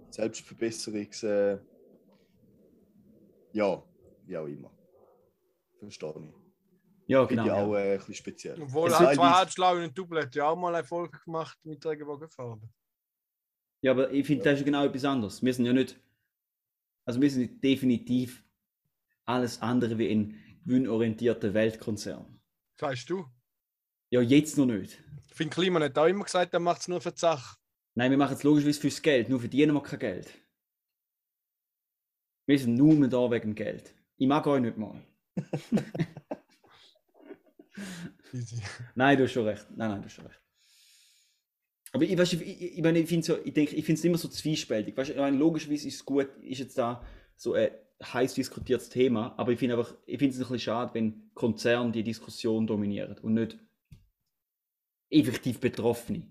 Selbstverbesserungs, 0.10 1.24
äh, 1.24 1.60
ja, 3.54 3.84
wie 4.26 4.38
auch 4.38 4.48
immer. 4.48 4.72
Verstehe 5.80 6.10
ich. 6.10 6.45
Ja, 7.08 7.26
Finde 7.28 7.44
genau. 7.44 7.56
ich 7.56 7.60
ja. 7.60 7.66
auch 7.66 7.76
äh, 7.76 7.92
ein 7.94 7.98
bisschen 8.00 8.16
speziell. 8.16 8.62
Obwohl 8.62 8.90
Es 8.90 9.00
halt 9.00 9.16
zwei 9.16 9.28
dies- 9.28 9.36
halbschlau 9.36 9.76
und 9.84 9.98
Double 9.98 10.22
hat 10.22 10.36
ja 10.36 10.48
auch 10.50 10.56
mal 10.56 10.74
Erfolg 10.76 11.24
gemacht 11.24 11.58
mit 11.64 11.86
Regenbogenfarbe. 11.86 12.68
Ja, 13.82 13.92
aber 13.92 14.12
ich 14.12 14.26
finde, 14.26 14.44
das 14.44 14.60
ist 14.60 14.66
genau 14.66 14.86
etwas 14.86 15.06
anderes. 15.06 15.44
Wir 15.44 15.54
sind 15.54 15.66
ja 15.66 15.74
nicht, 15.74 16.00
also 17.06 17.22
wir 17.22 17.30
sind 17.30 17.64
definitiv 17.64 18.44
alles 19.26 19.62
andere 19.62 19.98
wie 19.98 20.10
ein 20.10 20.40
gewinnorientierter 20.64 21.54
Weltkonzern. 21.54 22.40
Sagst 22.80 23.10
du? 23.10 23.26
Ja, 24.10 24.22
jetzt 24.22 24.58
noch 24.58 24.66
nicht. 24.66 25.04
Ich 25.30 25.36
finde, 25.36 25.54
Klima 25.54 25.80
hat 25.82 25.98
auch 25.98 26.06
immer 26.08 26.24
gesagt, 26.24 26.54
er 26.54 26.60
macht 26.60 26.82
es 26.82 26.88
nur 26.88 27.02
für 27.02 27.12
die 27.12 27.20
Sache. 27.20 27.58
Nein, 27.96 28.12
wir 28.12 28.18
machen 28.18 28.36
es 28.36 28.44
logischerweise 28.44 28.82
fürs 28.82 29.02
Geld, 29.02 29.30
nur 29.30 29.40
verdienen 29.40 29.74
wir 29.74 29.84
kein 29.84 30.00
Geld. 30.00 30.34
Wir 32.48 32.60
sind 32.60 32.76
nur 32.76 32.94
mehr 32.94 33.10
da 33.10 33.30
wegen 33.32 33.56
Geld. 33.56 33.94
Ich 34.18 34.28
mag 34.28 34.46
euch 34.48 34.62
nicht 34.62 34.78
mal. 34.78 35.02
Easy. 38.34 38.62
Nein, 38.96 39.18
du 39.18 39.24
hast 39.24 39.32
schon 39.32 39.48
recht. 39.48 39.66
Nein, 39.76 39.92
nein, 39.92 40.02
du 40.02 40.06
hast 40.06 40.14
schon 40.14 40.26
recht. 40.26 40.42
Aber 41.94 42.04
ich, 42.04 42.18
weißt, 42.18 42.34
ich, 42.34 42.42
ich, 42.42 42.78
ich 42.78 42.84
meine, 42.84 43.00
ich 43.00 43.08
finde 43.08 43.26
so, 43.26 43.38
ich 43.44 43.54
denke, 43.54 43.76
ich 43.76 43.86
finde 43.86 44.00
es 44.00 44.06
immer 44.06 44.18
so 44.18 44.28
zwiespältig. 44.28 44.98
Weißt, 44.98 45.12
ich 45.12 45.18
meine, 45.18 45.38
logischerweise 45.38 45.88
ist 45.88 45.96
es 45.96 46.06
gut, 46.06 46.28
ist 46.42 46.60
jetzt 46.60 46.78
da 46.78 47.06
so 47.36 47.54
ein 47.54 47.72
heiß 48.04 48.34
diskutiertes 48.34 48.90
Thema, 48.90 49.34
aber 49.38 49.54
ich 49.54 49.60
finde 49.60 49.78
einfach, 49.78 49.96
ich 50.06 50.20
finde 50.20 50.34
es 50.34 50.38
ein 50.38 50.42
bisschen 50.42 50.60
schade, 50.60 50.94
wenn 50.94 51.32
Konzerne 51.34 51.92
die 51.92 52.04
Diskussion 52.04 52.68
dominieren 52.68 53.18
und 53.20 53.36
nicht 53.36 53.58
effektiv 55.10 55.60
Betroffene. 55.60 56.28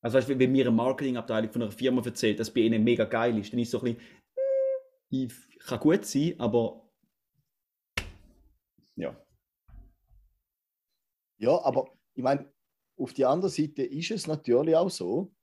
Also 0.00 0.18
weißt, 0.18 0.28
du, 0.28 0.38
wenn 0.38 0.52
mir 0.52 0.66
eine 0.66 0.76
Marketingabteilung 0.76 1.50
von 1.50 1.62
einer 1.62 1.72
Firma 1.72 2.02
erzählt, 2.04 2.38
dass 2.38 2.52
bei 2.52 2.60
ihnen 2.60 2.84
mega 2.84 3.04
geil 3.04 3.36
ist, 3.38 3.52
dann 3.52 3.58
ist 3.58 3.68
es 3.68 3.72
so 3.72 3.80
ein 3.80 3.96
bisschen, 3.96 4.00
hm, 5.10 5.28
ich 5.50 5.66
kann 5.66 5.80
gut 5.80 6.04
sein, 6.04 6.34
aber 6.38 6.88
ja. 8.94 9.25
Ja, 11.38 11.60
aber 11.64 11.92
ich 12.14 12.22
meine, 12.22 12.52
auf 12.96 13.12
die 13.12 13.24
andere 13.24 13.50
Seite 13.50 13.82
ist 13.82 14.10
es 14.10 14.26
natürlich 14.26 14.76
auch 14.76 14.90
so, 14.90 15.34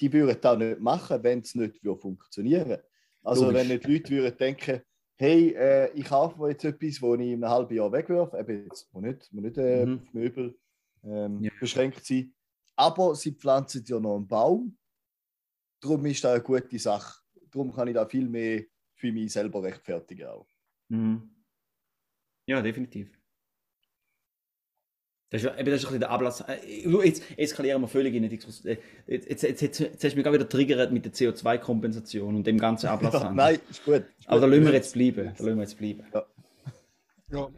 die 0.00 0.12
würden 0.12 0.38
das 0.40 0.58
nicht 0.58 0.80
machen, 0.80 1.22
wenn 1.22 1.40
es 1.40 1.54
nicht 1.54 1.82
würde 1.84 2.00
funktionieren 2.00 2.78
Also 3.22 3.52
Logisch. 3.52 3.54
wenn 3.54 3.68
nicht 3.68 3.86
Leute 3.86 4.10
würden 4.10 4.36
denken, 4.36 4.82
hey, 5.16 5.54
äh, 5.54 5.92
ich 5.94 6.06
kaufe 6.06 6.48
jetzt 6.48 6.64
etwas, 6.64 7.00
das 7.00 7.02
ich 7.02 7.02
in 7.02 7.44
einem 7.44 7.48
halben 7.48 7.74
Jahr 7.74 7.90
wegwerfe, 7.92 8.38
eben 8.38 8.64
jetzt, 8.66 8.88
wo 8.92 9.00
nicht, 9.00 9.28
wo 9.32 9.40
nicht 9.40 9.58
äh, 9.58 9.84
Mhm. 9.84 9.98
auf 9.98 10.12
Möbel 10.14 10.58
ähm, 11.04 11.44
Ja. 11.44 11.50
beschränkt 11.58 12.04
sind, 12.04 12.34
aber 12.76 13.14
sie 13.16 13.32
pflanzen 13.32 13.84
ja 13.86 13.98
noch 14.00 14.16
einen 14.16 14.28
Baum, 14.28 14.78
darum 15.80 16.06
ist 16.06 16.22
das 16.24 16.34
eine 16.34 16.42
gute 16.44 16.78
Sache. 16.78 17.22
Darum 17.50 17.72
kann 17.72 17.88
ich 17.88 17.94
da 17.94 18.06
viel 18.06 18.28
mehr 18.28 18.64
für 18.94 19.10
mich 19.12 19.32
selber 19.32 19.62
rechtfertigen 19.62 20.26
auch. 20.28 20.48
Mhm. 20.90 21.38
Ja, 22.46 22.62
definitiv. 22.62 23.17
Das 25.30 25.42
ist, 25.42 25.48
eben, 25.58 25.66
das 25.66 25.74
ist 25.80 25.84
ein 25.84 25.88
bisschen 25.88 26.00
der 26.00 26.10
Ablass. 26.10 26.40
Äh, 26.42 26.88
Jetzt 27.04 27.22
eskalieren 27.38 27.82
wir 27.82 27.88
völlig 27.88 28.14
in 28.14 28.22
die 28.22 28.28
Diskussion. 28.30 28.72
Äh, 28.72 28.78
Jetzt, 29.06 29.28
jetzt, 29.28 29.42
jetzt, 29.42 29.60
jetzt, 29.60 29.78
jetzt 29.80 30.04
hast 30.04 30.12
du 30.12 30.16
mich 30.16 30.24
gerade 30.24 30.38
wieder 30.38 30.48
triggert 30.48 30.90
mit 30.90 31.04
der 31.04 31.12
CO2-Kompensation 31.12 32.34
und 32.36 32.46
dem 32.46 32.58
ganzen 32.58 32.86
Ablass. 32.88 33.12
Ja, 33.14 33.30
nein, 33.32 33.58
ist 33.70 33.84
gut. 33.84 34.04
Ist 34.18 34.28
Aber 34.28 34.40
da 34.40 34.46
gut. 34.46 34.56
lassen 34.56 34.64
wir 34.66 34.72
jetzt 34.72 34.92
bleiben. 34.94 35.24
Da 35.36 35.44
lassen 35.44 35.56
wir 35.56 35.62
jetzt 35.62 35.78
bleiben. 35.78 36.04
Ja, 37.30 37.48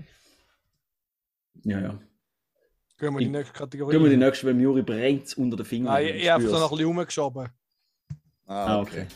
Ja, 1.65 1.81
ja. 1.81 1.99
gehen 2.99 3.13
wir 3.15 3.21
in 3.21 3.33
die 3.33 3.39
nächste 3.39 3.53
Kategorie. 3.53 3.93
Gehen 3.93 4.03
wir 4.03 4.11
die 4.11 4.17
nächste, 4.17 4.47
weil 4.47 4.61
Juri 4.61 4.83
brennt 4.83 5.27
es 5.27 5.35
unter 5.35 5.57
den 5.57 5.67
Fingern. 5.67 5.93
Nein, 5.95 6.07
ich 6.17 6.29
habe 6.29 6.43
so 6.43 6.49
spür's. 6.49 6.61
noch 6.61 6.71
ein 6.73 6.77
bisschen 6.79 6.87
rumgeschoben. 6.97 7.49
Ah, 8.47 8.81
okay. 8.81 8.91
Karims 8.91 9.15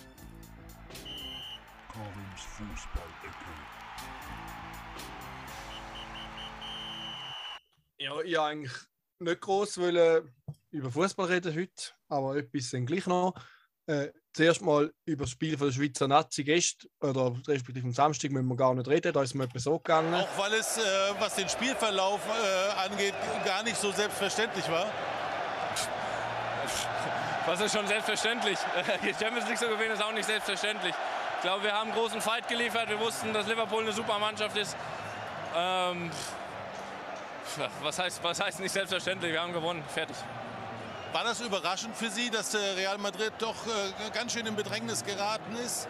Ja, 8.04 8.10
ich 8.10 8.16
wollte 8.16 8.42
eigentlich 8.42 8.72
nicht 9.20 9.40
groß 9.40 9.78
wollen 9.78 10.30
über 10.70 10.90
Fußball 10.90 11.26
reden 11.26 11.54
heute, 11.54 11.92
aber 12.10 12.36
etwas 12.36 12.68
dann 12.68 12.84
gleich 12.84 13.06
noch. 13.06 13.32
Äh, 13.86 14.08
zuerst 14.34 14.60
mal 14.60 14.92
über 15.06 15.24
das 15.24 15.30
Spiel 15.30 15.56
von 15.56 15.68
der 15.68 15.72
Schweizer 15.72 16.06
Nazi 16.06 16.44
gestern, 16.44 16.90
oder 17.00 17.34
respektive 17.48 17.86
am 17.86 17.94
Samstag 17.94 18.30
müssen 18.30 18.46
wir 18.46 18.56
gar 18.56 18.74
nicht 18.74 18.88
reden, 18.88 19.10
da 19.10 19.22
ist 19.22 19.32
mir 19.32 19.44
etwas 19.44 19.62
so 19.62 19.78
gegangen. 19.78 20.12
Auch 20.12 20.38
weil 20.38 20.52
es, 20.52 20.76
äh, 20.76 20.82
was 21.18 21.36
den 21.36 21.48
Spielverlauf 21.48 22.20
äh, 22.28 22.86
angeht, 22.86 23.14
gar 23.42 23.62
nicht 23.62 23.76
so 23.76 23.90
selbstverständlich 23.90 24.68
war. 24.68 24.92
Was 27.46 27.60
ist 27.62 27.74
schon 27.74 27.86
selbstverständlich? 27.86 28.58
Die 29.02 29.14
Champions 29.14 29.48
League 29.48 29.58
zu 29.58 29.68
gewinnen 29.68 29.92
ist 29.92 30.02
auch 30.02 30.12
nicht 30.12 30.26
selbstverständlich. 30.26 30.94
Ich 31.36 31.40
glaube, 31.40 31.62
wir 31.64 31.72
haben 31.72 31.90
einen 31.90 31.98
großen 31.98 32.20
Fight 32.20 32.48
geliefert. 32.48 32.90
Wir 32.90 33.00
wussten, 33.00 33.32
dass 33.32 33.46
Liverpool 33.46 33.82
eine 33.82 33.92
super 33.92 34.18
Mannschaft 34.18 34.58
ist. 34.58 34.76
Ähm, 35.56 36.10
was, 37.82 37.98
heißt, 37.98 38.22
was 38.22 38.40
heißt 38.40 38.60
nicht 38.60 38.72
selbstverständlich? 38.72 39.32
Wir 39.32 39.40
haben 39.42 39.52
gewonnen. 39.52 39.82
Fertig. 39.92 40.16
War 41.12 41.24
das 41.24 41.40
überraschend 41.40 41.96
für 41.96 42.10
Sie, 42.10 42.30
dass 42.30 42.54
äh, 42.54 42.58
Real 42.76 42.98
Madrid 42.98 43.32
doch 43.38 43.54
äh, 43.66 44.10
ganz 44.12 44.32
schön 44.32 44.46
in 44.46 44.56
Bedrängnis 44.56 45.04
geraten 45.04 45.54
ist? 45.64 45.88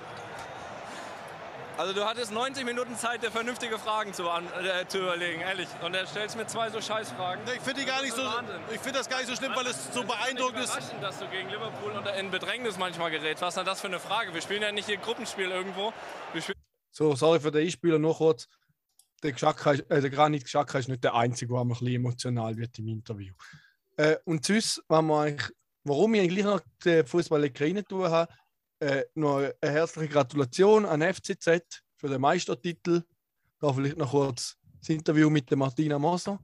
Also 1.76 1.92
du 1.92 2.04
hattest 2.04 2.30
90 2.30 2.64
Minuten 2.64 2.96
Zeit, 2.96 3.24
dir 3.24 3.32
vernünftige 3.32 3.78
Fragen 3.80 4.12
zu, 4.14 4.30
an, 4.30 4.46
äh, 4.62 4.86
zu 4.86 4.98
überlegen, 4.98 5.40
ehrlich. 5.40 5.66
Und 5.82 5.92
er 5.94 6.06
stellst 6.06 6.36
mir 6.36 6.46
zwei 6.46 6.70
so 6.70 6.80
Scheißfragen. 6.80 7.42
Ich 7.52 7.62
finde 7.62 7.80
die 7.80 7.86
gar 7.86 8.00
nicht 8.02 8.14
so, 8.14 8.22
Wahnsinn. 8.24 8.60
ich 8.72 8.80
finde 8.80 8.98
das 8.98 9.08
gar 9.08 9.16
nicht 9.18 9.26
so 9.28 9.34
schlimm, 9.34 9.52
weil 9.56 9.66
es 9.66 9.92
so 9.92 10.02
Das 10.02 10.10
ist 10.10 10.18
beeindruckend 10.18 10.58
nicht 10.60 10.64
ist. 10.68 10.76
überraschend, 10.76 11.02
dass 11.02 11.18
du 11.18 11.26
gegen 11.28 11.48
Liverpool 11.48 11.90
unter- 11.92 12.14
in 12.14 12.30
Bedrängnis 12.30 12.78
manchmal 12.78 13.10
gerätst. 13.10 13.42
Was 13.42 13.48
ist 13.54 13.56
denn 13.58 13.66
das 13.66 13.80
für 13.80 13.88
eine 13.88 13.98
Frage? 13.98 14.32
Wir 14.32 14.40
spielen 14.40 14.62
ja 14.62 14.70
nicht 14.70 14.86
hier 14.86 14.98
Gruppenspiel 14.98 15.50
irgendwo. 15.50 15.92
So, 16.92 17.16
sorry 17.16 17.40
für 17.40 17.50
den 17.50 17.64
Einspieler 17.64 17.98
noch 17.98 18.18
kurz. 18.18 18.46
Der, 19.24 19.32
Geschacka 19.32 19.72
ist, 19.72 19.90
äh, 19.90 20.00
der 20.00 20.10
Granit 20.10 20.44
Geschacka 20.44 20.78
ist 20.78 20.88
nicht 20.88 21.02
der 21.02 21.14
Einzige, 21.14 21.52
der 21.52 21.62
ein 21.62 21.68
bisschen 21.68 21.88
emotional 21.88 22.56
wird 22.56 22.78
im 22.78 22.88
Interview. 22.88 23.34
Äh, 23.96 24.16
und 24.24 24.44
sonst, 24.44 24.82
wenn 24.88 25.10
eigentlich 25.10 25.50
warum 25.84 26.14
ich 26.14 26.22
eigentlich 26.22 26.44
noch 26.44 26.60
den 26.84 27.06
Fußball 27.06 27.50
rein 27.58 27.84
tun 27.84 28.04
habe, 28.04 28.32
äh, 28.80 29.04
noch 29.14 29.36
eine 29.38 29.54
herzliche 29.60 30.12
Gratulation 30.12 30.84
an 30.84 31.02
FCZ 31.02 31.82
für 31.96 32.08
den 32.08 32.20
Meistertitel. 32.20 33.02
Da 33.60 33.72
vielleicht 33.72 33.96
noch 33.96 34.10
kurz 34.10 34.56
das 34.80 34.88
Interview 34.88 35.30
mit 35.30 35.48
der 35.48 35.56
Martina 35.56 35.98
Moser. 35.98 36.38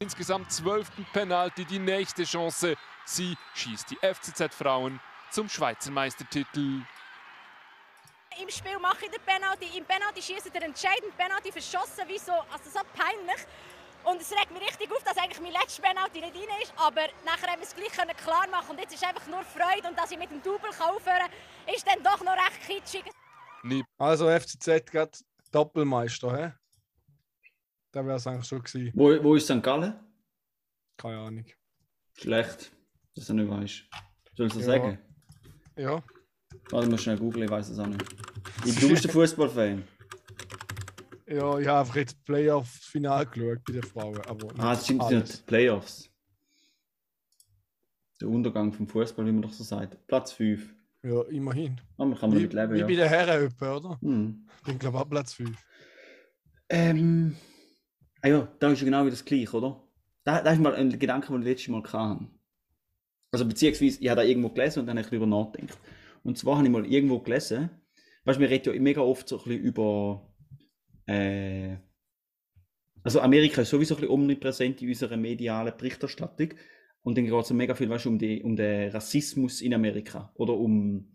Insgesamt 0.00 0.50
zwölften 0.50 1.06
Penalty 1.12 1.64
die 1.64 1.78
nächste 1.78 2.24
Chance. 2.24 2.74
Sie 3.06 3.36
schießt 3.54 3.90
die 3.90 3.98
FCZ-Frauen 3.98 5.00
zum 5.30 5.48
Schweizer 5.48 5.90
Meistertitel. 5.90 6.80
Im 8.42 8.50
Spiel 8.50 8.78
mache 8.80 9.04
ich 9.04 9.10
den 9.10 9.22
Penalty, 9.22 9.78
im 9.78 9.84
Penalty 9.84 10.20
schieße 10.22 10.50
der 10.50 10.62
entscheidende 10.64 11.14
Penalty 11.16 11.52
verschossen, 11.52 12.04
wie 12.08 12.18
so, 12.18 12.32
also 12.32 12.70
so 12.70 12.80
peinlich. 12.94 13.46
Und 14.04 14.20
es 14.20 14.30
regt 14.32 14.50
mich 14.50 14.60
richtig 14.62 14.90
auf, 14.92 15.02
dass 15.02 15.16
eigentlich 15.16 15.40
mein 15.40 15.52
letzter 15.52 15.82
Penalty 15.82 16.20
nicht 16.20 16.34
rein 16.34 16.60
ist, 16.62 16.74
aber 16.76 17.02
nachher 17.24 17.50
haben 17.52 17.60
wir 17.60 17.66
es 17.66 17.74
gleich 17.74 17.92
können 17.92 18.14
klar 18.16 18.46
machen 18.50 18.70
und 18.70 18.78
jetzt 18.80 18.92
ist 18.92 19.04
einfach 19.04 19.26
nur 19.28 19.42
Freude 19.44 19.88
und 19.88 19.98
dass 19.98 20.10
ich 20.10 20.18
mit 20.18 20.30
dem 20.30 20.42
Double 20.42 20.68
aufhören 20.68 21.30
kann, 21.66 21.74
ist 21.74 21.86
dann 21.86 22.02
doch 22.02 22.22
noch 22.22 22.34
recht 22.34 22.60
kitschig. 22.66 23.04
Also 23.96 24.28
FCZ 24.28 24.90
gerade 24.90 25.12
Doppelmeister, 25.50 26.36
hä? 26.36 26.52
Da 27.92 28.04
wäre 28.04 28.16
es 28.16 28.26
eigentlich 28.26 28.46
schon 28.46 28.62
gewesen. 28.62 28.90
Wo, 28.94 29.22
wo 29.22 29.36
ist 29.36 29.46
St. 29.46 29.62
Gallen? 29.62 29.94
Keine 30.98 31.18
Ahnung. 31.18 31.46
Schlecht, 32.14 32.72
dass 33.14 33.26
du 33.26 33.34
nicht 33.34 33.48
weißt. 33.48 33.84
Sollst 34.36 34.56
du 34.56 34.60
Ja. 34.60 34.66
sagen? 34.66 34.98
Ja. 35.76 36.02
Warte 36.70 36.88
mal 36.88 36.98
schnell 36.98 37.18
googeln, 37.18 37.44
ich 37.44 37.50
weiß 37.50 37.68
es 37.70 37.78
auch 37.78 37.86
nicht. 37.86 38.04
Ich- 38.64 38.78
Du 38.78 38.88
bist 38.88 39.04
ein 39.04 39.10
Fußballfan. 39.10 39.82
Ja, 41.26 41.58
ich 41.58 41.66
habe 41.66 41.80
einfach 41.80 41.96
jetzt 41.96 42.22
Playoff-Final 42.26 43.24
geschaut 43.26 43.64
bei 43.64 43.72
den 43.72 43.82
Frauen. 43.82 44.20
Aber 44.26 44.48
Ah, 44.58 44.74
das 44.74 44.84
stimmt 44.84 45.00
alles. 45.00 45.30
nicht. 45.30 45.46
Playoffs. 45.46 46.10
Der 48.20 48.28
Untergang 48.28 48.72
vom 48.74 48.86
Fußball, 48.86 49.24
wie 49.26 49.32
man 49.32 49.40
doch 49.40 49.52
so 49.52 49.64
sagt. 49.64 50.06
Platz 50.06 50.32
5. 50.32 50.74
Ja, 51.02 51.22
immerhin. 51.22 51.80
Ah, 51.96 52.04
man 52.04 52.18
kann 52.18 52.28
man 52.28 52.38
Wie, 52.38 52.42
mit 52.42 52.52
leben, 52.52 52.74
wie 52.74 52.78
ja. 52.80 52.86
bei 52.86 52.94
den 52.94 53.08
Herren 53.08 53.52
oder? 53.60 53.98
Hm. 54.02 54.46
Ich 54.66 54.78
glaube 54.78 54.98
auch 55.00 55.08
Platz 55.08 55.32
5. 55.32 55.56
Ähm, 56.68 57.36
ah 58.20 58.28
ja, 58.28 58.48
da 58.58 58.70
ist 58.70 58.80
ja 58.80 58.84
genau 58.84 59.06
wie 59.06 59.10
das 59.10 59.24
gleiche, 59.24 59.56
oder? 59.56 59.82
Da, 60.24 60.42
da 60.42 60.52
ist 60.52 60.60
mal 60.60 60.74
ein 60.74 60.98
Gedanke, 60.98 61.28
den 61.32 61.40
ich 61.40 61.48
letztes 61.48 61.68
Mal 61.68 61.82
hatte. 61.84 62.26
Also 63.32 63.46
beziehungsweise, 63.46 63.98
ich 64.00 64.08
habe 64.08 64.20
da 64.20 64.26
irgendwo 64.26 64.50
gelesen 64.50 64.80
und 64.80 64.86
dann 64.86 64.98
habe 64.98 65.04
ich 65.06 65.10
darüber 65.10 65.26
nachgedacht. 65.26 65.78
Und 66.24 66.38
zwar 66.38 66.56
habe 66.56 66.66
ich 66.66 66.72
mal 66.72 66.86
irgendwo 66.86 67.20
gelesen, 67.20 67.70
weißt 68.24 68.38
du, 68.38 68.40
wir 68.40 68.50
reden 68.50 68.74
ja 68.74 68.80
mega 68.80 69.02
oft 69.02 69.28
so 69.28 69.38
ein 69.38 69.44
bisschen 69.44 69.62
über, 69.62 70.34
äh, 71.06 71.76
also 73.02 73.20
Amerika 73.20 73.62
ist 73.62 73.70
sowieso 73.70 73.94
ein 73.94 74.00
bisschen 74.00 74.14
omnipräsent 74.14 74.82
in 74.82 74.88
unserer 74.88 75.16
medialen 75.16 75.76
Berichterstattung. 75.76 76.54
Und 77.02 77.18
dann 77.18 77.26
geht 77.26 77.34
es 77.34 77.50
mega 77.50 77.74
viel, 77.74 77.90
weißt 77.90 78.06
um, 78.06 78.18
die, 78.18 78.42
um 78.42 78.56
den 78.56 78.90
Rassismus 78.90 79.60
in 79.60 79.74
Amerika 79.74 80.32
oder 80.36 80.54
um 80.54 81.14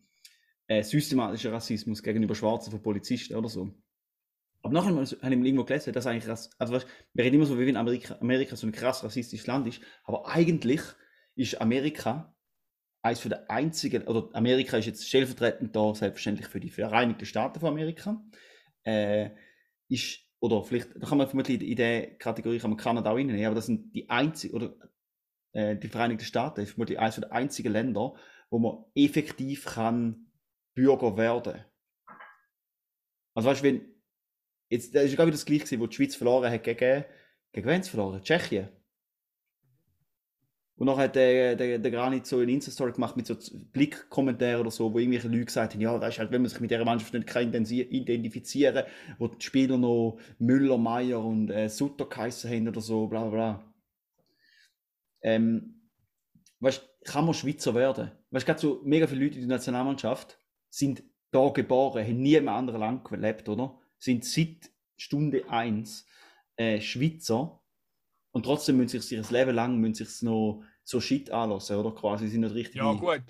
äh, 0.68 0.84
systematischen 0.84 1.52
Rassismus 1.52 2.04
gegenüber 2.04 2.36
Schwarzen 2.36 2.70
von 2.70 2.84
Polizisten 2.84 3.36
oder 3.36 3.50
so. 3.50 3.74
Aber 4.62 4.74
nachher 4.74 4.94
habe 4.94 5.04
ich 5.04 5.22
mal 5.22 5.46
irgendwo 5.46 5.64
gelesen, 5.64 5.94
dass 5.94 6.06
eigentlich, 6.06 6.30
also 6.30 6.74
weißt, 6.74 6.88
wir 7.14 7.24
reden 7.24 7.38
immer 7.38 7.46
so, 7.48 7.58
wie 7.58 7.66
wenn 7.66 7.78
Amerika, 7.78 8.18
Amerika 8.20 8.56
so 8.56 8.68
ein 8.68 8.72
krass 8.72 9.04
rassistisches 9.04 9.48
Land 9.48 9.68
ist, 9.68 9.82
aber 10.04 10.28
eigentlich 10.28 10.82
ist 11.36 11.60
Amerika 11.60 12.36
eines 13.02 13.22
der 13.22 13.50
einzigen, 13.50 14.08
oder 14.08 14.30
Amerika 14.34 14.78
ist 14.78 14.86
jetzt 14.86 15.08
stellvertretend 15.08 15.76
da, 15.76 15.94
selbstverständlich 15.94 16.48
für 16.48 16.60
die 16.60 16.70
Vereinigten 16.70 17.26
Staaten 17.26 17.60
von 17.60 17.70
Amerika, 17.70 18.22
äh, 18.84 19.32
ist, 19.88 20.20
oder 20.40 20.64
vielleicht, 20.64 20.96
da 20.96 21.08
kann 21.08 21.18
man 21.18 21.28
vermutlich 21.28 21.62
in 21.62 21.76
der 21.76 22.18
Kategorie 22.18 22.60
kann 22.60 22.72
man 22.72 22.78
Kanada 22.78 23.12
auch 23.12 23.16
reinnehmen, 23.16 23.46
aber 23.46 23.56
das 23.56 23.68
sind 23.68 23.94
die 23.96 24.10
einzigen, 24.10 24.56
oder 24.56 24.76
äh, 25.54 25.78
die 25.78 25.88
Vereinigten 25.88 26.26
Staaten 26.26 26.62
ist 26.62 26.72
vermutlich 26.72 27.00
eines 27.00 27.16
der 27.16 27.32
einzigen 27.32 27.72
Länder, 27.72 28.14
wo 28.50 28.60
man 28.60 28.86
effektiv 28.96 29.66
kann 29.66 30.32
Bürger 30.76 31.18
werden. 31.18 31.66
Also 33.36 33.50
weißt 33.50 33.62
du, 33.62 33.66
wenn, 33.66 33.96
jetzt, 34.70 34.94
das 34.96 35.06
ist 35.06 35.16
glaube 35.16 35.30
ich 35.30 35.36
das 35.36 35.46
gleiche 35.46 35.80
wo 35.80 35.88
die 35.88 35.96
Schweiz 35.96 36.16
verloren 36.16 36.52
hat 36.52 36.64
gegen, 36.64 37.06
gegen 37.52 37.68
wen 37.68 37.84
sie 37.84 37.90
verloren? 37.90 38.22
Tschechien. 38.22 38.70
Und 40.80 40.88
dann 40.88 40.96
hat 40.96 41.16
der, 41.16 41.58
der, 41.58 41.78
der 41.78 41.92
Granit 41.92 42.26
so 42.26 42.40
eine 42.40 42.54
Insta-Story 42.54 42.94
gemacht 42.94 43.18
mit 43.18 43.28
so 43.28 43.36
Blickkommentaren 43.74 44.62
oder 44.62 44.72
so, 44.72 44.94
wo 44.94 44.98
irgendwelche 44.98 45.28
Leute 45.28 45.44
gesagt 45.44 45.74
haben, 45.74 45.82
ja, 45.82 46.00
weißt, 46.00 46.20
halt, 46.20 46.32
wenn 46.32 46.42
man 46.42 46.50
sich 46.50 46.62
mit 46.62 46.72
dieser 46.72 46.86
Mannschaft 46.86 47.14
nicht 47.14 47.28
kann 47.28 47.52
identifizieren 47.52 48.86
wo 49.18 49.28
die 49.28 49.46
Spieler 49.46 49.78
noch 49.78 50.20
Müller, 50.40 50.78
Meier 50.78 51.22
und 51.22 51.50
äh, 51.50 51.68
Sutter 51.68 52.06
geheissen 52.06 52.50
haben 52.50 52.70
oder 52.70 52.80
so, 52.80 53.08
bla 53.08 53.26
bla 53.26 53.30
bla. 53.30 53.74
Ähm, 55.22 55.82
weißt, 56.62 56.88
kann 57.04 57.26
man 57.26 57.34
Schweizer 57.34 57.76
werden? 57.76 58.12
Weißt, 58.32 58.46
gerade 58.46 58.62
so 58.62 58.80
mega 58.86 59.06
viele 59.06 59.26
Leute 59.26 59.36
in 59.36 59.50
der 59.50 59.58
Nationalmannschaft 59.58 60.40
sind 60.70 61.04
da 61.32 61.50
geboren, 61.50 62.06
haben 62.06 62.22
nie 62.22 62.36
in 62.36 62.48
einem 62.48 62.56
anderen 62.58 62.80
Land 62.80 63.04
gelebt, 63.04 63.50
oder? 63.50 63.78
Sind 63.98 64.24
seit 64.24 64.72
Stunde 64.96 65.50
1 65.50 66.06
äh, 66.56 66.80
Schweizer 66.80 67.62
und 68.32 68.44
trotzdem 68.44 68.78
müssen 68.78 69.02
sich 69.02 69.12
ihr 69.12 69.24
Leben 69.30 69.56
lang 69.56 69.78
müssen 69.78 69.96
sich's 69.96 70.22
noch 70.22 70.64
so 70.90 71.00
Shit 71.00 71.30
anlassen, 71.32 71.76
oder? 71.78 71.92
Quasi 71.92 72.28
sind 72.28 72.42
nicht 72.42 72.56
richtig. 72.56 72.76
Ja, 72.76 72.92
gut. 72.94 73.22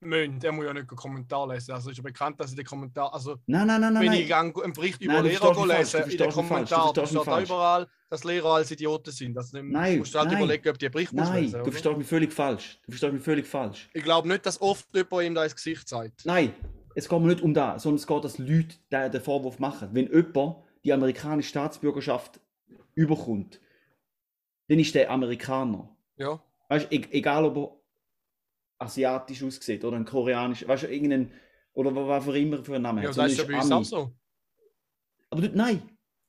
Münd, 0.00 0.42
der 0.42 0.50
muss 0.50 0.64
ja 0.64 0.72
nicht 0.72 0.88
einen 0.88 0.96
Kommentar 0.96 1.46
lesen. 1.46 1.70
Also 1.72 1.90
ist 1.90 1.96
ja 1.98 2.02
bekannt, 2.02 2.40
dass 2.40 2.50
in 2.50 2.56
den 2.56 2.64
Kommentar. 2.66 3.14
Also, 3.14 3.36
Nein, 3.46 3.68
nein, 3.68 3.80
nein, 3.80 3.92
nein. 3.92 4.02
wenn 4.02 4.10
nein. 4.10 4.20
ich 4.22 4.28
gang- 4.28 4.60
einen 4.64 4.72
Bericht 4.72 5.00
über 5.00 5.12
Nein, 5.12 5.22
du 5.24 5.28
Lehrer 5.28 5.66
lese, 5.78 5.98
du 5.98 6.04
in 6.04 6.10
den 6.10 6.28
du 6.28 6.34
Kommentaren 6.34 7.06
steht 7.06 7.22
falsch. 7.24 7.48
überall, 7.48 7.86
dass 8.10 8.24
Lehrer 8.24 8.54
als 8.54 8.70
Idioten 8.72 9.12
sind. 9.12 9.36
Also, 9.38 9.56
dann 9.58 9.68
Nein, 9.68 9.98
musst 9.98 10.12
du 10.12 10.18
halt 10.18 10.30
nein. 10.30 10.38
überlegen, 10.42 10.68
ob 10.70 10.78
die 10.78 10.86
einen 10.86 10.92
Bericht 10.92 11.12
Nein, 11.12 11.42
lesen 11.42 11.52
du 11.52 11.60
oder? 11.60 11.70
verstehst 11.70 11.96
mich 11.98 12.06
völlig 12.08 12.32
falsch. 12.32 12.80
Du 12.84 12.90
verstehst 12.90 13.12
mich 13.12 13.22
völlig 13.22 13.46
falsch. 13.46 13.90
Ich 13.94 14.02
glaube 14.02 14.26
nicht, 14.26 14.44
dass 14.44 14.60
oft 14.60 14.88
jemand 14.92 15.22
ihm 15.22 15.34
da 15.36 15.44
ins 15.44 15.54
Gesicht 15.54 15.88
sagt. 15.88 16.22
Nein, 16.26 16.52
es 16.96 17.08
geht 17.08 17.20
mir 17.20 17.28
nicht 17.28 17.40
um 17.42 17.54
das, 17.54 17.84
sondern 17.84 17.98
es 17.98 18.06
geht, 18.08 18.24
dass 18.24 18.38
Leute 18.38 18.74
den, 18.90 19.12
den 19.12 19.20
Vorwurf 19.20 19.60
machen. 19.60 19.90
Wenn 19.92 20.10
jemand 20.12 20.56
die 20.84 20.92
amerikanische 20.92 21.50
Staatsbürgerschaft 21.50 22.40
überkommt, 22.96 23.60
dann 24.68 24.80
ist 24.80 24.96
der 24.96 25.12
Amerikaner. 25.12 25.88
Ja. 26.16 26.42
Weißt 26.72 26.90
du, 26.90 26.96
e 26.96 27.06
egal 27.10 27.44
ob 27.44 27.56
er 27.58 27.80
asiatisch 28.86 29.42
aussieht 29.42 29.84
oder 29.84 29.96
ein 29.98 30.06
koreanisch, 30.06 30.66
weißt 30.66 30.84
du, 30.84 30.86
irgendein, 30.88 31.30
oder 31.74 31.94
wa- 31.94 32.08
was 32.08 32.26
auch 32.26 32.32
immer 32.32 32.64
für 32.64 32.74
einen 32.76 32.82
Namen 32.84 33.02
Ja, 33.02 33.10
hat. 33.10 33.18
das 33.18 33.32
ist 33.32 33.38
ja 33.38 33.44
bei 33.44 33.58
uns 33.60 33.70
auch 33.70 33.84
so. 33.84 34.12
Aber 35.28 35.42
du, 35.42 35.50
nein, 35.54 35.82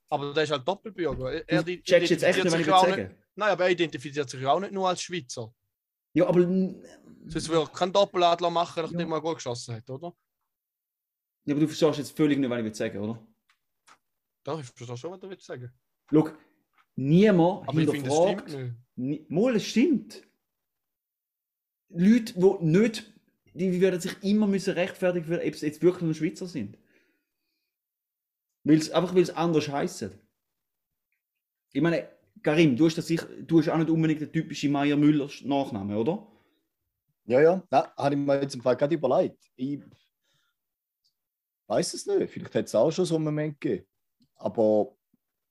Aber 0.09 0.33
der 0.33 0.43
ist 0.43 0.51
halt 0.51 0.67
Doppelbürger. 0.67 1.31
Er, 1.31 1.47
er 1.49 1.63
du 1.63 1.81
checkst 1.81 2.09
jetzt 2.11 2.23
echt 2.23 2.43
nicht, 2.43 2.45
was 2.47 2.51
sich 2.59 2.61
ich 2.61 2.67
nicht. 2.67 2.77
sagen. 2.81 3.15
Nein, 3.35 3.49
aber 3.51 3.63
er 3.63 3.69
identifiziert 3.71 4.29
sich 4.29 4.41
ja 4.41 4.51
auch 4.51 4.59
nicht 4.59 4.73
nur 4.73 4.89
als 4.89 5.01
Schweizer. 5.01 5.53
Ja, 6.13 6.27
aber, 6.27 6.41
Sonst 6.41 7.47
würde 7.47 7.61
er 7.63 7.67
keinen 7.73 7.93
Doppeladler 7.93 8.49
machen, 8.49 8.83
nachdem 8.83 8.99
Ja. 8.99 9.05
er 9.05 9.09
mal 9.09 9.21
gut 9.21 9.35
geschossen 9.35 9.75
hat, 9.75 9.89
oder? 9.89 10.13
ja, 11.45 11.53
aber 11.53 11.61
du 11.61 11.67
verstehst 11.67 11.99
jetzt 11.99 12.17
völlig 12.17 12.37
nicht, 12.37 12.49
was 12.49 12.59
ich 12.59 12.65
will 12.65 12.75
sagen, 12.75 12.99
oder? 12.99 13.25
Doch, 14.43 14.59
ich 14.59 14.65
verstehe 14.65 14.97
schon, 14.97 15.11
was 15.11 15.19
du 15.21 15.29
willst 15.29 15.45
sagen. 15.45 15.71
Schau, 16.11 16.27
niemand 16.97 17.65
Aber 17.69 17.79
ich 17.79 17.89
finde, 17.89 18.09
es 18.09 18.13
hinterfragt... 18.13 18.49
stimmt 18.49 18.63
nicht. 18.65 18.75
Ni- 18.95 19.25
Mal, 19.29 19.55
es 19.55 19.65
stimmt. 19.65 20.21
Leute, 21.93 22.33
die 22.33 22.65
nicht, 22.65 23.13
die 23.53 23.81
werden 23.81 24.01
sich 24.01 24.21
immer 24.23 24.47
müssen 24.47 24.73
rechtfertigen 24.73 25.25
für, 25.25 25.45
ob 25.45 25.55
sie 25.55 25.67
jetzt 25.67 25.81
wirklich 25.81 26.03
nur 26.03 26.13
Schweizer 26.13 26.47
sind. 26.47 26.77
Weil's, 28.63 28.91
einfach 28.91 29.13
weil 29.13 29.21
es 29.21 29.29
anders 29.29 29.69
heisst. 29.69 30.09
Ich 31.71 31.81
meine, 31.81 32.07
Karim, 32.41 32.75
du 32.75 32.85
hast, 32.85 32.97
das 32.97 33.07
sicher, 33.07 33.27
du 33.27 33.59
hast 33.59 33.69
auch 33.69 33.77
nicht 33.77 33.89
unbedingt 33.89 34.21
den 34.21 34.31
typischen 34.31 34.71
Meier 34.71 34.97
Müller 34.97 35.29
Nachnamen, 35.43 35.95
oder? 35.95 36.27
Ja, 37.25 37.41
ja, 37.41 37.63
nein, 37.69 37.83
habe 37.95 38.15
ich 38.15 38.21
mir 38.21 38.41
jetzt 38.41 38.55
im 38.55 38.61
Fall 38.61 38.75
gerade 38.75 38.95
überlegt. 38.95 39.49
Ich 39.55 39.79
weiß 41.67 41.93
es 41.93 42.05
nicht. 42.05 42.29
Vielleicht 42.29 42.53
hat 42.55 42.65
es 42.65 42.75
auch 42.75 42.91
schon 42.91 43.05
so 43.05 43.15
einen 43.15 43.23
Moment 43.25 43.59
gegeben. 43.61 43.85
Aber 44.35 44.95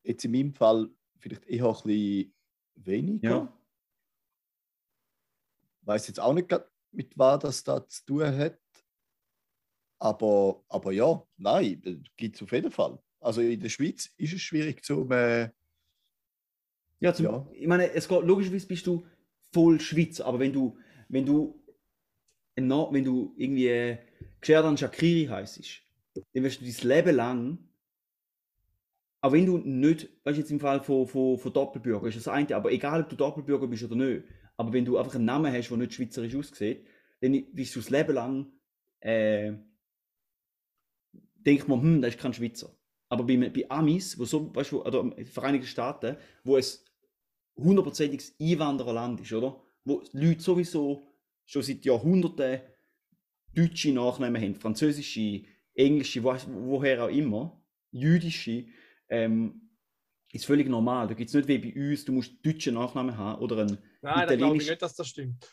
jetzt 0.03 0.25
in 0.25 0.33
meinem 0.33 0.53
Fall 0.53 0.91
vielleicht 1.19 1.47
eher 1.47 1.67
ein 1.67 1.73
bisschen 1.73 2.35
weniger. 2.75 3.29
Ja. 3.31 3.62
Weiß 5.83 6.07
jetzt 6.09 6.21
auch 6.21 6.33
nicht, 6.35 6.51
mit 6.93 7.17
was 7.19 7.41
das 7.41 7.65
da 7.65 7.87
zu 7.87 8.05
tun 8.05 8.37
hat. 8.37 8.59
Aber, 9.99 10.65
aber 10.69 10.93
ja, 10.93 11.23
nein, 11.37 12.05
gibt 12.17 12.37
es 12.37 12.43
auf 12.43 12.53
jeden 12.53 12.71
Fall. 12.71 12.99
Also 13.21 13.41
in 13.41 13.61
der 13.61 13.69
Schweiz 13.69 14.11
ist 14.17 14.33
es 14.33 14.41
schwierig 14.43 14.85
zu. 14.85 15.09
Äh, 15.11 15.51
Ja, 17.01 17.15
zum, 17.15 17.27
Ja. 17.27 17.47
ich 17.53 17.67
meine, 17.67 17.93
es 17.93 18.09
geht, 18.09 18.23
logischerweise 18.25 18.67
bist 18.67 18.87
du 18.87 19.07
voll 19.53 19.81
Schweizer, 19.81 20.27
aber 20.27 20.41
wenn 20.41 20.53
du, 20.53 20.77
wenn 21.09 21.25
du, 21.25 21.61
wenn 22.57 23.05
du 23.05 23.35
irgendwie 23.37 23.69
äh, 23.69 23.99
Gerdan 24.41 24.77
Shakiri 24.77 25.27
heisst, 25.27 25.61
dann 26.15 26.43
wirst 26.43 26.61
du 26.61 26.65
dein 26.65 26.89
Leben 26.89 27.17
lang, 27.17 27.59
auch 29.21 29.33
wenn 29.33 29.47
du 29.47 29.59
nicht, 29.59 30.09
weißt 30.25 30.37
du, 30.37 30.41
jetzt 30.41 30.51
im 30.51 30.59
Fall 30.59 30.83
von, 30.83 31.07
von, 31.07 31.39
von 31.39 31.53
Doppelbürger 31.53 32.09
ist 32.09 32.17
das 32.17 32.27
eine, 32.29 32.57
aber 32.57 32.73
egal 32.73 33.03
ob 33.03 33.09
du 33.09 33.15
Doppelbürger 33.17 33.69
bist 33.69 33.85
oder 33.85 33.95
nicht, 33.95 34.25
aber 34.57 34.73
wenn 34.73 34.85
du 34.85 34.99
einfach 34.99 35.15
einen 35.15 35.25
Namen 35.25 35.53
hast, 35.53 35.71
der 35.71 35.77
nicht 35.79 35.95
schweizerisch 35.95 36.37
aussieht, 36.37 36.87
dann 37.21 37.45
bist 37.53 37.75
du 37.75 37.81
das 37.81 37.91
Leben 37.91 38.15
lang, 38.15 38.53
äh, 39.01 39.53
denkt 41.35 41.69
man, 41.69 41.81
hm, 41.81 42.03
das 42.03 42.15
ist 42.15 42.21
kein 42.21 42.35
Schweizer. 42.35 42.77
Aber 43.09 43.25
bei, 43.25 43.37
bei 43.37 43.71
Amis, 43.71 44.19
wo 44.19 44.25
so, 44.25 44.55
weißt 44.55 44.73
du, 44.73 44.85
oder 44.85 45.13
Vereinigten 45.27 45.67
Staaten, 45.67 46.17
wo 46.45 46.57
es 46.57 46.85
hundertprozentiges 47.57 48.35
Einwandererland 48.41 49.21
ist, 49.21 49.33
oder? 49.33 49.61
Wo 49.85 50.03
Leute 50.13 50.41
sowieso 50.41 51.03
schon 51.45 51.63
seit 51.63 51.85
Jahrhunderten 51.85 52.61
deutsche 53.55 53.93
Nachnamen 53.93 54.41
haben, 54.41 54.55
französische, 54.55 55.43
englische, 55.75 56.23
wo, 56.25 56.35
woher 56.47 57.05
auch 57.05 57.11
immer, 57.11 57.63
jüdische, 57.91 58.67
ähm, 59.09 59.71
ist 60.33 60.47
völlig 60.47 60.69
normal. 60.69 61.09
Da 61.09 61.15
gibt 61.15 61.29
es 61.29 61.35
nicht 61.35 61.49
wie 61.49 61.59
bei 61.59 61.91
uns, 61.91 62.05
du 62.05 62.13
musst 62.13 62.35
deutsche 62.45 62.73
Nachnamen 62.73 63.19
haben 63.19 63.43
oder 63.43 63.59
einen 63.59 63.79
Nein, 64.03 64.29
da 64.29 64.37
glaube 64.37 64.57
ich 64.57 64.69
nicht, 64.69 64.83
dass 64.83 64.95
das 64.95 65.09
stimmt. 65.09 65.51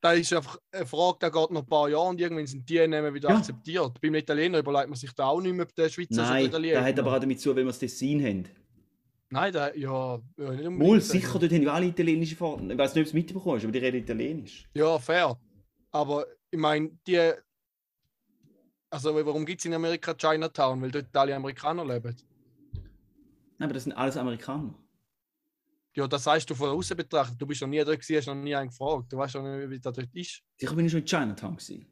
Da 0.00 0.12
ist 0.12 0.32
einfach 0.34 0.58
eine 0.70 0.84
Frage, 0.86 1.18
der 1.20 1.30
geht 1.30 1.50
noch 1.50 1.62
ein 1.62 1.66
paar 1.66 1.88
Jahre 1.88 2.08
und 2.08 2.20
irgendwann 2.20 2.46
sind 2.46 2.68
die 2.68 2.86
Namen 2.86 3.14
wieder 3.14 3.30
Ja. 3.30 3.36
akzeptiert. 3.38 4.00
Beim 4.00 4.14
Italiener 4.14 4.58
überlegt 4.58 4.88
man 4.88 4.96
sich 4.96 5.12
da 5.12 5.26
auch 5.28 5.40
nicht 5.40 5.54
mehr, 5.54 5.64
ob 5.64 5.74
der 5.74 5.88
Schweizer 5.88 6.22
Nein, 6.22 6.44
Italiener 6.46 6.80
da 6.80 6.84
hat 6.84 6.98
aber 6.98 7.16
auch 7.16 7.20
damit 7.20 7.40
zu, 7.40 7.50
weil 7.50 7.56
wir 7.64 7.66
das 7.66 7.78
Dessin 7.78 8.22
haben. 8.22 8.44
Nein, 9.30 9.52
der, 9.52 9.76
ja, 9.78 10.20
ja, 10.36 10.50
nicht 10.50 10.66
unbedingt. 10.66 10.80
Wohl, 10.80 11.00
sicher, 11.00 11.38
dort 11.38 11.50
haben 11.52 11.62
ja 11.62 11.72
alle 11.72 11.86
italienische 11.86 12.36
Fahrten. 12.36 12.70
Ich 12.70 12.78
weiß 12.78 12.94
nicht, 12.94 13.00
ob 13.00 13.04
du 13.06 13.08
es 13.08 13.14
mitbekommen 13.14 13.56
hast, 13.56 13.64
aber 13.64 13.72
die 13.72 13.78
reden 13.78 13.96
Italienisch. 13.96 14.68
Ja, 14.74 14.98
fair. 14.98 15.36
Aber 15.90 16.26
ich 16.50 16.58
meine, 16.58 16.90
die. 17.06 17.32
Also, 18.90 19.14
warum 19.26 19.44
gibt 19.46 19.60
es 19.60 19.64
in 19.64 19.74
Amerika 19.74 20.14
Chinatown? 20.14 20.82
Weil 20.82 20.90
dort 20.90 21.16
alle 21.16 21.34
Amerikaner 21.34 21.84
leben. 21.84 22.14
Nein, 23.58 23.66
aber 23.66 23.72
das 23.74 23.84
sind 23.84 23.92
alles 23.94 24.16
Amerikaner. 24.16 24.74
Ja, 25.96 26.08
das 26.08 26.24
sagst 26.24 26.50
du 26.50 26.54
von 26.56 26.70
außen 26.70 26.96
betrachtet. 26.96 27.40
Du 27.40 27.46
bist 27.46 27.60
noch 27.60 27.68
nie 27.68 27.78
dort 27.84 28.00
gewesen, 28.00 28.16
hast 28.16 28.26
noch 28.26 28.34
nie 28.34 28.54
einen 28.54 28.68
gefragt. 28.70 29.12
Du 29.12 29.16
weißt 29.16 29.36
noch 29.36 29.42
nicht, 29.42 29.70
wie 29.70 29.78
das 29.80 29.94
dort 29.94 30.14
ist. 30.14 30.42
Sicher 30.56 30.74
bin 30.74 30.86
ich 30.86 30.92
schon 30.92 31.00
in 31.02 31.06
Chinatown 31.06 31.56
gewesen. 31.56 31.86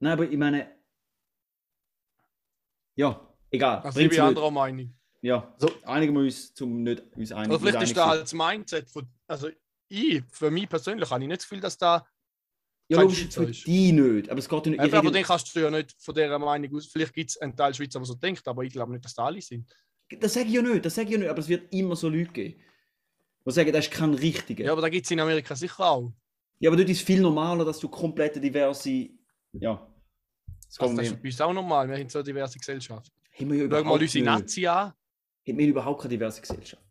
Nein, 0.00 0.12
aber 0.12 0.24
ich 0.30 0.36
meine. 0.36 0.70
Ja, 2.94 3.34
egal. 3.50 3.78
Also, 3.80 4.00
ich 4.00 4.10
bin 4.10 4.20
anderer 4.20 4.50
Meinung. 4.50 4.94
Ja, 5.22 5.54
so 5.58 5.70
einigen 5.84 6.12
wir 6.14 6.20
uns 6.20 6.52
zum 6.52 6.82
nicht 6.82 7.02
uns 7.16 7.32
einig. 7.32 7.48
Oder 7.50 7.58
vielleicht 7.60 7.78
nicht 7.80 7.90
ist 7.90 7.96
da 7.96 8.08
halt 8.08 8.22
das 8.22 8.34
Mindset 8.34 8.90
von. 8.90 9.08
Also, 9.26 9.48
ich, 9.88 10.22
für 10.30 10.50
mich 10.50 10.68
persönlich, 10.68 11.10
habe 11.10 11.22
ich 11.22 11.28
nicht 11.28 11.40
das 11.40 11.48
Gefühl, 11.48 11.60
dass 11.62 11.78
da. 11.78 12.06
Ja, 12.88 13.00
logisch, 13.00 13.28
für 13.30 13.44
ist. 13.44 13.66
die 13.66 13.92
nicht. 13.92 14.28
Aber 14.28 14.38
es 14.38 14.48
geht 14.48 14.66
nicht. 14.66 14.78
Aber 14.78 15.02
rede- 15.02 15.10
den 15.12 15.24
kannst 15.24 15.56
du 15.56 15.60
ja 15.60 15.70
nicht 15.70 15.96
von 15.98 16.14
dieser 16.14 16.38
Meinung 16.38 16.76
aus. 16.76 16.86
Vielleicht 16.86 17.14
gibt 17.14 17.30
es 17.30 17.38
einen 17.38 17.56
Teil 17.56 17.72
Schweizer, 17.74 17.98
der 17.98 18.04
so 18.04 18.14
denkt, 18.14 18.46
aber 18.46 18.62
ich 18.62 18.72
glaube 18.74 18.92
nicht, 18.92 19.04
dass 19.06 19.14
da 19.14 19.24
alle 19.24 19.40
sind. 19.40 19.72
Das 20.20 20.34
sage 20.34 20.46
ich 20.46 20.54
ja 20.54 20.62
nicht, 20.62 20.84
das 20.84 20.94
sage 20.94 21.08
ich 21.08 21.12
ja 21.12 21.18
nicht, 21.18 21.28
aber 21.28 21.38
es 21.38 21.48
wird 21.48 21.72
immer 21.72 21.96
so 21.96 22.08
Leute 22.08 22.30
geben. 22.32 22.60
Die 23.46 23.50
sagen, 23.50 23.72
das 23.72 23.86
ist 23.86 23.92
kein 23.92 24.14
richtiger. 24.14 24.64
Ja, 24.64 24.72
aber 24.72 24.82
da 24.82 24.88
gibt 24.88 25.04
es 25.04 25.10
in 25.10 25.20
Amerika 25.20 25.54
sicher 25.54 25.80
auch. 25.84 26.12
Ja, 26.58 26.70
aber 26.70 26.76
dort 26.76 26.88
ist 26.88 26.98
es 26.98 27.02
viel 27.02 27.20
normaler, 27.20 27.64
dass 27.64 27.78
du 27.78 27.88
komplett 27.88 28.42
diverse. 28.42 29.08
Ja. 29.52 29.86
Das 30.66 30.78
Also, 30.80 30.96
das 30.96 30.96
man 30.96 31.04
ist 31.04 31.22
bei 31.22 31.28
uns 31.28 31.40
auch 31.40 31.52
normal. 31.52 31.88
Wir 31.88 31.98
haben 31.98 32.08
so 32.08 32.18
eine 32.18 32.24
diverse 32.24 32.58
Gesellschaft. 32.58 33.12
haben 33.38 33.50
wir 33.50 33.56
ja 33.56 33.64
Schau 33.64 33.70
mal 33.70 33.80
überhaupt 33.80 34.02
unsere. 34.02 34.24
Nazi 34.24 34.66
an. 34.66 34.92
Haben 35.46 35.58
wir 35.58 35.66
überhaupt 35.66 36.00
keine 36.02 36.10
diverse 36.10 36.40
Gesellschaft. 36.40 36.82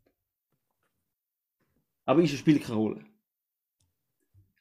Aber 2.06 2.22
es 2.22 2.32
spielt 2.32 2.64
keine 2.64 2.78
Rolle. 2.78 3.06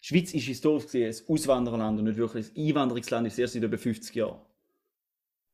Die 0.02 0.06
Schweiz 0.06 0.32
ist 0.32 0.44
historisch 0.44 0.84
gesehen 0.84 1.14
ein 1.14 1.34
Auswandererland 1.34 1.98
und 1.98 2.04
nicht 2.06 2.16
wirklich 2.16 2.50
ein 2.56 2.68
Einwanderungsland, 2.68 3.26
ist 3.26 3.38
erst 3.38 3.54
seit 3.54 3.62
über 3.62 3.78
50 3.78 4.14
Jahren. 4.14 4.40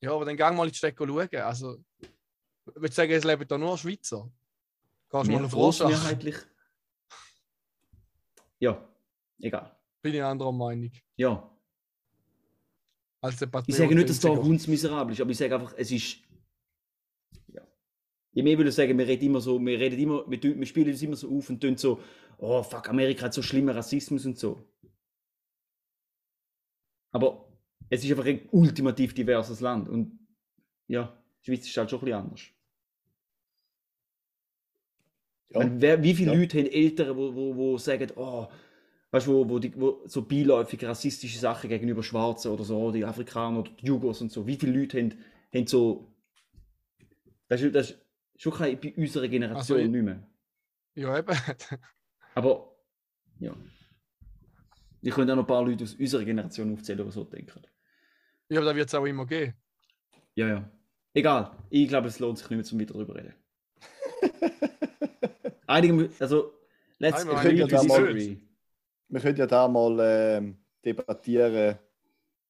Ja, 0.00 0.12
aber 0.14 0.24
dann 0.24 0.36
gang 0.36 0.56
mal 0.56 0.64
in 0.64 0.70
die 0.70 0.76
Stadt 0.78 0.94
schauen. 0.96 1.28
Also, 1.34 1.82
ich 2.74 2.80
würde 2.82 2.94
sagen, 2.94 3.12
es 3.12 3.24
leben 3.24 3.46
da 3.48 3.58
nur 3.58 3.76
Schweizer. 3.78 4.30
Gehst 5.10 5.26
du 5.26 5.32
mal 5.32 5.44
auf 5.44 5.54
Rorschach? 5.54 6.14
Ja, 8.60 8.88
egal. 9.40 9.76
Bin 10.02 10.14
ich 10.14 10.22
anderer 10.22 10.52
Meinung. 10.52 10.90
Ja. 11.16 11.50
Als 13.20 13.36
der 13.38 13.50
Ich 13.66 13.74
sage 13.74 13.94
nicht, 13.94 14.08
dass 14.08 14.20
da 14.20 14.28
Patriot- 14.28 14.44
hundsmiserabel 14.44 15.12
ist, 15.12 15.20
aber 15.20 15.30
ich 15.30 15.38
sage 15.38 15.54
einfach, 15.54 15.74
es 15.76 15.90
ist. 15.90 16.18
Ja. 17.48 17.66
Ich 18.32 18.44
mehr 18.44 18.56
würde 18.56 18.70
sagen, 18.70 18.96
wir 18.96 19.06
reden 19.06 19.24
immer 19.26 19.40
so, 19.40 19.58
wir 19.60 19.78
reden 19.78 19.98
immer, 19.98 20.28
wir, 20.30 20.40
wir 20.42 20.66
spielen 20.66 20.88
uns 20.88 21.02
immer 21.02 21.16
so 21.16 21.36
auf 21.36 21.50
und 21.50 21.60
tun 21.60 21.76
so, 21.76 22.00
oh 22.38 22.62
fuck, 22.62 22.88
Amerika 22.88 23.24
hat 23.26 23.34
so 23.34 23.42
schlimmen 23.42 23.74
Rassismus 23.74 24.24
und 24.26 24.38
so. 24.38 24.62
Aber 27.12 27.48
es 27.90 28.04
ist 28.04 28.10
einfach 28.10 28.26
ein 28.26 28.48
ultimativ 28.50 29.14
diverses 29.14 29.60
Land 29.60 29.88
und 29.88 30.18
ja, 30.86 31.20
die 31.40 31.46
Schweiz 31.46 31.66
ist 31.66 31.76
halt 31.76 31.90
schon 31.90 32.00
ein 32.00 32.04
bisschen 32.04 32.20
anders. 32.20 32.42
Ja. 35.50 35.66
Wer, 35.80 36.02
wie 36.02 36.14
viele 36.14 36.32
Ja. 36.32 36.38
Leute 36.38 36.58
haben 36.58 36.66
Eltern, 36.66 37.16
wo, 37.16 37.34
wo, 37.34 37.56
wo 37.56 37.78
sagen, 37.78 38.10
oh, 38.16 38.46
weißt 39.10 39.26
du, 39.26 39.32
wo, 39.34 39.48
wo, 39.48 39.58
die, 39.58 39.72
wo 39.80 40.02
so 40.06 40.22
beiläufig 40.22 40.84
rassistische 40.84 41.38
Sachen 41.38 41.68
gegenüber 41.70 42.02
Schwarzen 42.02 42.50
oder 42.52 42.64
so, 42.64 42.90
die 42.92 43.04
Afrikaner 43.04 43.60
oder 43.60 43.70
die 43.70 43.86
Jugos 43.86 44.20
und 44.20 44.30
so, 44.30 44.46
wie 44.46 44.56
viele 44.56 44.78
Leute 44.78 44.98
haben, 44.98 45.14
haben 45.54 45.66
so. 45.66 46.12
Das 47.48 47.62
ist, 47.62 47.74
das 47.74 47.90
ist 47.92 47.98
schon 48.36 48.52
keine, 48.52 48.76
bei 48.76 48.92
unserer 48.96 49.26
Generation 49.28 49.56
Also 49.58 49.76
ich- 49.76 49.88
nicht 49.90 50.02
mehr. 50.04 50.26
Ja, 50.94 51.16
eben. 51.18 51.34
Aber, 52.34 52.76
ja. 53.40 53.54
Ich 55.00 55.14
könnte 55.14 55.32
auch 55.32 55.36
noch 55.36 55.44
ein 55.44 55.46
paar 55.46 55.64
Leute 55.64 55.84
aus 55.84 55.94
unserer 55.94 56.24
Generation 56.24 56.72
aufzählen, 56.74 57.04
die 57.06 57.12
so 57.12 57.24
denken. 57.24 57.62
Ja, 58.50 58.58
aber 58.60 58.70
da 58.70 58.76
wird 58.76 58.88
es 58.88 58.94
auch 58.94 59.04
immer 59.04 59.24
geben. 59.26 59.54
Ja, 60.34 60.48
ja. 60.48 60.70
Egal. 61.14 61.52
Ich 61.70 61.86
glaube, 61.88 62.08
es 62.08 62.18
lohnt 62.18 62.38
sich 62.38 62.48
nicht 62.50 62.56
mehr, 62.56 62.64
zum 62.64 62.80
wieder 62.80 62.94
drüber 62.94 63.14
reden. 63.14 63.34
Einige, 65.68 66.10
also, 66.18 66.54
let's 66.98 67.24
Nein, 67.24 67.34
wir 67.34 67.42
können 67.42 67.58
ja 67.58 67.66
da 67.66 67.82
mal-. 67.84 68.14
Wir 69.10 69.20
können 69.20 69.36
ja 69.38 69.46
da 69.46 69.68
mal 69.68 69.98
ähm, 70.00 70.56
debattieren 70.84 71.78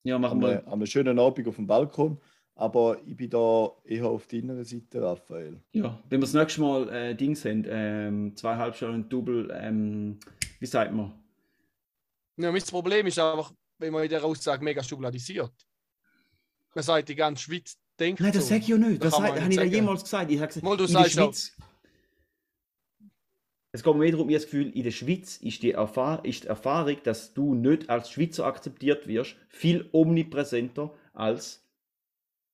Ja, 0.04 0.18
machen 0.18 0.38
an, 0.38 0.40
wir. 0.42 0.48
einem- 0.58 0.66
an 0.66 0.72
einem 0.74 0.86
schönen 0.86 1.18
Abend 1.18 1.46
auf 1.48 1.56
dem 1.56 1.66
Balkon. 1.66 2.18
Aber 2.54 2.98
ich 3.06 3.16
bin 3.16 3.30
da 3.30 3.70
eher 3.84 4.06
auf 4.06 4.26
deiner 4.26 4.64
Seite, 4.64 5.00
Raphael. 5.00 5.60
Ja, 5.72 5.96
wenn 6.08 6.18
wir 6.20 6.26
das 6.26 6.32
nächste 6.34 6.60
Mal 6.60 6.88
äh, 6.88 7.14
Dings 7.14 7.44
haben, 7.44 7.64
ähm, 7.68 8.36
zwei 8.36 8.56
Halbstunden 8.56 9.08
Double, 9.08 9.48
ähm, 9.52 10.18
wie 10.58 10.66
sagt 10.66 10.92
man? 10.92 11.12
Ja, 12.36 12.50
mein 12.50 12.62
Problem 12.62 13.06
ist 13.06 13.18
einfach, 13.18 13.52
wenn 13.78 13.92
man 13.92 14.02
in 14.02 14.08
dieser 14.08 14.24
Aussage 14.24 14.64
mega 14.64 14.82
schubladisiert. 14.82 15.52
Man 16.74 16.82
sagt, 16.84 17.08
die 17.08 17.14
ganze 17.14 17.44
Schweiz 17.44 17.76
denkt 17.98 18.20
Nein, 18.20 18.32
das 18.32 18.42
so. 18.42 18.48
sage 18.50 18.60
ich 18.62 18.68
ja 18.68 18.76
nicht. 18.76 19.04
Das 19.04 19.18
nicht 19.20 19.28
habe 19.40 19.48
ich 19.50 19.56
ja 19.56 19.62
jemals 19.62 20.02
gesagt. 20.02 20.30
Ich 20.30 20.38
habe 20.38 20.48
gesagt, 20.48 20.64
Mal, 20.64 20.76
du 20.76 20.84
in 20.84 20.92
der 20.92 21.02
sagst 21.02 21.18
auch- 21.20 21.24
Schweiz. 21.32 21.56
Es 23.72 23.82
geht 23.82 23.94
mir 23.94 24.10
darum, 24.10 24.28
ich 24.28 24.34
habe 24.34 24.42
das 24.42 24.50
Gefühl, 24.50 24.74
in 24.74 24.82
der 24.82 24.90
Schweiz 24.90 25.36
ist 25.36 25.62
die, 25.62 25.72
Erfahr 25.72 26.24
ist 26.24 26.44
die 26.44 26.48
Erfahrung, 26.48 26.96
dass 27.04 27.34
du 27.34 27.54
nicht 27.54 27.90
als 27.90 28.10
Schweizer 28.10 28.46
akzeptiert 28.46 29.06
wirst, 29.06 29.36
viel 29.48 29.88
omnipräsenter 29.92 30.94
als 31.12 31.68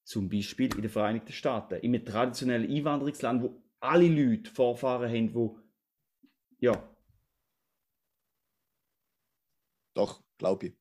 zum 0.02 0.28
Beispiel 0.28 0.74
in 0.74 0.82
den 0.82 0.90
Vereinigten 0.90 1.32
Staaten. 1.32 1.76
In 1.76 1.94
einem 1.94 2.04
traditionellen 2.04 2.70
Einwanderungsland, 2.70 3.42
wo 3.42 3.62
alle 3.80 4.08
Leute 4.08 4.50
Vorfahren 4.50 5.10
haben, 5.10 5.34
wo 5.34 5.58
ja, 6.58 6.94
Doch, 9.94 10.22
glaube 10.38 10.66
ich. 10.66 10.74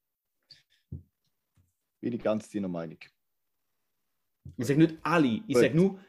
Bin 2.01 2.13
ich 2.13 2.21
ganz 2.21 2.49
deiner 2.49 2.67
Meinung. 2.67 2.97
Ich 4.57 4.65
sage 4.65 4.79
nicht 4.79 4.97
alle, 5.03 5.41
ich 5.47 5.57
sage 5.57 5.75
nur, 5.75 5.99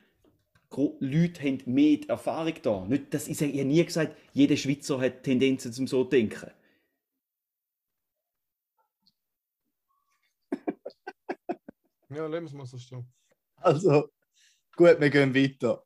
Leute 1.01 1.43
haben 1.43 1.62
mehr 1.66 1.99
Erfahrung 2.09 2.55
da. 2.62 2.85
Nicht, 2.87 3.14
dass, 3.14 3.29
ich, 3.29 3.37
sage, 3.39 3.53
ich 3.53 3.59
habe 3.59 3.68
nie 3.68 3.85
gesagt, 3.85 4.16
jeder 4.33 4.57
Schweizer 4.57 5.01
hat 5.01 5.22
Tendenzen 5.22 5.72
zum 5.72 5.87
so 5.87 6.05
zu 6.05 6.11
denken. 6.11 6.51
Ja, 12.11 12.27
lassen 12.27 12.45
wir 12.45 12.47
es 12.47 12.53
mal 12.53 12.66
so 12.66 12.79
stehen. 12.79 13.05
Also, 13.57 14.09
gut, 14.77 15.01
wir 15.01 15.11
gehen 15.11 15.35
weiter. 15.35 15.83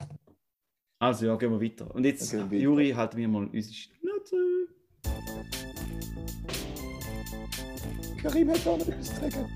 Also 0.98 1.26
ja, 1.26 1.36
gehen 1.36 1.52
wir 1.52 1.60
weiter. 1.60 1.94
Und 1.94 2.04
jetzt, 2.04 2.36
weiter. 2.36 2.54
Juri, 2.54 2.90
halten 2.90 3.16
wir 3.16 3.28
mal 3.28 3.44
unsere 3.44 3.74
Schnauze. 3.74 4.68
Karim 8.20 8.50
hat 8.50 8.66
auch 8.66 8.78
noch 8.78 8.88
etwas 8.88 9.14
zu 9.14 9.20
sagen. 9.20 9.54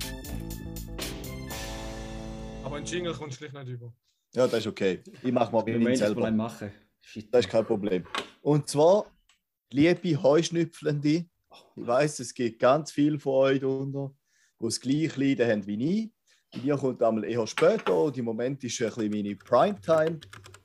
Aber 2.65 2.77
ein 2.77 2.85
Jingle 2.85 3.13
kommt 3.13 3.35
schlicht 3.35 3.53
nicht 3.53 3.69
über. 3.69 3.93
Ja, 4.35 4.47
das 4.47 4.61
ist 4.61 4.67
okay. 4.67 5.03
Ich 5.23 5.33
mache 5.33 5.53
mal 5.53 5.63
das 5.65 5.79
mal 5.81 5.97
selber. 5.97 6.25
einen 6.27 6.37
machen. 6.37 6.73
Shit. 7.01 7.33
Das 7.35 7.45
ist 7.45 7.51
kein 7.51 7.67
Problem. 7.67 8.07
Und 8.41 8.69
zwar, 8.69 9.07
liebe 9.71 10.23
Heuschnüpfelnde, 10.23 11.09
ich 11.77 11.87
weiß, 11.87 12.21
es 12.21 12.33
gibt 12.33 12.59
ganz 12.59 12.93
viele 12.93 13.19
von 13.19 13.33
euch 13.35 13.61
darunter, 13.61 14.15
die 14.61 14.65
das 14.65 14.81
gleiche 14.81 15.21
Leiden 15.21 15.51
haben 15.51 15.67
wie 15.67 16.03
ich. 16.05 16.13
Bei 16.53 16.61
mir 16.61 16.77
kommt 16.77 17.03
einmal 17.03 17.25
eher 17.25 17.47
später 17.47 17.95
und 18.05 18.17
im 18.17 18.25
Moment 18.25 18.63
ist 18.65 18.81
ein 18.81 18.89
bisschen 18.89 19.11
meine 19.11 19.37
Primetime. 19.37 20.21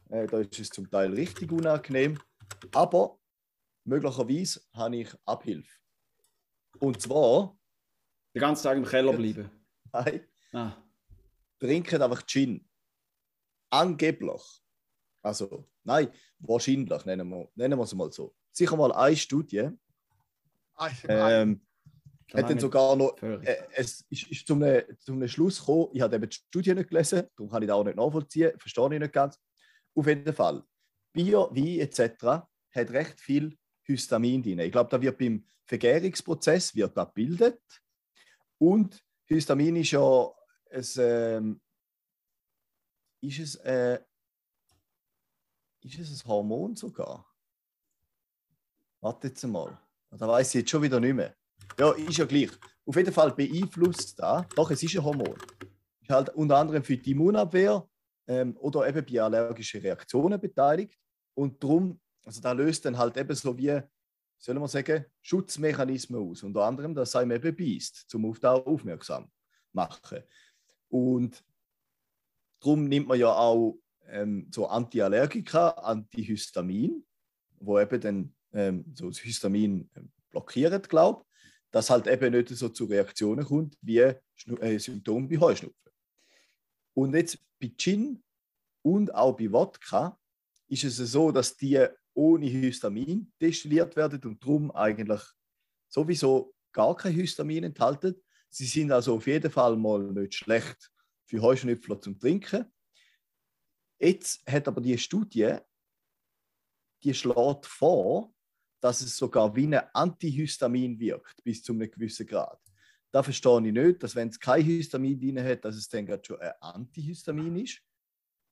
Äh, 0.10 0.28
da 0.28 0.40
ist 0.40 0.60
es 0.60 0.70
zum 0.70 0.90
Teil 0.90 1.14
richtig 1.14 1.52
unangenehm. 1.52 2.18
Aber 2.74 3.20
möglicherweise 3.84 4.62
habe 4.74 4.98
ich 4.98 5.10
Abhilfe. 5.26 5.72
Und 6.80 7.02
zwar, 7.02 7.58
Den 8.34 8.40
ganzen 8.42 8.64
Tag 8.64 8.78
im 8.78 8.86
Keller 8.86 9.14
bleiben. 9.14 9.50
nein, 9.92 10.22
Ah, 10.54 10.78
trinken 11.60 12.02
einfach 12.02 12.26
Gin. 12.26 12.67
Angeblich. 13.70 14.62
Also, 15.22 15.68
nein, 15.84 16.10
wahrscheinlich 16.40 17.06
nennen 17.06 17.30
wir, 17.30 17.50
nennen 17.56 17.78
wir 17.78 17.84
es 17.84 17.94
mal 17.94 18.12
so. 18.12 18.34
Sicher 18.52 18.78
mal 18.78 18.92
eine 18.92 19.16
Studie. 19.16 19.70
Ah, 20.76 20.90
Ähm, 21.08 21.62
da 22.30 22.40
hat 22.40 22.50
dann 22.50 22.60
sogar 22.60 22.96
noch, 22.96 23.22
äh, 23.22 23.58
es 23.74 24.02
ist, 24.10 24.30
ist 24.30 24.48
zum, 24.48 24.62
einem, 24.62 24.84
zum 25.00 25.26
Schluss 25.28 25.60
gekommen, 25.60 25.90
ich 25.94 26.02
habe 26.02 26.16
eben 26.16 26.30
die 26.30 26.36
Studie 26.36 26.74
nicht 26.74 26.90
gelesen, 26.90 27.24
darum 27.36 27.50
kann 27.50 27.64
ich 27.64 27.68
das 27.68 27.76
auch 27.76 27.84
nicht 27.86 27.96
nachvollziehen, 27.96 28.52
verstehe 28.58 28.94
ich 28.94 29.00
nicht 29.00 29.14
ganz. 29.14 29.40
Auf 29.96 30.08
jeden 30.08 30.34
Fall, 30.34 30.64
Bier, 31.14 31.50
Wein 31.52 31.80
etc. 31.80 32.46
hat 32.72 32.92
recht 32.92 33.20
viel 33.22 33.58
Histamin 33.84 34.44
drin. 34.44 34.60
Ich 34.60 34.72
glaube, 34.72 34.90
da 34.90 35.02
wird 35.02 35.18
beim 35.18 35.46
Vergärungsprozess 35.66 36.76
wird 36.76 36.96
da 36.98 37.06
gebildet. 37.06 37.62
Und 38.58 39.02
Histamin 39.26 39.78
ist 39.78 39.92
ja 39.92 40.32
es, 40.70 40.98
ähm, 40.98 41.62
ist 43.22 43.40
es, 43.40 43.56
äh, 43.56 44.00
ist 45.82 46.00
es 46.00 46.24
ein 46.24 46.28
Hormon 46.28 46.76
sogar? 46.76 47.26
Warte 49.02 49.28
jetzt 49.28 49.44
mal. 49.46 49.80
Da 50.10 50.28
weiß 50.28 50.50
ich 50.50 50.62
jetzt 50.62 50.70
schon 50.72 50.82
wieder 50.82 51.00
nicht 51.00 51.14
mehr. 51.14 51.36
Ja, 51.78 51.92
ist 51.92 52.18
ja 52.18 52.26
gleich. 52.26 52.52
Auf 52.86 52.96
jeden 52.96 53.14
Fall 53.14 53.32
beeinflusst 53.34 54.20
da. 54.20 54.48
Doch, 54.56 54.72
es 54.72 54.82
ist 54.82 54.96
ein 54.96 55.04
Hormon. 55.04 55.36
Ist 56.02 56.10
halt 56.10 56.30
unter 56.30 56.58
anderem 56.58 56.84
für 56.84 56.98
die 56.98 57.12
Immunabwehr 57.12 57.88
ähm, 58.28 58.56
oder 58.58 58.88
eben 58.88 59.06
bei 59.06 59.22
allergischen 59.22 59.82
Reaktionen 59.82 60.40
beteiligt. 60.40 60.98
Und 61.34 61.62
darum, 61.62 62.00
also 62.26 62.42
da 62.42 62.52
löst 62.54 62.86
dann 62.86 62.98
halt 62.98 63.18
eben 63.18 63.36
so 63.36 63.58
wie, 63.58 63.80
sollen 64.38 64.60
wir 64.60 64.68
sagen, 64.68 65.06
Schutzmechanismen 65.22 66.22
aus. 66.22 66.44
Unter 66.44 66.64
anderem, 66.64 66.96
dass 66.96 67.16
einem 67.16 67.32
eben 67.32 67.56
beißt, 67.56 68.10
zum 68.10 68.26
auf 68.26 68.40
da 68.40 68.54
aufmerksam 68.54 69.30
machen. 69.74 70.24
Und 70.90 71.44
darum 72.60 72.86
nimmt 72.86 73.08
man 73.08 73.20
ja 73.20 73.34
auch 73.34 73.80
ähm, 74.08 74.48
so 74.52 74.68
Antiallergika, 74.68 75.70
Antihistamin, 75.70 77.06
wo 77.60 77.80
eben 77.80 78.02
dann 78.02 78.36
ähm, 78.54 78.86
so 78.96 79.10
das 79.10 79.20
Histamin 79.20 79.90
ähm, 79.96 80.12
blockiert, 80.30 80.90
glaube 80.90 81.24
dass 81.72 81.90
halt 81.90 82.08
eben 82.08 82.32
nicht 82.32 82.50
so 82.50 82.70
zu 82.70 82.86
Reaktionen 82.86 83.46
kommt 83.46 83.78
wie 83.82 84.00
äh, 84.00 84.80
Symptome 84.80 85.28
bei 85.28 85.38
Heuschnupfen. 85.38 85.92
Und 86.94 87.14
jetzt 87.14 87.38
bei 87.60 87.72
Gin 87.78 88.24
und 88.82 89.14
auch 89.14 89.36
bei 89.38 89.52
Wodka 89.52 90.18
ist 90.70 90.84
es 90.84 90.98
so, 90.98 91.32
dass 91.32 91.56
die 91.56 91.86
ohne 92.14 92.48
Histamin 92.48 93.32
destilliert 93.40 93.96
werden 93.96 94.20
und 94.24 94.42
darum 94.42 94.72
eigentlich 94.72 95.22
sowieso 95.88 96.54
gar 96.72 96.96
kein 96.96 97.14
Histamin 97.14 97.66
enthalten. 97.66 98.16
Sie 98.50 98.66
sind 98.66 98.92
also 98.92 99.16
auf 99.16 99.28
jeden 99.28 99.52
Fall 99.52 99.76
mal 99.76 100.00
nicht 100.00 100.36
schlecht 100.36 100.90
für 101.28 101.42
Heuschnüpfler 101.42 102.00
zum 102.02 102.18
Trinken. 102.18 102.66
Jetzt 104.00 104.42
hat 104.50 104.68
aber 104.68 104.82
die 104.82 104.98
Studie, 104.98 105.58
die 107.04 107.14
schlägt 107.14 107.66
vor, 107.66 108.34
dass 108.82 109.02
es 109.02 109.18
sogar 109.18 109.56
wie 109.56 109.66
ein 109.66 109.82
Antihistamin 109.94 111.00
wirkt, 111.00 111.44
bis 111.44 111.64
zu 111.64 111.74
einem 111.74 111.90
gewissen 111.90 112.26
Grad. 112.26 112.60
Da 113.12 113.24
verstehe 113.24 113.66
ich 113.66 113.74
nicht, 113.74 114.04
dass 114.04 114.16
wenn 114.16 114.30
es 114.30 114.40
kein 114.40 114.64
Histamin 114.64 115.20
drin 115.20 115.44
hat, 115.44 115.66
dass 115.66 115.76
es 115.76 115.90
dann 115.90 116.06
gerade 116.06 116.24
schon 116.24 116.40
ein 116.40 116.54
Antihistamin 116.60 117.56
ist. 117.58 117.82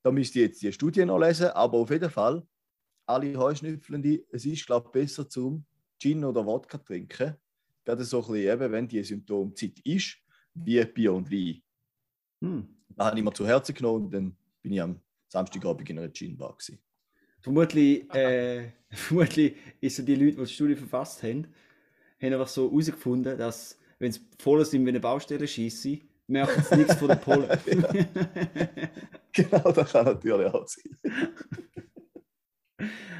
Da 0.02 0.10
müsst 0.10 0.34
ihr 0.36 0.44
jetzt 0.44 0.62
die 0.62 0.72
Studie 0.72 1.04
noch 1.04 1.18
lesen, 1.18 1.48
aber 1.48 1.78
auf 1.78 1.90
jeden 1.90 2.10
Fall, 2.10 2.46
alle 3.06 3.36
Heuschnüpfelnde, 3.36 4.24
es 4.30 4.44
ist, 4.44 4.66
glaube 4.66 4.88
ich, 4.88 4.92
besser 4.92 5.28
zum 5.28 5.64
Gin 5.98 6.24
oder 6.24 6.44
Wodka 6.44 6.78
trinken. 6.78 7.36
Gerade 7.84 8.04
so 8.04 8.18
ein 8.18 8.32
bisschen 8.32 8.52
eben, 8.52 8.72
wenn 8.72 8.88
die 8.88 9.02
Symptomzeit 9.02 9.78
ist, 9.80 10.16
wie 10.54 10.84
Bier 10.84 11.12
und 11.12 11.30
Wein. 11.30 11.62
Hm. 12.42 12.68
Da 12.96 13.06
habe 13.06 13.18
ich 13.18 13.24
mir 13.24 13.32
zu 13.32 13.46
Herzen 13.46 13.74
genommen 13.74 14.06
und 14.06 14.10
dann 14.12 14.36
bin 14.62 14.72
ich 14.72 14.80
am 14.80 15.00
Samstagabend 15.28 15.88
in 15.90 15.98
einer 15.98 16.12
Gin-Bar. 16.12 16.56
gewesen. 16.56 16.78
Vermutlich, 17.40 18.12
äh, 18.14 18.72
vermutlich 18.90 19.56
ist 19.80 19.96
so 19.96 20.02
die 20.02 20.14
Leute, 20.14 20.36
die 20.36 20.44
die 20.44 20.46
Studie 20.52 20.76
verfasst 20.76 21.22
haben, 21.22 21.46
haben 22.22 22.32
einfach 22.32 22.48
so 22.48 22.70
herausgefunden, 22.70 23.38
dass, 23.38 23.78
wenn 23.98 24.12
sie 24.12 24.20
voll 24.38 24.64
sind 24.64 24.84
wie 24.86 24.90
eine 24.90 25.00
Baustelle 25.00 25.48
schießen, 25.48 26.00
merken 26.28 26.62
sie 26.62 26.76
nichts 26.76 26.96
von 26.96 27.08
den 27.08 27.20
Pollen. 27.20 27.50
Genau, 29.32 29.70
das 29.72 29.92
kann 29.92 30.06
natürlich 30.06 30.46
auch 30.52 30.66
sein. 30.66 30.96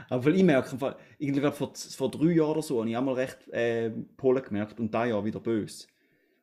Aber 0.08 0.30
ich 0.30 0.42
merke, 0.42 0.96
irgendwie 1.18 1.50
vor, 1.52 1.72
vor 1.74 2.10
drei 2.10 2.32
Jahren 2.32 2.50
oder 2.52 2.62
so 2.62 2.80
habe 2.80 2.88
ich 2.90 2.96
einmal 2.96 3.14
recht 3.14 3.48
äh, 3.48 3.90
Pollen 4.16 4.42
gemerkt 4.42 4.78
und 4.80 4.92
da 4.92 5.04
Jahr 5.06 5.24
wieder 5.24 5.40
böse. 5.40 5.86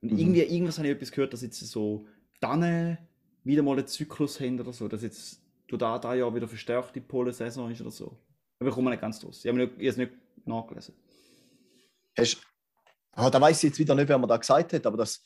Und 0.01 0.11
Mhm. 0.11 0.17
irgendwie, 0.17 0.41
irgendwas 0.41 0.77
habe 0.77 0.87
ich 0.87 0.95
etwas 0.95 1.11
gehört, 1.11 1.33
dass 1.33 1.41
jetzt 1.41 1.59
so 1.59 2.07
dann 2.43 2.97
wieder 3.43 3.63
mal 3.63 3.77
einen 3.77 3.87
Zyklus 3.87 4.39
haben 4.39 4.59
oder 4.59 4.73
so, 4.73 4.87
dass 4.87 5.01
jetzt 5.01 5.41
durch 5.67 5.79
da, 5.79 5.97
da 5.97 6.13
Jahr 6.13 6.33
wieder 6.33 6.47
verstärkte 6.47 7.01
Pollensaison 7.01 7.71
ist 7.71 7.81
oder 7.81 7.91
so. 7.91 8.17
Aber 8.59 8.69
ich 8.69 8.75
komme 8.75 8.91
nicht 8.91 9.01
ganz 9.01 9.19
draus. 9.19 9.43
Ich 9.43 9.51
habe 9.51 9.69
es 9.79 9.97
nicht 9.97 10.11
nachgelesen. 10.45 10.95
Hast, 12.17 12.41
ah, 13.11 13.29
da 13.29 13.41
weiß 13.41 13.57
ich 13.63 13.69
jetzt 13.69 13.79
wieder 13.79 13.95
nicht, 13.95 14.07
wer 14.07 14.17
mir 14.17 14.27
da 14.27 14.37
gesagt 14.37 14.73
hat, 14.73 14.85
aber 14.85 14.97
das, 14.97 15.23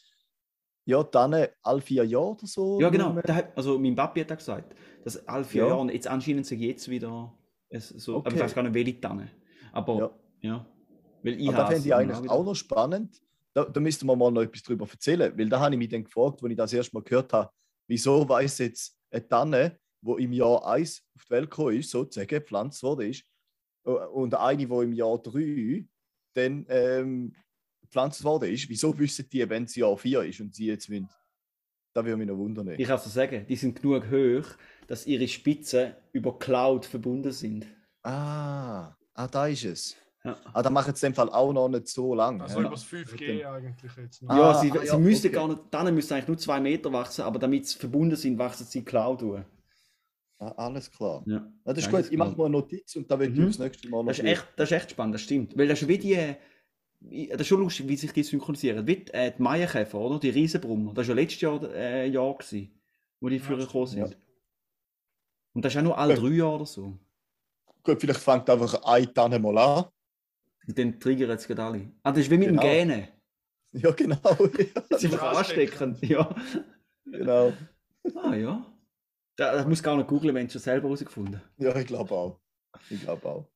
ja, 0.85 1.03
dann 1.03 1.47
alle 1.61 1.81
vier 1.81 2.05
Jahre 2.05 2.31
oder 2.31 2.47
so. 2.47 2.79
Ja, 2.79 2.89
genau. 2.89 3.19
Da 3.23 3.35
hat, 3.35 3.57
also 3.57 3.77
mein 3.77 3.95
Papi 3.95 4.21
hat 4.21 4.31
auch 4.31 4.37
gesagt, 4.37 4.73
dass 5.03 5.27
alle 5.27 5.43
vier 5.43 5.63
Ja. 5.63 5.67
Jahre 5.69 5.81
und 5.81 5.91
jetzt 5.91 6.07
anscheinend 6.07 6.45
sich 6.45 6.59
jetzt 6.59 6.89
wieder 6.89 7.33
es 7.69 7.89
so, 7.89 8.17
aber 8.17 8.27
ich 8.27 8.33
Okay. 8.35 8.43
weiß 8.43 8.55
gar 8.55 8.63
nicht, 8.63 8.73
welche 8.73 9.01
Tanne. 9.01 9.29
Aber 9.73 9.97
ja. 9.97 10.11
Ja. 10.41 10.65
Weil 11.23 11.33
ich 11.41 11.47
Aber 11.49 11.57
da 11.57 11.63
habe 11.63 11.73
fände 11.73 11.87
ich 11.87 11.93
eigentlich 11.95 12.29
auch 12.29 12.43
noch 12.45 12.55
spannend. 12.55 13.21
Da, 13.57 13.65
da 13.65 13.79
müsste 13.79 14.05
man 14.05 14.19
mal 14.19 14.29
noch 14.29 14.43
etwas 14.43 14.61
darüber 14.61 14.87
erzählen, 14.87 15.35
weil 15.35 15.49
da 15.49 15.59
habe 15.59 15.73
ich 15.73 15.79
mich 15.79 15.89
dann 15.89 16.03
gefragt, 16.03 16.43
als 16.43 16.51
ich 16.51 16.57
das 16.57 16.73
erste 16.73 16.95
Mal 16.95 17.01
gehört 17.01 17.33
habe, 17.33 17.49
wieso 17.87 18.29
weiß 18.29 18.59
jetzt 18.59 18.95
eine 19.09 19.27
Tanne, 19.27 19.79
wo 19.99 20.17
im 20.17 20.31
Jahr 20.31 20.63
1 20.67 21.03
auf 21.15 21.25
die 21.25 21.29
Welt 21.31 21.49
gekommen 21.49 21.75
ist, 21.75 21.89
sozusagen 21.89 22.27
gepflanzt 22.27 22.83
worden 22.83 23.09
ist, 23.09 23.23
äh, 23.83 23.89
und 23.89 24.35
eine, 24.35 24.67
die 24.67 24.71
im 24.71 24.93
Jahr 24.93 25.17
3 25.17 25.87
dann 26.35 26.67
ähm, 26.69 27.33
gepflanzt 27.81 28.23
worden 28.23 28.53
ist, 28.53 28.69
wieso 28.69 28.95
wissen 28.99 29.27
die, 29.27 29.49
wenn 29.49 29.63
es 29.63 29.75
Jahr 29.75 29.97
4 29.97 30.21
ist 30.25 30.39
und 30.39 30.53
sie 30.53 30.67
jetzt 30.67 30.87
müssen? 30.87 31.09
Da 31.95 32.05
würde 32.05 32.17
mich 32.17 32.27
noch 32.27 32.37
wundern. 32.37 32.75
Ich 32.77 32.85
kann 32.85 32.97
es 32.97 33.05
dir 33.05 33.09
sagen, 33.09 33.47
die 33.49 33.55
sind 33.55 33.81
genug 33.81 34.05
hoch, 34.11 34.55
dass 34.85 35.07
ihre 35.07 35.27
Spitzen 35.27 35.95
über 36.11 36.37
Cloud 36.37 36.85
verbunden 36.85 37.31
sind. 37.31 37.65
Ah, 38.03 38.95
ah, 39.15 39.27
da 39.27 39.47
ist 39.47 39.65
es. 39.65 39.97
Ja. 40.23 40.35
Ah, 40.53 40.61
da 40.61 40.69
machen 40.69 40.93
sie 40.95 41.05
in 41.05 41.11
dem 41.13 41.15
Fall 41.15 41.29
auch 41.29 41.53
noch 41.53 41.69
nicht 41.69 41.87
so 41.87 42.13
lange. 42.15 42.43
Also 42.43 42.55
ja. 42.55 42.61
über 42.61 42.71
das 42.71 42.83
5G 42.85 43.45
eigentlich 43.45 43.91
jetzt. 43.97 44.21
noch. 44.23 44.35
Ja, 44.35 44.51
Ah, 44.51 44.53
sie, 44.61 44.71
ah, 44.71 44.79
sie 44.81 44.87
ja, 44.87 44.97
müssten 44.97 45.27
okay. 45.27 45.35
gar 45.35 45.47
nicht, 45.47 45.59
dann 45.71 45.93
müssten 45.93 46.13
eigentlich 46.13 46.27
nur 46.27 46.37
zwei 46.37 46.59
Meter 46.59 46.91
wachsen, 46.91 47.21
aber 47.21 47.39
damit 47.39 47.67
sie 47.67 47.77
verbunden 47.77 48.15
sind, 48.15 48.37
wachsen 48.37 48.65
sie 48.65 48.83
Cloud 48.83 49.21
durch. 49.21 49.43
Ah, 50.39 50.49
alles 50.57 50.91
klar. 50.91 51.23
Ja. 51.25 51.35
Ja, 51.35 51.73
das 51.73 51.77
ist 51.79 51.91
Ja, 51.91 51.99
gut. 52.01 52.11
Ich 52.11 52.17
mache 52.17 52.35
mal 52.35 52.45
eine 52.45 52.51
Notiz 52.53 52.95
und 52.95 53.09
da 53.09 53.17
will 53.19 53.29
Mhm. 53.29 53.39
ich 53.41 53.45
das 53.57 53.59
nächste 53.59 53.89
Mal 53.89 53.97
noch 54.03 54.07
Das 54.07 54.19
ist, 54.19 54.25
echt, 54.25 54.47
das 54.55 54.69
ist 54.71 54.77
echt 54.77 54.91
spannend, 54.91 55.15
das 55.15 55.21
stimmt. 55.21 55.57
Weil 55.57 55.67
das 55.67 55.81
ist 55.81 55.87
wie 55.87 55.97
die. 55.97 56.35
wie- 56.99 57.27
Das 57.27 57.41
ist 57.41 57.47
schon 57.47 57.59
lustig, 57.61 57.87
wie 57.87 57.95
sich 57.95 58.11
die 58.11 58.23
synchronisieren. 58.23 58.85
Wie 58.85 58.97
die, 58.97 59.13
äh, 59.13 59.31
die 59.35 59.41
Maienkäfer, 59.41 59.97
oder? 59.99 60.19
Die 60.19 60.29
Riesenbrummer. 60.29 60.93
Das 60.93 61.07
war 61.07 61.15
ja 61.15 61.21
letztes 61.21 61.41
Jahr 61.41 61.63
äh, 61.73 62.07
Jahr, 62.07 62.33
gewesen, 62.35 62.71
wo 63.19 63.29
die 63.29 63.39
früher 63.39 63.57
gekommen 63.57 63.87
sind. 63.87 64.09
Ja. 64.09 64.15
Und 65.53 65.63
das 65.65 65.73
ist 65.73 65.79
auch 65.79 65.83
nur 65.83 65.97
alle 65.97 66.15
Ja. 66.15 66.19
drei 66.19 66.29
Jahre 66.29 66.55
oder 66.55 66.65
so. 66.65 66.97
Gut, 67.83 68.01
vielleicht 68.01 68.19
fängt 68.19 68.49
einfach 68.49 68.83
eine 68.83 69.13
Tanne 69.13 69.39
mal 69.39 69.57
an. 69.57 69.85
Und 70.67 70.77
dann 70.77 70.99
triggern 70.99 71.29
jetzt 71.29 71.47
gerade 71.47 71.63
alle. 71.63 71.91
Ah, 72.03 72.11
das 72.11 72.21
ist 72.23 72.31
wie 72.31 72.37
mit 72.37 72.49
Genau. 72.49 72.61
dem 72.61 72.69
Gähnen. 72.69 73.07
Ja, 73.73 73.91
genau. 73.91 74.17
Das 74.89 75.03
ist 75.03 75.13
einfach 75.13 75.37
ansteckend. 75.37 76.01
Ja. 76.01 76.33
genau. 77.05 77.53
Ah 78.15 78.33
ja. 78.35 78.73
Da, 79.35 79.53
das 79.53 79.67
muss 79.67 79.83
gar 79.83 79.95
nicht 79.97 80.07
googeln, 80.07 80.33
wenn 80.33 80.47
es 80.47 80.53
schon 80.53 80.61
selber 80.61 80.87
herausgefunden. 80.87 81.41
Ja, 81.57 81.75
ich 81.75 81.85
glaube 81.87 82.13
auch. 82.13 82.39
Ich 82.89 83.01
glaube 83.01 83.27
auch. 83.27 83.47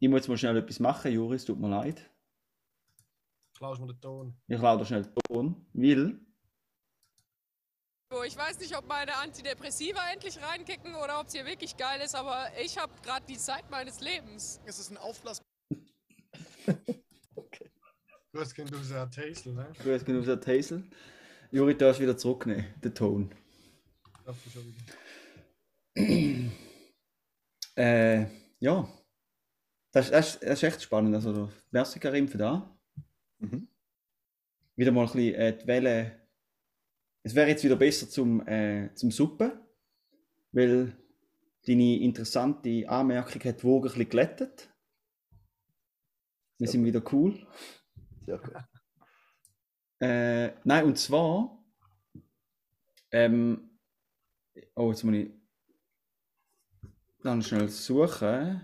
Ich 0.00 0.08
muss 0.08 0.20
jetzt 0.20 0.28
mal 0.28 0.38
schnell 0.38 0.56
etwas 0.56 0.80
machen, 0.80 1.12
Juris, 1.12 1.44
tut 1.44 1.60
mir 1.60 1.68
leid. 1.68 2.10
Klaus 3.56 3.78
mir 3.78 3.86
den 3.86 4.00
Ton. 4.00 4.34
Ich 4.48 4.60
lade 4.60 4.80
da 4.80 4.84
schnell 4.84 5.02
den 5.04 5.14
Ton. 5.28 5.66
Will. 5.72 6.20
Ich 8.26 8.36
weiß 8.36 8.58
nicht, 8.60 8.76
ob 8.76 8.86
meine 8.86 9.14
Antidepressiva 9.16 10.00
endlich 10.12 10.40
reinkicken 10.40 10.94
oder 10.94 11.20
ob 11.20 11.26
es 11.26 11.32
hier 11.34 11.44
wirklich 11.46 11.76
geil 11.76 12.00
ist, 12.00 12.14
aber 12.14 12.46
ich 12.62 12.78
habe 12.78 12.92
gerade 13.02 13.26
die 13.26 13.36
Zeit 13.38 13.68
meines 13.70 14.00
Lebens. 14.00 14.60
Es 14.64 14.78
ist 14.78 14.90
ein 14.90 14.96
Aufblas. 14.98 15.40
Du 16.66 18.40
hast 18.40 18.54
kennt 18.54 18.74
aus 18.74 18.88
der 18.88 19.08
Tasel, 19.10 19.54
ne? 19.54 19.72
Du 19.84 19.92
hast 19.92 20.04
genug 20.04 20.22
gesagt, 20.22 20.46
Hazel. 20.46 20.82
Juri, 21.52 21.74
du 21.74 21.78
darfst 21.84 22.00
wieder 22.00 22.16
zurücknehmen, 22.16 22.66
den 22.82 22.94
Ton. 22.94 23.30
Schon 24.52 24.74
wieder. 25.94 26.50
Äh, 27.76 28.26
ja. 28.60 28.88
Das, 29.90 30.08
das, 30.08 30.38
das 30.38 30.52
ist 30.52 30.62
echt 30.62 30.82
spannend. 30.82 31.12
Also, 31.12 31.50
merci 31.72 31.98
Karim 31.98 32.28
für 32.28 32.38
da. 32.38 32.78
Mhm. 33.38 33.66
Wieder 34.76 34.92
mal 34.92 35.00
ein 35.00 35.12
bisschen 35.12 35.34
äh, 35.34 35.58
die 35.58 35.66
Welle. 35.66 36.28
Es 37.24 37.34
wäre 37.34 37.48
jetzt 37.48 37.64
wieder 37.64 37.74
besser 37.74 38.08
zum, 38.08 38.46
äh, 38.46 38.94
zum 38.94 39.10
Suppen, 39.10 39.52
weil 40.52 40.96
deine 41.66 41.98
interessante 41.98 42.88
Anmerkung 42.88 43.42
hat 43.42 43.60
die 43.60 43.64
Woge 43.64 43.88
ein 43.88 43.92
bisschen 43.92 44.08
glättet. 44.08 44.73
Wir 46.58 46.66
Sehr 46.66 46.72
sind 46.72 46.84
wieder 46.84 47.02
cool. 47.12 47.46
Sehr 48.26 48.38
gut. 48.38 48.54
Äh, 50.00 50.52
nein, 50.64 50.84
und 50.84 50.98
zwar. 50.98 51.64
Ähm, 53.10 53.78
oh, 54.74 54.90
jetzt 54.90 55.04
muss 55.04 55.14
ich. 55.14 55.30
Dann 57.22 57.42
schnell 57.42 57.68
suchen. 57.68 58.60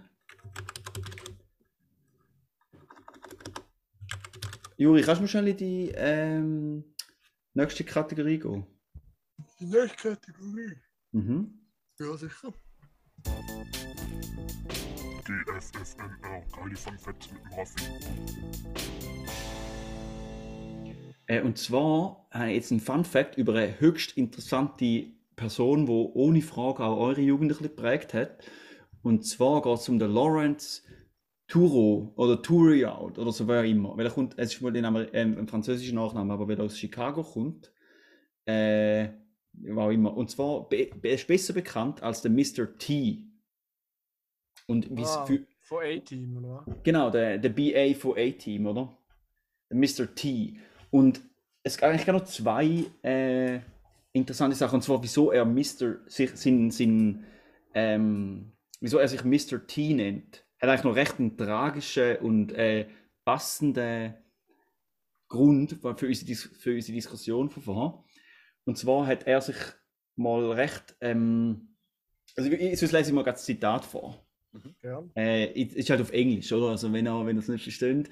Juri, 4.76 5.03
kannst 5.03 5.20
du 5.20 5.22
mal 5.24 5.28
schnell 5.28 5.49
in 5.49 5.57
die 5.57 5.93
ähm, 5.95 6.95
nächste 7.55 7.84
Kategorie 7.84 8.38
gehen? 8.38 8.66
Die 9.59 9.66
nächste 9.66 10.16
Kategorie. 10.16 10.76
Mhm. 11.12 11.66
Ja, 11.99 12.16
sicher. 12.16 12.53
DFFNR. 15.31 16.43
Geile 16.57 16.76
Fun 16.76 16.99
Facts 16.99 17.31
mit 17.33 17.41
dem 17.45 17.59
Raffi. 17.59 17.85
Äh, 21.26 21.43
und 21.43 21.57
zwar 21.57 22.26
ich 22.35 22.55
jetzt 22.55 22.72
einen 22.72 22.81
Fun 22.81 23.05
Fact 23.05 23.39
über 23.39 23.55
eine 23.55 23.78
höchst 23.81 24.16
interessante 24.16 25.07
Person, 25.37 25.87
die 25.87 25.93
ohne 25.93 26.43
Frage 26.43 26.85
auch 26.85 26.99
eure 26.99 27.20
Jugend 27.20 27.53
ein 27.53 27.62
geprägt 27.62 28.12
hat. 28.12 28.39
Und 29.03 29.24
zwar 29.24 29.62
geht 29.62 29.78
es 29.78 29.89
um 29.89 29.99
den 29.99 30.11
Lawrence 30.12 30.83
Turo 31.47 32.12
oder 32.16 32.43
Touriot 32.43 33.18
oder 33.18 33.33
so 33.33 33.47
wer 33.49 33.64
immer. 33.64 33.97
Weil 33.97 34.07
er 34.07 34.12
kommt, 34.12 34.35
es 34.37 34.55
ist 34.55 34.62
wohl 34.62 34.76
ein, 34.76 34.85
Amer- 34.85 35.12
ähm, 35.14 35.39
ein 35.39 35.49
französischer 35.49 35.95
Nachname, 35.95 36.33
aber 36.33 36.49
weil 36.49 36.59
er 36.59 36.64
aus 36.64 36.78
Chicago 36.78 37.22
kommt, 37.22 37.72
äh, 38.45 39.09
war 39.53 39.91
immer. 39.93 40.16
Und 40.16 40.31
zwar 40.31 40.68
be 40.68 40.91
er 41.03 41.14
ist 41.14 41.26
besser 41.26 41.53
bekannt 41.53 42.03
als 42.03 42.22
der 42.22 42.31
Mr. 42.31 42.76
T. 42.78 43.30
Und 44.71 44.89
wie 44.97 45.03
Ah, 45.03 45.25
für, 45.27 45.45
von 45.62 45.79
A-Team, 45.85 46.37
oder 46.37 46.64
was? 46.66 46.77
Genau, 46.85 47.11
der, 47.11 47.39
der 47.39 47.49
BA 47.49 47.95
von 47.99 48.16
A-Team, 48.16 48.66
oder? 48.66 48.97
Der 49.71 49.77
Mr. 49.77 50.14
T. 50.14 50.57
Und 50.91 51.21
es 51.62 51.77
gibt 51.77 51.85
eigentlich 51.85 52.07
noch 52.07 52.25
zwei 52.25 52.85
äh, 53.03 53.61
interessante 54.12 54.57
Sachen. 54.57 54.77
Und 54.77 54.83
zwar, 54.83 55.03
wieso 55.03 55.33
er 55.33 55.45
Mr. 55.45 55.99
sich 56.07 56.31
sin, 56.37 56.71
sin, 56.71 57.25
ähm, 57.75 58.53
wieso 58.81 58.99
er 58.99 59.09
sich 59.09 59.25
Mr. 59.25 59.66
T 59.66 59.93
nennt. 59.95 60.45
Hat 60.61 60.68
eigentlich 60.71 60.85
noch 60.85 60.95
recht 60.97 61.18
einen 61.18 61.37
tragischen 61.37 62.16
und 62.18 62.53
äh, 62.53 62.87
passenden 63.25 64.14
Grund 65.29 65.79
für 65.97 66.07
unsere, 66.07 66.27
Dis 66.27 66.45
für 66.45 66.75
unsere 66.75 66.95
Diskussion 66.95 67.51
von 67.51 67.62
vorhin. 67.62 67.99
Und 68.64 68.79
zwar 68.79 69.07
hat 69.07 69.27
er 69.27 69.41
sich 69.41 69.57
mal 70.16 70.53
recht. 70.53 70.97
Ähm, 71.01 71.77
also, 72.37 72.51
ich- 72.51 72.79
sonst 72.79 72.93
lese 72.93 73.11
ich 73.11 73.14
mal 73.14 73.25
das 73.25 73.45
Zitat 73.45 73.85
vor. 73.85 74.25
Ja. 74.82 75.05
Äh, 75.16 75.53
ist 75.62 75.90
halt 75.90 76.01
auf 76.01 76.12
Englisch, 76.12 76.53
oder? 76.53 76.70
Also 76.70 76.92
wenn 76.92 77.05
wenn 77.05 77.36
er 77.36 77.38
es 77.38 77.48
nicht 77.48 77.62
versteht, 77.62 78.11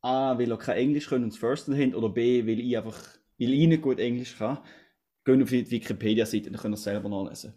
A, 0.00 0.36
weil 0.38 0.50
er 0.50 0.58
kein 0.58 0.76
Englisch 0.76 1.08
können 1.08 1.24
und 1.24 1.32
das 1.32 1.38
First 1.38 1.68
haben, 1.68 1.94
oder 1.94 2.08
B, 2.08 2.46
weil 2.46 2.60
ich 2.60 2.76
einfach, 2.76 2.98
weil 3.38 3.52
ich 3.52 3.68
nicht 3.68 3.82
gut 3.82 4.00
Englisch 4.00 4.36
kann, 4.36 4.58
gehen 5.24 5.42
auf 5.42 5.50
die 5.50 5.70
Wikipedia-Seite, 5.70 6.50
dann 6.50 6.60
könnt 6.60 6.74
ihr 6.74 6.78
es 6.78 6.82
selber 6.82 7.08
nachlesen. 7.08 7.54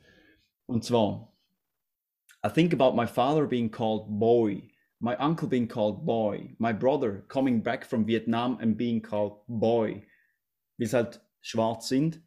Und 0.68 0.84
zwar, 0.84 1.34
I 2.46 2.50
think 2.50 2.74
about 2.74 2.96
my 2.96 3.08
father 3.08 3.48
being 3.48 3.72
called 3.72 4.08
boy, 4.08 4.70
my 5.00 5.16
uncle 5.16 5.48
being 5.48 5.68
called 5.68 6.06
boy, 6.06 6.56
my 6.60 6.74
brother 6.74 7.24
coming 7.28 7.64
back 7.64 7.86
from 7.86 8.06
Vietnam 8.06 8.60
and 8.60 8.78
being 8.78 9.02
called 9.02 9.42
boy. 9.48 10.04
Weil 10.78 10.88
sie 10.88 10.96
halt 10.96 11.22
schwarz 11.42 11.88
sind, 11.88 12.22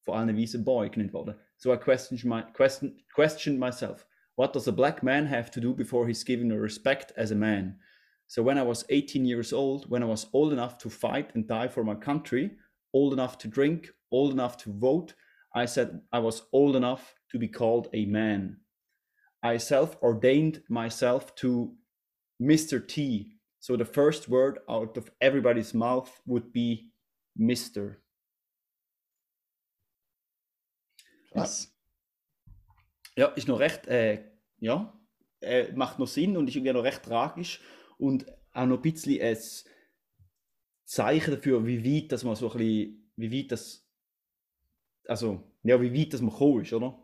vor 0.00 0.16
allem 0.16 0.36
weißen 0.36 0.64
Boy 0.64 0.90
genannt 0.90 1.12
worden. 1.12 1.34
So 1.56 1.72
I 1.72 1.76
questioned, 1.76 2.24
my, 2.24 2.42
question, 2.52 3.00
questioned 3.14 3.60
myself. 3.60 4.06
What 4.36 4.52
does 4.52 4.66
a 4.66 4.72
black 4.72 5.02
man 5.02 5.26
have 5.26 5.50
to 5.52 5.60
do 5.60 5.74
before 5.74 6.06
he's 6.06 6.24
given 6.24 6.52
respect 6.52 7.12
as 7.16 7.30
a 7.30 7.36
man? 7.36 7.76
So 8.26 8.42
when 8.42 8.56
I 8.56 8.62
was 8.62 8.84
18 8.88 9.26
years 9.26 9.52
old, 9.52 9.90
when 9.90 10.02
I 10.02 10.06
was 10.06 10.26
old 10.32 10.52
enough 10.52 10.78
to 10.78 10.90
fight 10.90 11.30
and 11.34 11.46
die 11.46 11.68
for 11.68 11.84
my 11.84 11.94
country, 11.94 12.52
old 12.94 13.12
enough 13.12 13.36
to 13.38 13.48
drink, 13.48 13.90
old 14.10 14.32
enough 14.32 14.56
to 14.58 14.72
vote, 14.72 15.14
I 15.54 15.66
said 15.66 16.00
I 16.12 16.20
was 16.20 16.42
old 16.52 16.76
enough 16.76 17.14
to 17.30 17.38
be 17.38 17.48
called 17.48 17.88
a 17.92 18.06
man. 18.06 18.56
I 19.42 19.58
self 19.58 20.00
ordained 20.02 20.62
myself 20.68 21.34
to 21.36 21.74
Mr. 22.40 22.86
T. 22.86 23.36
So 23.60 23.76
the 23.76 23.84
first 23.84 24.28
word 24.28 24.60
out 24.68 24.96
of 24.96 25.10
everybody's 25.20 25.74
mouth 25.74 26.20
would 26.26 26.52
be 26.52 26.90
Mr. 27.38 27.96
Krass. 31.32 31.71
Ja, 33.16 33.26
ist 33.28 33.48
noch 33.48 33.60
recht, 33.60 33.86
äh, 33.86 34.24
ja, 34.58 34.98
äh, 35.40 35.72
macht 35.72 35.98
noch 35.98 36.06
Sinn 36.06 36.36
und 36.36 36.48
ist 36.48 36.56
irgendwie 36.56 36.72
noch 36.72 36.84
recht 36.84 37.02
tragisch 37.02 37.60
und 37.98 38.26
auch 38.52 38.66
noch 38.66 38.76
ein 38.76 38.82
bisschen 38.82 39.20
ein 39.20 39.36
Zeichen 40.84 41.34
dafür, 41.34 41.66
wie 41.66 41.84
weit 41.84 42.12
das 42.12 42.24
man 42.24 42.36
so 42.36 42.50
ein 42.52 42.58
bisschen, 42.58 43.12
wie 43.16 43.38
weit 43.38 43.52
das, 43.52 43.86
also, 45.06 45.42
ja, 45.62 45.80
wie 45.80 45.98
weit 45.98 46.12
das 46.12 46.20
man 46.20 46.30
gekommen 46.30 46.62
ist, 46.62 46.72
oder? 46.72 46.98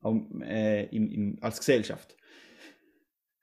Auch, 0.00 0.16
äh, 0.40 0.86
im, 0.86 1.10
im, 1.10 1.38
als 1.40 1.58
Gesellschaft. 1.58 2.16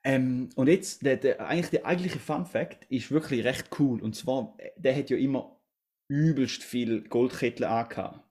Ähm, 0.03 0.49
und 0.55 0.67
jetzt, 0.67 1.05
der, 1.05 1.17
der, 1.17 1.45
eigentlich 1.45 1.70
der 1.70 1.86
eigentliche 1.86 2.20
Fun 2.20 2.45
Fact 2.45 2.86
ist 2.89 3.11
wirklich 3.11 3.43
recht 3.43 3.70
cool. 3.80 4.01
Und 4.01 4.15
zwar, 4.15 4.55
äh, 4.57 4.72
der 4.78 4.95
hat 4.95 5.09
ja 5.09 5.17
immer 5.17 5.59
übelst 6.07 6.63
viel 6.63 7.03
Goldkettchen 7.07 7.65
angehabt. 7.65 8.29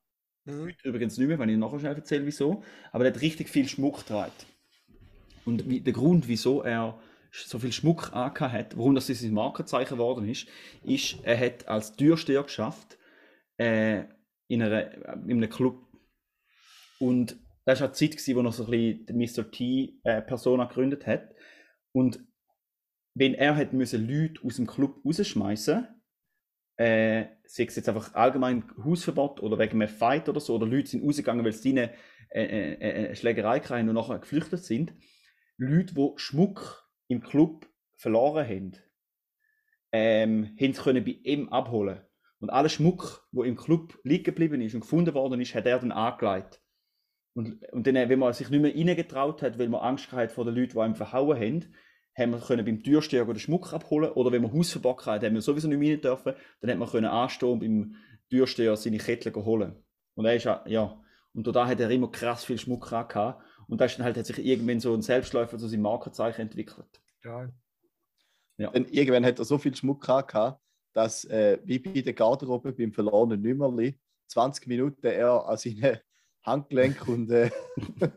Heute 0.49 0.89
übrigens 0.89 1.19
nicht 1.19 1.29
mehr, 1.29 1.39
wenn 1.39 1.51
ich 1.51 1.59
nachher 1.59 1.79
schnell 1.79 1.95
erzähle, 1.95 2.25
wieso. 2.25 2.63
Aber 2.91 3.05
er 3.05 3.13
hat 3.13 3.21
richtig 3.21 3.51
viel 3.51 3.69
Schmuck 3.69 3.99
getragen. 3.99 4.33
Und 5.45 5.69
wie, 5.69 5.81
der 5.81 5.93
Grund, 5.93 6.27
wieso 6.27 6.63
er 6.63 6.99
so 7.31 7.59
viel 7.59 7.73
Schmuck 7.73 8.15
angehabt 8.15 8.53
hat, 8.53 8.77
warum 8.79 8.95
das 8.95 9.09
sein 9.09 9.33
Markenzeichen 9.35 9.99
geworden 9.99 10.27
ist, 10.27 10.49
ist, 10.83 11.19
er 11.23 11.39
hat 11.39 11.69
als 11.69 11.95
Türsteher 11.97 12.43
geschafft 12.43 12.99
äh, 13.59 14.05
in, 14.47 14.63
einer, 14.63 14.95
in 15.27 15.33
einem 15.33 15.51
Club. 15.51 15.87
Und 16.99 17.37
das 17.67 17.83
war 17.83 17.89
die 17.89 17.95
Zeit, 17.95 18.13
gewesen, 18.13 18.37
wo 18.37 18.43
noch 18.43 18.55
so 18.55 18.65
ein 18.65 18.71
bisschen 18.71 19.07
die 19.07 19.13
Mr. 19.13 19.51
T 19.51 20.01
äh, 20.05 20.23
gegründet 20.23 21.07
hat. 21.07 21.35
Und 21.93 22.21
wenn 23.15 23.35
er 23.35 23.55
hat 23.55 23.75
müssen 23.75 24.09
Leute 24.09 24.41
aus 24.43 24.57
dem 24.57 24.67
Club 24.67 25.05
rausschmeißen, 25.05 25.89
äh, 26.79 27.27
sei 27.45 27.65
es 27.65 27.77
jetzt 27.77 27.89
einfach 27.89 28.15
allgemein 28.15 28.65
Hausverbot 28.83 29.41
oder 29.43 29.59
wegen 29.59 29.83
einem 29.83 29.89
Fight 29.89 30.29
oder 30.29 30.41
so, 30.41 30.55
oder 30.55 30.67
Leute 30.67 30.89
sind 30.89 31.05
rausgegangen, 31.05 31.45
weil 31.45 31.53
sie 31.53 31.71
eine 31.71 31.93
äh, 32.31 32.45
äh, 32.45 33.11
äh, 33.11 33.17
Schlägerei 33.17 33.61
hatten 33.61 33.89
und 33.89 33.97
nachher 33.97 34.21
geflüchtet 34.21 34.65
sind. 34.65 34.95
Leute, 35.57 35.95
die 35.95 36.13
Schmuck 36.17 36.89
im 37.09 37.21
Club 37.21 37.67
verloren 37.97 38.47
haben, 38.47 38.73
ähm, 39.91 40.57
haben 40.61 40.73
sie 40.73 40.83
können 40.83 41.05
bei 41.05 41.19
ihm 41.25 41.49
abholen. 41.49 42.01
Und 42.39 42.51
alle 42.51 42.69
Schmuck, 42.69 43.27
wo 43.33 43.43
im 43.43 43.57
Club 43.57 43.99
liegen 44.05 44.25
geblieben 44.25 44.61
ist 44.61 44.75
und 44.75 44.83
gefunden 44.83 45.15
worden 45.15 45.41
ist, 45.41 45.57
hat 45.57 45.67
er 45.67 45.81
dann 45.81 45.91
angelegt. 45.91 46.63
Und, 47.35 47.65
und 47.73 47.87
dann, 47.89 47.97
äh, 47.97 48.09
wenn 48.09 48.21
man 48.21 48.33
sich 48.33 48.51
nicht 48.51 48.63
mehr 48.63 48.75
reingetraut 48.75 49.43
hat, 49.43 49.59
weil 49.59 49.69
man 49.69 49.81
Angst 49.81 50.13
hatte 50.13 50.33
vor 50.33 50.45
den 50.45 50.55
Leuten, 50.55 50.75
die 50.75 50.79
einem 50.79 50.95
verhauen 50.95 51.41
haben, 51.41 51.75
haben 52.19 52.33
wir 52.33 52.41
können 52.41 52.65
beim 52.65 52.83
Türsteher 52.83 53.25
den 53.25 53.39
Schmuck 53.39 53.73
abholen 53.73 54.11
oder 54.11 54.33
wenn 54.33 54.43
man 54.43 54.53
Hausverbot 54.53 55.07
hatte, 55.07 55.27
haben 55.27 55.35
wir 55.35 55.43
sowieso 55.43 55.69
nicht 55.69 55.79
mehr 55.79 55.95
rein 55.95 56.01
dürfen, 56.01 56.35
dann 56.61 56.71
hat 56.71 56.79
man 56.79 56.89
können 56.89 57.07
anstehen 57.07 57.51
und 57.51 57.61
beim 57.61 57.95
Türsteher 58.29 58.77
seine 58.77 58.99
Kettchen 58.99 59.35
holen. 59.35 59.77
Und 60.15 60.25
er 60.27 60.35
ist 60.35 60.45
ja, 60.45 60.65
ja, 60.67 61.01
und 61.33 61.47
da 61.47 61.67
hat 61.67 61.81
er 61.81 61.91
immer 61.91 62.11
krass 62.11 62.45
viel 62.45 62.59
Schmuck 62.59 62.89
gehabt 62.89 63.41
und 63.69 63.81
da 63.81 63.85
ist 63.85 63.99
dann 63.99 64.05
halt, 64.05 64.17
hat 64.17 64.27
sich 64.27 64.45
irgendwann 64.45 64.81
so 64.81 64.93
ein 64.93 65.03
Selbstläufer 65.03 65.59
zu 65.59 65.69
seinem 65.69 65.83
Markenzeichen 65.83 66.43
entwickelt. 66.43 67.01
Geil. 67.23 67.53
Ja. 68.57 68.71
Dann 68.71 68.87
irgendwann 68.87 69.25
hat 69.25 69.39
er 69.39 69.45
so 69.45 69.57
viel 69.59 69.75
Schmuck 69.75 70.05
gehabt, 70.05 70.61
dass 70.93 71.25
äh, 71.27 71.59
wie 71.65 71.79
bei 71.79 72.01
der 72.01 72.15
Garderobe 72.15 72.73
beim 72.73 72.93
verlorenen 72.93 73.41
Nümmerli 73.41 74.01
20 74.27 74.67
Minuten 74.67 75.07
er 75.07 75.47
an 75.47 75.57
seinen 75.57 75.99
Handgelenk 76.43 77.07
und, 77.07 77.31
äh, 77.31 77.51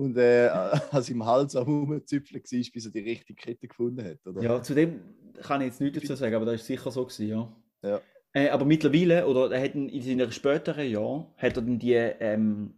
und 0.00 0.16
äh, 0.16 0.48
an 0.90 1.02
seinem 1.02 1.26
Hals 1.26 1.54
am 1.54 1.66
Rumzüpfeln 1.66 2.42
war, 2.42 2.70
bis 2.72 2.86
er 2.86 2.92
die 2.92 3.00
richtige 3.00 3.34
Kette 3.34 3.68
gefunden 3.68 4.04
hat. 4.04 4.26
Oder? 4.26 4.42
Ja, 4.42 4.62
zu 4.62 4.74
dem 4.74 5.00
kann 5.42 5.60
ich 5.60 5.68
jetzt 5.68 5.80
nichts 5.80 6.00
dazu 6.00 6.14
sagen, 6.14 6.34
aber 6.34 6.46
das 6.46 6.62
ist 6.62 6.66
sicher 6.66 6.90
so 6.90 7.04
gewesen, 7.04 7.28
ja. 7.28 7.56
Ja. 7.82 8.00
Äh, 8.32 8.48
aber 8.48 8.64
mittlerweile, 8.64 9.26
oder 9.26 9.50
er 9.54 9.62
hat 9.62 9.74
in 9.74 9.88
in 9.88 10.02
seinen 10.02 10.32
späteren 10.32 10.88
Jahren, 10.88 11.26
hat 11.36 11.56
er 11.56 11.62
dann 11.62 11.78
die, 11.78 11.92
ähm, 11.92 12.74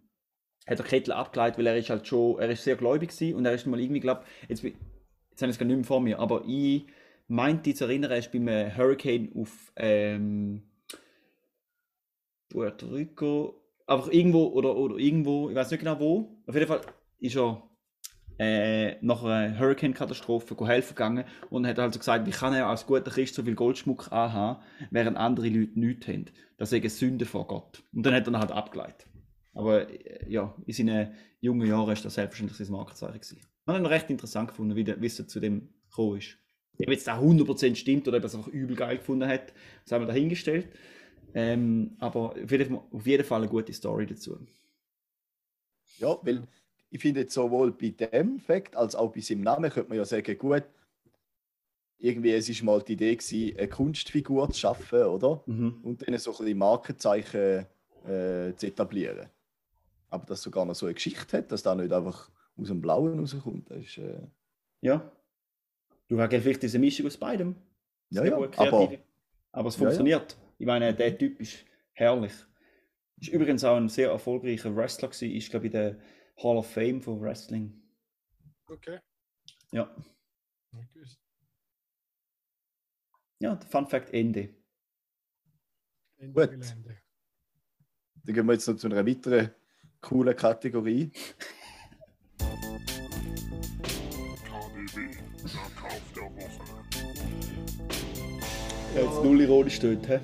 hat 0.67 0.81
er 0.81 0.85
Kettel 0.85 1.13
abgeleitet, 1.13 1.59
weil 1.59 1.67
er 1.67 1.77
ist 1.77 1.91
halt 1.91 2.07
schon, 2.07 2.39
er 2.41 2.51
ist 2.51 2.65
sehr 2.65 2.77
gläubig 2.77 3.11
gewesen 3.11 3.37
und 3.37 3.45
er 3.45 3.53
ist 3.53 3.67
mal 3.67 3.79
irgendwie, 3.79 4.01
glaube 4.01 4.25
jetzt, 4.49 4.63
jetzt 4.63 4.75
habe 5.41 5.51
ich 5.51 5.57
es 5.57 5.59
gar 5.59 5.67
nicht 5.67 5.77
mehr 5.77 5.85
vor 5.85 6.01
mir, 6.01 6.19
aber 6.19 6.43
ich 6.47 6.87
meinte 7.29 7.75
zu 7.75 7.85
erinnern, 7.85 8.11
er 8.11 8.19
ist 8.19 8.33
beim 8.33 8.49
äh, 8.49 8.75
Hurricane 8.75 9.31
auf 9.37 9.73
ähm, 9.77 10.63
Puerto 12.49 12.87
Rico, 12.87 13.63
einfach 13.87 14.11
irgendwo 14.11 14.47
oder, 14.47 14.77
oder 14.77 14.97
irgendwo, 14.97 15.51
ich 15.51 15.57
weiß 15.57 15.71
nicht 15.71 15.81
genau 15.81 16.01
wo, 16.01 16.43
auf 16.47 16.55
jeden 16.55 16.67
Fall 16.67 16.81
ist 17.23 17.37
er 17.37 17.63
äh, 18.39 18.97
nach 19.03 19.23
einer 19.23 19.59
Hurricane-Katastrophe 19.59 20.57
helfen 20.67 20.95
gegangen 20.95 21.25
und 21.51 21.67
hat 21.67 21.79
also 21.79 21.99
gesagt, 21.99 22.27
wie 22.27 22.31
kann 22.31 22.55
er 22.55 22.67
als 22.67 22.87
guter 22.87 23.11
Christ 23.11 23.35
so 23.35 23.43
viel 23.43 23.55
Goldschmuck 23.55 24.11
anhaben, 24.11 24.63
während 24.91 25.17
andere 25.17 25.49
Leute 25.49 25.79
nichts 25.79 26.09
haben. 26.09 26.27
Das 26.57 26.73
eine 26.73 26.89
Sünde 26.89 27.25
vor 27.25 27.47
Gott. 27.47 27.83
Und 27.93 28.05
dann 28.05 28.15
hat 28.15 28.27
er 28.27 28.33
ihn 28.33 28.39
halt 28.39 28.53
abgeleitet. 28.53 29.07
Aber 29.55 29.89
äh, 29.89 30.29
ja, 30.29 30.55
in 30.67 30.75
seinen 30.75 31.15
jungen 31.41 31.69
Jahren 31.69 31.93
ist 31.93 32.05
das 32.05 32.15
selbstverständlich 32.15 32.59
sein 32.59 32.77
Markenzeichen 32.77 33.21
gewesen. 33.21 33.41
Man 33.65 33.83
ihn 33.83 33.87
recht 33.87 34.11
interessant 34.11 34.49
gefunden, 34.49 34.75
wie, 34.75 34.85
der, 34.85 35.01
es 35.01 35.27
zu 35.27 35.41
dem 35.41 35.69
gekommen 35.89 36.19
ist. 36.19 36.37
Ob 36.81 36.89
jetzt 36.89 37.09
auch 37.09 37.23
100% 37.23 37.77
stimmt 37.77 38.09
oder 38.09 38.17
ob 38.17 38.25
er 38.25 38.27
es 38.27 38.35
einfach 38.35 38.49
übel 38.49 38.75
geil 38.75 38.97
gefunden 38.97 39.29
hat, 39.29 39.53
das 39.85 39.93
haben 39.93 40.03
wir 40.03 40.09
dahingestellt. 40.09 40.69
Ähm, 41.35 41.97
aber 41.99 42.35
auf 42.43 42.51
jeden 43.07 43.25
Fall 43.25 43.43
eine 43.43 43.51
gute 43.51 43.73
Story 43.73 44.07
dazu. 44.07 44.39
Ja, 45.99 46.19
weil 46.23 46.49
ich 46.93 47.01
finde 47.01 47.27
sowohl 47.29 47.73
bei 47.73 47.89
dem 47.91 48.39
Fakt 48.39 48.77
als 48.77 48.95
auch 48.95 49.13
bei 49.13 49.21
seinem 49.21 49.41
Namen 49.41 49.71
könnte 49.71 49.89
man 49.89 49.97
ja 49.99 50.05
sagen, 50.05 50.37
gut, 50.37 50.63
irgendwie 51.99 52.33
es 52.33 52.49
ist 52.49 52.63
mal 52.63 52.83
die 52.83 52.93
Idee 52.93 53.17
gewesen, 53.17 53.57
eine 53.59 53.69
Kunstfigur 53.69 54.51
zu 54.51 54.61
schaffen, 54.61 55.03
oder? 55.05 55.43
Mhm. 55.47 55.81
Und 55.83 56.07
dann 56.07 56.19
so 56.19 56.33
ein 56.33 56.37
bisschen 56.39 56.59
Markenzeichen 56.59 57.67
äh, 58.05 58.53
zu 58.57 58.67
etablieren. 58.67 59.29
Aber 60.11 60.27
dass 60.27 60.43
sogar 60.43 60.67
noch 60.67 60.75
so 60.75 60.85
eine 60.87 60.95
Geschichte 60.95 61.39
hat, 61.39 61.51
dass 61.51 61.63
da 61.63 61.75
nicht 61.75 61.93
einfach 61.93 62.31
aus 62.59 62.69
dem 62.69 62.83
Blauen 62.83 63.19
rauskommt, 63.19 63.71
das 63.71 63.79
ist, 63.85 63.99
äh, 63.99 64.21
Ja. 64.83 65.11
Du 66.09 66.21
hast 66.21 66.31
vielleicht 66.31 66.63
diese 66.63 66.79
Mischung 66.79 67.07
aus 67.07 67.17
beidem. 67.17 67.55
Ja, 68.11 68.21
Sehr 68.23 68.33
ja, 68.33 68.37
gut, 68.37 68.59
aber- 68.59 68.93
aber 69.53 69.69
es 69.69 69.77
Ja, 69.77 69.81
ja. 69.83 69.87
funktioniert. 69.87 70.37
Ich 70.59 70.67
meine, 70.67 70.93
der 70.93 71.17
Typ 71.17 71.41
ist 71.41 71.65
herrlich. 71.93 72.33
Ist 73.19 73.29
übrigens 73.31 73.65
auch 73.65 73.77
ein 73.77 73.89
sehr 73.89 74.11
erfolgreicher 74.11 74.75
Wrestler 74.77 75.09
gewesen. 75.09 75.31
Ist, 75.35 75.49
glaube 75.51 75.67
ich, 75.67 75.73
der 75.73 75.97
Hall 76.37 76.57
of 76.57 76.71
Fame 76.71 77.01
von 77.01 77.21
Wrestling. 77.21 77.81
Okay. 78.67 78.99
Ja. 79.73 79.95
Ja, 83.39 83.57
der 83.57 83.69
Fun 83.69 83.87
Fact 83.87 84.11
Ende. 84.15 84.55
Ende 86.17 86.33
Gut. 86.33 86.51
Gelände. 86.51 86.99
Dann 88.25 88.35
gehen 88.35 88.47
wir 88.47 88.53
jetzt 88.53 88.69
noch 88.69 88.77
zu 88.77 88.87
einer 88.87 89.05
weiteren 89.05 89.51
coolen 90.01 90.37
Kategorie. 90.37 91.11
KDW, 94.45 95.11
der 95.43 95.71
Kauf 95.77 96.13
der 96.15 96.23
Woche. 96.23 96.65
Ja. 98.95 99.03
Jetzt 99.03 99.25
null 99.25 99.41
ironisch 99.41 99.81
dort, 99.81 100.09
hä? 100.09 100.21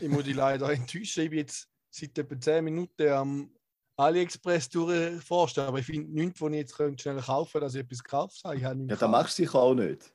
Ich 0.00 0.08
muss 0.08 0.24
dich 0.24 0.34
leider 0.34 0.70
enttäuschen. 0.72 1.24
Ich 1.24 1.30
bin 1.30 1.38
jetzt 1.40 1.68
seit 1.90 2.18
etwa 2.18 2.40
10 2.40 2.64
Minuten 2.64 3.08
am 3.08 3.50
AliExpress 3.96 4.68
durchforsten, 4.70 5.64
aber 5.64 5.78
ich 5.78 5.86
finde 5.86 6.10
nichts, 6.12 6.40
was 6.40 6.50
ich 6.50 6.56
jetzt 6.56 6.76
könnte 6.76 7.02
schnell 7.02 7.20
kaufen 7.20 7.52
könnte, 7.52 7.66
dass 7.66 7.74
ich 7.74 7.80
etwas 7.82 8.02
gekauft 8.02 8.40
habe. 8.44 8.56
Ich 8.56 8.64
habe 8.64 8.76
nichts 8.76 8.90
Ja, 8.90 8.94
das 8.96 9.00
gekauft. 9.00 9.12
machst 9.12 9.38
du 9.38 9.42
sicher 9.42 9.58
auch 9.58 9.74
nicht. 9.74 10.14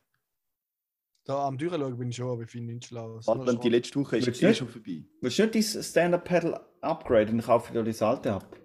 Da 1.26 1.48
am 1.48 1.58
Durchschauen 1.58 1.98
bin 1.98 2.10
ich 2.10 2.16
schon, 2.16 2.30
aber 2.30 2.42
ich 2.44 2.50
finde 2.50 2.74
nichts 2.74 2.88
Schlaues. 2.88 3.28
Warte, 3.28 3.46
Nur 3.46 3.60
die 3.60 3.70
letzte 3.70 4.00
Woche 4.00 4.18
ist 4.18 4.28
eh 4.28 4.32
du 4.48 4.56
schon 4.56 4.68
vorbei. 4.68 5.04
Willst 5.22 5.38
du 5.40 5.44
nicht 5.46 5.76
dein 5.76 5.84
Stand-Up-Pedal 5.84 6.66
upgraden 6.82 7.36
und 7.36 7.46
kaufe 7.46 7.72
dir 7.72 7.84
das 7.84 8.02
alte 8.02 8.34
ab? 8.34 8.58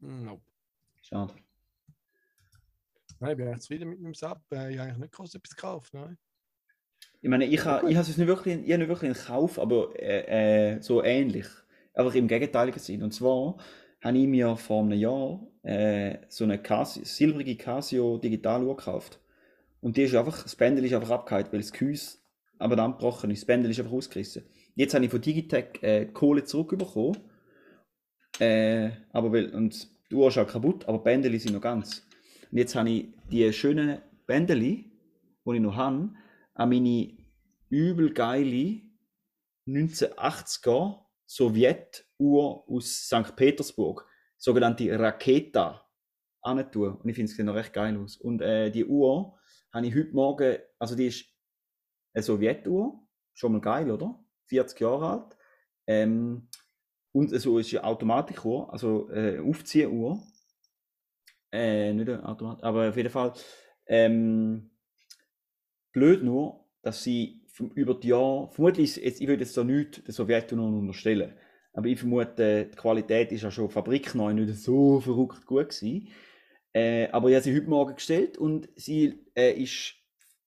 Hm, 0.00 0.24
Nope. 0.24 0.42
Schade. 1.02 1.34
Nein, 3.20 3.30
ich 3.32 3.36
bin 3.36 3.46
eigentlich 3.48 3.60
zufrieden 3.62 3.88
mit 3.90 4.00
meinem 4.00 4.14
Sub. 4.14 4.40
Äh, 4.52 4.72
Ich 4.72 4.78
habe 4.78 4.88
eigentlich 4.90 4.98
nicht 4.98 5.12
groß 5.12 5.34
etwas 5.34 5.54
gekauft. 5.56 5.94
Nein. 5.94 6.18
Ich 7.20 7.28
meine, 7.28 7.46
ich 7.46 7.64
habe 7.64 7.90
ich 7.90 7.96
habe 7.96 8.08
es 8.08 8.16
nicht 8.16 8.26
wirklich, 8.28 8.56
ich 8.64 8.72
habe 8.72 8.78
nicht 8.78 8.88
wirklich 8.88 9.10
einen 9.10 9.26
Kauf, 9.26 9.58
aber 9.58 9.92
äh, 10.00 10.74
äh, 10.76 10.82
so 10.82 11.02
ähnlich. 11.02 11.46
Einfach 11.94 12.14
im 12.14 12.28
gegenteiligen 12.28 12.78
Sinn. 12.78 13.02
Und 13.02 13.12
zwar 13.12 13.56
habe 14.00 14.18
ich 14.18 14.26
mir 14.26 14.56
vor 14.56 14.82
einem 14.82 14.98
Jahr 14.98 15.46
äh, 15.62 16.18
so 16.28 16.44
eine 16.44 16.58
Casio, 16.60 17.04
silbrige 17.04 17.56
Casio 17.56 18.18
Digitaluhr 18.18 18.76
gekauft. 18.76 19.20
Und 19.80 19.96
die 19.96 20.02
ist 20.02 20.14
einfach, 20.14 20.42
das 20.42 20.56
Bändel 20.56 20.84
ist 20.84 20.94
einfach 20.94 21.10
abgehakt, 21.10 21.52
weil 21.52 21.60
das 21.60 21.72
Gehäuse 21.72 22.18
aber 22.58 22.76
dann 22.76 22.92
gebrochen 22.92 23.30
ist. 23.30 23.42
Das 23.42 23.46
Bändel 23.46 23.70
ist 23.70 23.78
einfach 23.78 23.92
ausgerissen. 23.92 24.44
Jetzt 24.74 24.94
habe 24.94 25.04
ich 25.04 25.10
von 25.10 25.20
Digitec 25.20 25.82
äh, 25.82 26.06
Kohle 26.06 26.44
zurückbekommen. 26.44 27.16
Äh, 28.40 28.90
aber 29.12 29.32
weil, 29.32 29.54
und 29.54 29.88
die 30.10 30.14
Uhr 30.14 30.28
ist 30.28 30.38
auch 30.38 30.46
kaputt, 30.46 30.86
aber 30.88 30.98
die 30.98 31.04
Bändel 31.04 31.38
sind 31.38 31.52
noch 31.52 31.60
ganz. 31.60 32.06
Und 32.50 32.58
jetzt 32.58 32.74
habe 32.74 32.90
ich 32.90 33.08
die 33.30 33.52
schönen 33.52 33.98
Bändel, 34.26 34.60
die 34.60 34.90
ich 35.44 35.60
noch 35.60 35.76
habe, 35.76 36.10
an 36.54 36.68
meine 36.68 37.16
übel 37.68 38.12
geile 38.12 38.80
1980er 39.66 41.04
Sowjetuhr 42.18 42.68
aus 42.68 43.06
St. 43.06 43.34
Petersburg, 43.36 44.06
sogenannte 44.36 44.98
Raketa, 44.98 45.88
tun. 46.70 46.96
Und 46.96 47.08
ich 47.08 47.16
finde 47.16 47.30
es 47.30 47.36
sieht 47.36 47.44
noch 47.44 47.54
recht 47.54 47.72
geil 47.72 47.96
aus. 47.96 48.16
Und 48.16 48.40
äh, 48.42 48.70
die 48.70 48.84
Uhr 48.84 49.38
habe 49.72 49.86
ich 49.86 49.94
heute 49.94 50.12
Morgen, 50.12 50.58
also 50.78 50.96
die 50.96 51.06
ist 51.06 51.26
eine 52.14 52.22
Sowjetuhr, 52.22 53.06
schon 53.34 53.52
mal 53.52 53.60
geil, 53.60 53.90
oder? 53.90 54.18
40 54.46 54.80
Jahre 54.80 55.10
alt. 55.10 55.36
Ähm, 55.86 56.48
und 57.12 57.30
so 57.30 57.58
ist 57.58 57.74
eine 57.74 57.84
Automatikuhr, 57.84 58.72
also 58.72 59.10
äh, 59.10 59.38
Aufziehuhr. 59.38 60.22
Äh, 61.50 61.92
nicht 61.92 62.08
eine 62.08 62.22
aber 62.62 62.88
auf 62.90 62.96
jeden 62.96 63.10
Fall. 63.10 63.32
Ähm, 63.86 64.70
blöd 65.92 66.22
nur, 66.22 66.68
dass 66.82 67.02
sie 67.02 67.42
vom, 67.48 67.70
über 67.70 67.94
die 67.94 68.08
Jahre, 68.08 68.50
vermutlich, 68.52 68.96
jetzt, 68.96 69.20
ich 69.20 69.26
würde 69.26 69.42
jetzt 69.42 69.56
da 69.56 69.64
nichts 69.64 70.02
der 70.04 70.14
Sowjetunion 70.14 70.78
unterstellen, 70.78 71.34
aber 71.72 71.86
ich 71.86 71.98
vermute, 71.98 72.66
die 72.66 72.76
Qualität 72.76 73.32
ist 73.32 73.42
ja 73.42 73.50
schon 73.50 73.70
fabrikneu 73.70 74.32
nicht 74.32 74.54
so 74.56 75.00
verrückt 75.00 75.46
gut 75.46 75.68
gewesen. 75.68 76.08
Äh, 76.72 77.08
aber 77.08 77.28
ich 77.28 77.34
habe 77.34 77.44
sie 77.44 77.56
heute 77.56 77.68
Morgen 77.68 77.94
gestellt 77.94 78.38
und 78.38 78.68
sie 78.76 79.24
äh, 79.34 79.52
ist 79.52 79.94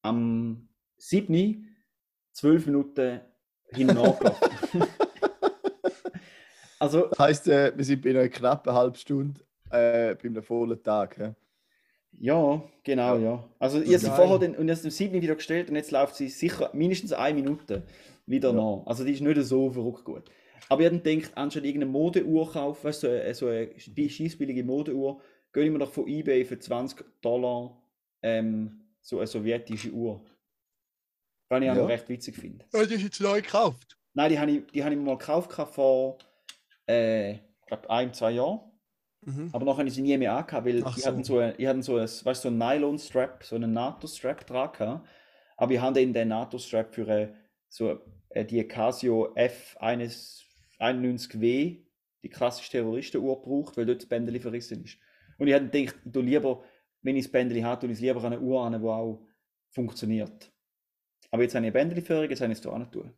am 0.02 0.70
7. 0.98 1.68
12 2.34 2.66
Minuten 2.68 3.22
hinten 3.74 3.98
angelaufen. 3.98 4.32
also, 6.80 7.08
Das 7.08 7.20
heisst, 7.20 7.48
äh, 7.48 7.74
wir 7.76 7.84
sind 7.84 8.02
bei 8.02 8.12
einer 8.12 8.30
knappen 8.30 8.74
halben 8.74 8.96
Stunde 8.96 9.42
äh, 9.70 10.16
bei 10.16 10.26
einem 10.26 10.44
vollen 10.44 10.82
Tag. 10.82 11.18
hä? 11.18 11.34
Ja, 12.20 12.62
genau, 12.84 13.18
ja. 13.18 13.44
Also 13.58 13.82
ich 13.82 13.88
habe 13.88 14.00
sie 14.00 14.12
vorher 14.12 14.38
den, 14.38 14.56
und 14.56 14.68
jetzt 14.68 14.86
am 14.86 14.92
7. 14.92 15.22
wieder 15.22 15.36
gestellt 15.36 15.70
und 15.70 15.76
jetzt 15.76 15.92
läuft 15.92 16.16
sie 16.16 16.30
sicher 16.30 16.70
mindestens 16.74 17.14
eine 17.14 17.36
Minute 17.36 17.84
wieder 18.26 18.54
nach. 18.54 18.84
Also 18.86 19.04
die 19.04 19.14
ist 19.14 19.22
nicht 19.22 19.42
so 19.44 19.72
verrückt 19.72 20.04
gut. 20.04 20.24
Aber 20.70 20.82
ich 20.82 20.88
habe 20.88 21.00
dann 21.00 21.20
gedacht, 21.20 21.38
anstatt 21.38 21.64
irgendeine 21.64 21.92
Modeuhr 21.92 22.52
kaufen, 22.52 22.84
weißt 22.84 23.04
du, 23.04 23.08
so 23.36 23.48
eine, 23.48 23.74
so 23.80 23.92
eine 23.98 24.10
schießbillige 24.10 24.64
Modeuhr, 24.64 25.22
gönne 25.52 25.68
ich 25.68 25.72
mir 25.74 25.80
doch 25.80 25.92
von 25.92 26.08
Ebay 26.08 26.46
für 26.46 26.58
20 26.60 27.04
Dollar 27.22 27.82
ähm, 28.22 28.82
so 29.02 29.18
eine 29.18 29.28
sowjetische 29.28 29.92
Uhr. 29.92 30.24
Was 31.50 31.62
ich 31.62 31.70
auch 31.70 31.76
Ja. 31.76 31.82
noch 31.82 31.90
recht 31.90 32.08
witzig 32.08 32.36
finde. 32.36 32.66
Oh, 32.74 32.84
die 32.86 32.94
ist 32.96 33.04
jetzt 33.04 33.20
neu 33.22 33.42
gekauft. 33.42 33.98
Nein, 34.14 34.30
die 34.32 34.40
habe 34.40 34.52
ich, 34.52 34.68
die 34.72 34.84
habe 34.84 34.94
ich 34.94 35.00
mir 35.00 35.06
mal 35.06 35.18
gekauft 35.18 35.52
vor, 35.74 36.18
äh, 36.86 37.36
glaube 37.68 37.90
ein, 37.90 38.14
zwei 38.14 38.32
Jahren. 38.32 38.60
Mhm. 39.24 39.50
Aber 39.54 39.66
noch 39.66 39.78
habe 39.78 39.88
ich 39.88 39.94
sie 39.94 40.02
nie 40.02 40.18
mehr 40.18 40.34
angehabt, 40.36 40.66
weil 40.66 40.82
Ach 40.84 40.98
ich 40.98 41.04
so. 41.04 41.10
hatte 41.10 41.24
so, 41.24 41.38
ein- 41.40 41.54
ich 41.58 41.68
hatte 41.68 41.82
so, 41.84 41.96
ein, 41.98 42.04
weißt, 42.04 42.26
du, 42.26 42.34
so 42.34 42.48
einen 42.48 42.58
Nylon-Strap, 42.58 43.44
so 43.44 43.56
einen 43.56 43.74
NATO-Strap 43.74 44.48
dran 44.48 44.72
gehabt. 44.72 45.08
Aber 45.58 45.74
ich 45.74 45.80
habe 45.80 46.00
dann 46.00 46.14
den 46.14 46.28
NATO-Strap 46.30 46.94
für 46.94 47.08
äh, 47.08 47.34
so, 47.70 48.00
äh, 48.30 48.46
die 48.46 48.64
Casio 48.68 49.34
F91W, 50.82 51.84
die 52.24 52.30
klassische 52.30 52.72
Terroristenuhr, 52.72 53.42
gebraucht, 53.42 53.78
weil 53.78 53.86
dort 53.86 54.02
das 54.02 54.10
Bändeli 54.10 54.40
verrissen 54.40 54.84
ist. 54.84 54.98
Und 55.38 55.48
ich 55.48 55.54
habe 55.54 55.70
gedacht, 55.70 55.96
ich 56.06 56.12
tue 56.12 56.24
lieber, 56.24 56.64
wenn 57.02 57.16
ich 57.16 57.26
das 57.26 57.32
Bändeli 57.32 57.62
habe, 57.62 57.82
tue 57.82 57.90
ich 57.90 57.98
es 57.98 58.02
lieber 58.02 58.24
an 58.24 58.34
eine 58.34 58.42
Uhr 58.42 58.64
an, 58.64 58.82
die 58.82 58.88
auch 58.88 59.26
funktioniert. 59.70 60.52
Aber 61.32 61.44
jetzt 61.44 61.56
habe 61.56 61.66
ich 61.66 61.68
eine 61.68 61.72
Bändeli-Führung, 61.72 62.30
jetzt 62.30 62.42
habe 62.42 62.52
ich 62.52 62.58
es 62.58 62.64
da 62.64 62.72
an 62.72 62.92
tun. 62.92 63.14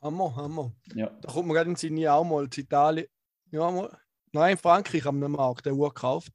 Hammer, 0.00 0.34
Hammer. 0.36 0.72
Ja. 0.94 1.10
Da 1.20 1.32
kommt 1.32 1.48
mir 1.48 1.54
gerade 1.54 1.70
in 1.70 1.74
den 1.74 1.78
Sinn, 1.78 2.06
auch 2.06 2.24
mal 2.24 2.44
in 2.44 2.50
Italien. 2.54 3.06
Ja, 3.50 3.70
mal, 3.70 3.98
nein, 4.32 4.52
in 4.52 4.58
Frankreich 4.58 5.04
haben 5.04 5.20
wir 5.20 5.28
Markt, 5.28 5.66
der 5.66 5.74
Uhr 5.74 5.88
gekauft. 5.88 6.32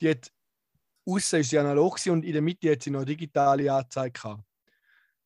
Die 0.00 0.10
hat 0.10 0.30
außen 1.06 1.40
ist 1.40 1.50
sie 1.50 1.58
analog 1.58 1.98
und 2.06 2.24
in 2.24 2.32
der 2.32 2.42
Mitte 2.42 2.72
hat 2.72 2.82
sie 2.82 2.90
noch 2.90 3.00
eine 3.00 3.06
digitale 3.06 3.72
Anzeige 3.72 4.12
gehabt. 4.12 4.44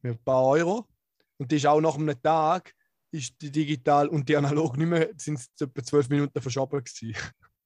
Mit 0.03 0.13
ein 0.13 0.25
paar 0.25 0.47
Euro. 0.47 0.87
Und 1.39 1.51
die 1.51 1.57
ist 1.57 1.67
auch 1.67 1.81
nach 1.81 1.97
einem 1.97 2.21
Tag 2.23 2.75
ist 3.13 3.41
die 3.41 3.51
digital 3.51 4.09
und 4.09 4.29
die 4.29 4.37
analog 4.37 4.77
nicht 4.77 4.89
mehr, 4.89 5.11
sind 5.17 5.39
es 5.39 5.51
etwa 5.61 5.83
zwölf 5.83 6.09
Minuten 6.09 6.41
verschoben 6.41 6.83
gewesen. 6.83 7.17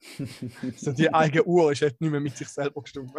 so 0.76 0.92
die 0.92 1.12
eigene 1.12 1.45
Uhr 1.45 1.72
ist 1.72 1.82
halt 1.82 2.01
nicht 2.01 2.11
mehr 2.11 2.20
mit 2.20 2.36
sich 2.36 2.49
selber 2.49 2.82
gestimmt. 2.82 3.12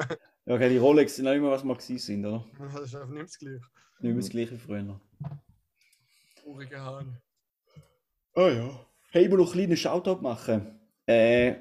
Ja, 0.45 0.55
okay, 0.55 0.69
die 0.69 0.77
Rolex 0.77 1.15
sind 1.15 1.27
auch 1.27 1.33
immer, 1.33 1.51
was 1.51 1.63
wir 1.63 1.73
gewesen 1.73 1.97
sind, 1.97 2.25
oder? 2.25 2.45
das 2.59 2.81
ist 2.81 2.95
einfach 2.95 3.07
nicht 3.07 3.15
mehr 3.15 3.23
das 3.23 3.37
Gleiche. 3.39 3.61
Nicht 3.99 4.13
mehr 4.13 4.15
das 4.15 4.29
gleiche 4.29 4.57
früher. 4.57 5.01
Traurige 6.41 6.79
Hahn. 6.79 7.17
Ah 8.35 8.49
ja. 8.49 8.85
Hey, 9.11 9.23
ich 9.23 9.29
muss 9.29 9.39
noch 9.39 9.45
einen 9.45 9.53
kleinen 9.53 9.77
Shoutout 9.77 10.21
machen. 10.21 10.79
Äh, 11.05 11.55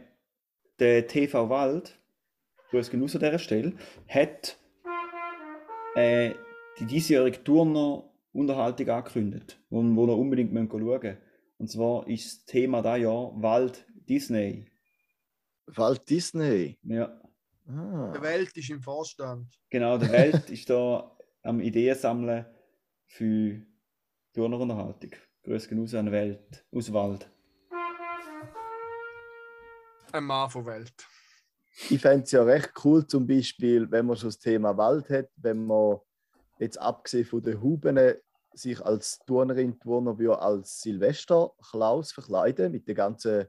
der 0.79 1.07
TV 1.07 1.49
Wald, 1.49 1.99
Grüß 2.71 2.91
genauso 2.91 3.19
an 3.19 3.25
dieser 3.25 3.39
Stelle, 3.39 3.73
hat 4.09 4.59
äh, 5.95 6.35
die 6.79 6.87
diesjährige 6.87 7.45
Turner 7.45 8.05
Unterhaltung 8.35 8.89
angekündigt, 8.91 9.59
wo, 9.71 9.83
wo 9.83 10.07
wir 10.07 10.17
unbedingt 10.19 10.53
schauen 10.53 10.83
müssen. 10.83 11.19
Und 11.59 11.71
zwar 11.71 12.07
ist 12.09 12.27
das 12.41 12.45
Thema 12.47 12.83
da 12.83 12.97
Jahr 12.97 13.31
Wald 13.41 13.87
Disney. 14.09 14.67
Walt 15.67 16.09
Disney. 16.11 16.79
Ja, 16.83 17.21
Ah. 17.67 18.13
Die 18.15 18.21
Welt 18.21 18.55
ist 18.59 18.69
im 18.69 18.83
Vorstand. 18.83 19.47
genau, 19.71 19.97
der 19.97 20.13
Welt 20.13 20.51
ist 20.51 20.69
da 20.69 21.17
am 21.43 21.61
Ideen 21.61 21.97
sammeln 21.97 22.45
für 23.07 23.63
Turner 24.35 24.61
Unterhaltung. 24.61 25.13
Grüß 25.45 25.67
genauso 25.69 25.97
an 25.97 26.05
die 26.05 26.13
Welt 26.13 26.67
aus 26.73 26.93
Wald. 26.93 27.27
Ein 30.13 30.25
Mann 30.25 30.51
von 30.51 30.67
Welt. 30.67 30.93
Ich 31.89 32.01
fände 32.03 32.25
es 32.25 32.33
ja 32.33 32.43
recht 32.43 32.73
cool, 32.85 33.07
zum 33.07 33.27
Beispiel, 33.27 33.91
wenn 33.91 34.05
man 34.07 34.17
schon 34.17 34.29
das 34.29 34.39
Thema 34.39 34.77
Wald 34.77 35.09
hat, 35.09 35.31
wenn 35.37 35.65
man 35.65 36.01
jetzt 36.59 36.81
abgesehen 36.81 37.25
von 37.25 37.43
den 37.43 37.61
Huben 37.61 37.99
sich 38.53 38.81
als 38.81 39.19
Turnerin, 39.27 39.79
Turner 39.81 40.19
würde 40.19 40.39
als 40.39 40.81
Silvester 40.81 41.53
Klaus 41.71 42.13
verkleiden 42.13 42.71
mit, 42.71 42.87
der 42.87 42.95
ganzen, 42.95 43.47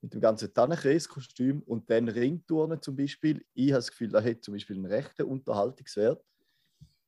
mit 0.00 0.14
dem 0.14 0.20
ganzen 0.20 0.54
Tannenkreiskostüm 0.54 1.62
und 1.62 1.90
dann 1.90 2.08
Ringturnen 2.08 2.80
zum 2.80 2.96
Beispiel. 2.96 3.44
Ich 3.54 3.72
habe 3.72 3.78
das 3.78 3.90
Gefühl, 3.90 4.10
da 4.10 4.20
hätte 4.20 4.42
zum 4.42 4.54
Beispiel 4.54 4.76
einen 4.76 4.86
rechten 4.86 5.24
Unterhaltungswert. 5.24 6.22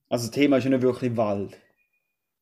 Also 0.09 0.26
das 0.26 0.34
Thema 0.34 0.59
ist 0.59 0.64
ja 0.64 0.70
nicht 0.70 0.82
wirklich 0.82 1.16
Wald. 1.16 1.57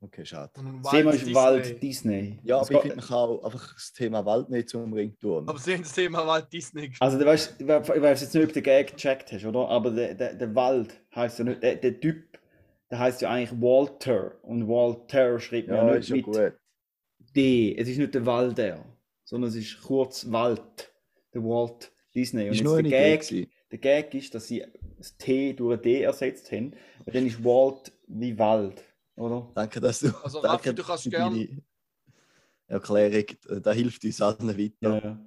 Okay, 0.04 0.26
schade. 0.26 0.50
Das 0.54 0.62
Thema 0.62 1.12
Wald 1.12 1.22
ist 1.22 1.34
Wald 1.34 1.82
Disney. 1.82 2.38
Ja, 2.42 2.60
Es 2.60 2.68
aber 2.68 2.76
ich 2.76 2.80
finde, 2.82 2.96
man 2.96 3.06
kann 3.06 3.16
auch 3.16 3.44
einfach 3.44 3.72
das 3.72 3.92
Thema 3.92 4.26
Wald 4.26 4.50
nicht 4.50 4.68
zum 4.68 4.92
Ring 4.92 5.18
tun. 5.18 5.48
Aber 5.48 5.58
sie 5.58 5.72
haben 5.72 5.82
das 5.82 5.94
Thema 5.94 6.26
Wald 6.26 6.52
Disney 6.52 6.92
Also, 7.00 7.18
du 7.18 7.24
weißt, 7.24 7.54
ich 7.58 7.66
weiß 7.66 8.20
jetzt 8.20 8.34
nicht, 8.34 8.42
ob 8.44 8.48
du 8.48 8.54
den 8.54 8.64
Gag 8.64 8.88
gecheckt 8.88 9.32
hast, 9.32 9.46
oder? 9.46 9.66
Aber 9.66 9.90
der, 9.90 10.14
der, 10.14 10.34
der 10.34 10.54
Wald 10.54 11.00
heißt 11.14 11.38
ja 11.38 11.44
nicht, 11.46 11.62
der, 11.62 11.76
der 11.76 11.98
Typ, 12.00 12.33
der 12.90 12.98
heißt 12.98 13.22
ja 13.22 13.30
eigentlich 13.30 13.60
Walter. 13.60 14.42
Und 14.44 14.68
Walter 14.68 15.38
schreibt 15.40 15.68
man 15.68 15.76
Ja, 15.88 15.94
ist 15.94 16.10
nicht 16.10 16.26
mit 16.26 16.36
gut. 16.36 16.52
D. 17.34 17.76
Es 17.76 17.88
ist 17.88 17.98
nicht 17.98 18.14
der 18.14 18.24
Walder, 18.26 18.84
sondern 19.24 19.48
es 19.50 19.56
ist 19.56 19.80
kurz 19.82 20.30
Wald. 20.30 20.92
Der 21.32 21.42
Walt 21.42 21.92
Disney. 22.14 22.44
Und 22.44 22.50
Ist 22.52 22.58
jetzt 22.58 22.64
nur 22.64 22.82
der 22.82 22.86
Idee 22.86 23.16
Gag, 23.18 23.50
der 23.70 23.78
Gag 23.78 24.14
ist, 24.14 24.34
dass 24.34 24.46
sie 24.46 24.64
das 24.98 25.16
T 25.16 25.52
durch 25.52 25.76
ein 25.78 25.82
D 25.82 26.02
ersetzt 26.02 26.52
haben. 26.52 26.74
Und 27.04 27.14
dann 27.14 27.26
ist 27.26 27.42
Walt 27.42 27.92
wie 28.06 28.38
Wald, 28.38 28.82
oder? 29.16 29.50
Danke, 29.54 29.80
dass 29.80 30.00
du. 30.00 30.08
Also, 30.22 30.40
danke 30.42 30.68
Raffi, 30.68 30.74
du 30.74 30.82
kannst 30.84 31.02
für 31.04 31.10
gern- 31.10 31.34
deine 31.34 31.62
Erklärung. 32.66 33.26
Da 33.62 33.72
hilft 33.72 34.04
uns 34.04 34.20
allen 34.20 34.48
weiter. 34.56 34.72
Ja, 34.80 34.98
ja. 34.98 35.26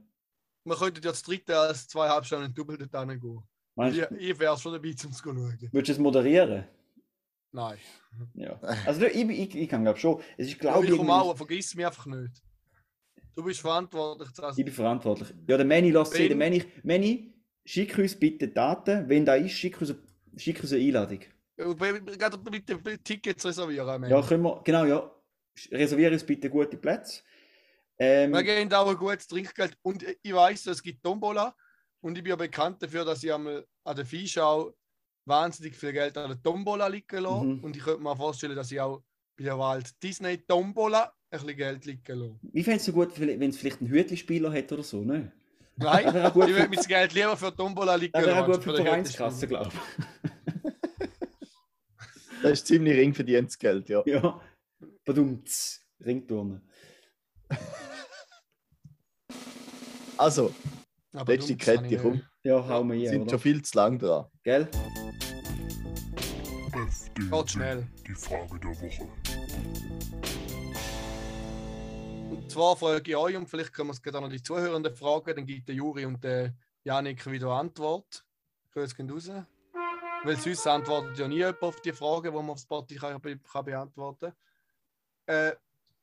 Man 0.63 0.77
könnte 0.77 1.01
ja 1.01 1.11
das 1.11 1.21
dritte 1.23 1.57
als 1.57 1.87
zweieinhalb 1.87 2.25
Stunden 2.25 2.53
Double 2.53 2.77
dort 2.77 3.09
hingehen. 3.09 3.41
Ich, 3.89 4.01
ich 4.29 4.39
wäre 4.39 4.57
schon 4.57 4.73
dabei, 4.73 4.93
zum 4.93 5.11
zu 5.11 5.23
schauen. 5.23 5.37
würdest 5.71 5.89
du 5.89 5.91
es 5.93 5.99
moderieren? 5.99 6.65
Nein. 7.57 7.77
Ja. 8.35 8.59
Also, 8.85 9.05
ich, 9.05 9.15
ich, 9.15 9.55
ich 9.55 9.69
kann 9.69 9.83
glaube 9.83 9.97
schon. 9.99 10.21
Es 10.37 10.47
ist, 10.47 10.53
Ja, 10.53 10.71
glaube 10.71 10.85
ich 10.85 10.91
ich, 10.91 10.97
komme 10.97 11.13
auch, 11.13 11.35
vergiss 11.35 11.73
mich 11.75 11.85
einfach 11.85 12.05
nicht. 12.05 12.41
Du 13.35 13.43
bist 13.43 13.61
verantwortlich. 13.61 14.29
Also, 14.41 14.59
ich 14.59 14.65
bin 14.65 14.73
verantwortlich. 14.73 15.33
Ja, 15.47 15.57
der 15.57 15.65
Manny 15.65 15.91
lässt 15.91 16.13
sehen. 16.13 16.27
Der 16.29 16.37
Manny, 16.37 16.63
Manny, 16.83 17.33
schick 17.65 17.97
uns 17.97 18.15
bitte 18.15 18.47
Daten. 18.47 19.09
Wenn 19.09 19.25
da 19.25 19.35
ist, 19.35 19.53
schick 19.53 19.79
uns, 19.81 19.89
eine- 19.91 19.99
schick 20.37 20.61
uns 20.61 20.71
eine 20.71 20.83
Einladung. 20.83 21.19
Gerade 21.57 22.37
bitte 22.37 22.77
bitte 22.77 23.03
Tickets 23.03 23.43
reservieren. 23.45 24.03
Ja, 24.09 24.21
können 24.21 24.43
wir, 24.43 24.61
genau, 24.63 24.85
ja. 24.85 25.11
Reserviere 25.71 26.13
uns 26.13 26.23
bitte 26.23 26.49
gute 26.51 26.77
Plätze. 26.77 27.23
Ähm, 27.97 28.31
Wir 28.33 28.43
geben 28.43 28.71
auch 28.73 28.87
ein 28.87 28.95
gutes 28.97 29.25
Trinkgeld. 29.27 29.75
Und 29.81 30.05
ich 30.21 30.33
weiß, 30.33 30.67
es 30.67 30.83
gibt 30.83 31.01
Tombola. 31.03 31.55
Und 32.01 32.15
ich 32.15 32.23
bin 32.23 32.29
ja 32.29 32.35
bekannt 32.35 32.83
dafür, 32.83 33.03
dass 33.03 33.23
ich 33.23 33.33
einmal 33.33 33.65
an 33.83 33.95
der 33.95 34.05
Viehschau 34.05 34.71
wahnsinnig 35.27 35.75
viel 35.75 35.93
Geld 35.93 36.17
an 36.17 36.29
der 36.29 36.41
Tombola 36.41 36.87
liegen 36.87 37.21
lasse. 37.21 37.45
Mhm. 37.45 37.59
Und 37.63 37.75
ich 37.75 37.83
könnte 37.83 38.01
mir 38.01 38.15
vorstellen, 38.15 38.55
dass 38.55 38.71
ich 38.71 38.79
auch 38.81 39.03
bei 39.37 39.43
der 39.43 39.59
Wald 39.59 40.01
Disney 40.01 40.37
Tombola 40.37 41.03
ein 41.29 41.39
bisschen 41.39 41.57
Geld 41.57 41.85
liegen 41.85 42.19
lasse. 42.19 42.39
wie 42.41 42.63
fändest 42.63 42.87
du 42.87 42.93
gut, 42.93 43.19
wenn 43.19 43.41
es 43.49 43.57
vielleicht 43.57 43.81
einen 43.81 43.89
Hütli-Spieler 43.89 44.51
hat 44.51 44.71
oder 44.71 44.83
so, 44.83 45.03
ne? 45.03 45.31
Nein, 45.75 46.07
ich 46.07 46.35
würde 46.35 46.53
mein 46.69 46.71
Geld 46.71 47.13
lieber 47.13 47.37
für 47.37 47.55
Tombola 47.55 47.95
liegen 47.95 48.13
Das 48.13 48.25
wäre 48.25 48.41
auch 48.41 48.47
lassen. 48.47 48.63
gut 48.63 48.63
für 48.63 48.77
die 48.77 48.83
Vereinskasse, 48.87 49.47
glaube 49.47 49.71
Das 52.41 52.51
ist 52.51 52.67
ziemlich 52.67 52.95
ring 52.95 53.13
verdientes 53.13 53.57
Geld, 53.57 53.89
ja. 53.89 54.01
ich. 54.05 54.13
Ja. 54.13 54.39
Badumts. 55.05 55.83
Ringturnen. 56.05 56.61
Also, 60.17 60.53
Aber 61.13 61.33
letzte 61.33 61.55
das 61.55 61.65
kann 61.65 61.83
Kette, 61.83 61.95
ich 61.95 62.01
komm. 62.01 62.11
nicht. 62.13 62.25
Ja, 62.47 62.65
hau 62.65 62.81
Wir 62.85 62.95
hier, 62.95 63.09
sind 63.09 63.23
oder? 63.23 63.31
schon 63.31 63.39
viel 63.39 63.61
zu 63.61 63.77
lang 63.77 63.99
dran. 63.99 64.25
Gell? 64.41 64.69
Geht 67.29 67.49
schnell. 67.51 67.85
Die 68.07 68.13
Frage 68.13 68.57
der 68.57 68.69
Woche. 68.69 69.09
Und 72.29 72.49
zwar 72.49 72.77
frage 72.77 73.11
ich 73.11 73.17
euch, 73.17 73.35
und 73.35 73.49
vielleicht 73.49 73.73
können 73.73 73.89
wir 73.89 73.93
es 73.95 74.01
gerade 74.01 74.21
noch 74.21 74.29
die 74.29 74.41
Zuhörenden 74.41 74.95
fragen, 74.95 75.35
dann 75.35 75.45
gibt 75.45 75.67
der 75.67 75.75
Juri 75.75 76.05
und 76.05 76.23
der 76.23 76.53
Janik 76.85 77.29
wieder 77.29 77.49
Antwort. 77.49 78.23
Grüß 78.71 78.95
gehen 78.95 79.09
raus. 79.09 79.29
Weil 80.23 80.37
sonst 80.37 80.65
antwortet 80.67 81.19
ja 81.19 81.27
nie 81.27 81.39
jemand 81.39 81.61
auf 81.61 81.81
die 81.81 81.91
Fragen, 81.91 82.31
die 82.31 82.31
man 82.31 82.49
auf 82.49 82.59
Spotify 82.59 83.07
kann, 83.07 83.21
be 83.21 83.37
kann 83.39 83.65
beantworten 83.65 84.31
kann. 85.25 85.35
Äh, 85.35 85.55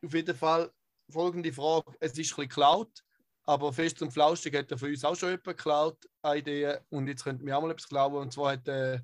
auf 0.05 0.13
jeden 0.13 0.37
Fall 0.37 0.71
folgende 1.09 1.55
Frage: 1.55 1.91
Es 2.01 2.13
ist 2.13 2.19
ein 2.19 2.21
bisschen 2.21 2.49
geklaut, 2.51 3.03
aber 3.47 3.73
fest 3.73 4.01
und 4.03 4.11
flauschig 4.11 4.55
hat 4.57 4.71
er 4.71 4.79
für 4.79 4.87
uns 4.87 5.05
auch 5.05 5.17
schon 5.17 5.31
jemand 5.31 5.45
geklaut, 5.45 5.99
eine 6.23 6.39
Idee. 6.39 6.79
Und 6.91 7.07
jetzt 7.09 7.25
könnten 7.25 7.47
wir 7.47 7.57
auch 7.57 7.63
mal 7.63 7.71
etwas 7.71 7.89
glauben. 7.89 8.17
Und 8.17 8.33
zwar 8.33 8.53
hat 8.53 8.67
äh, 8.69 9.01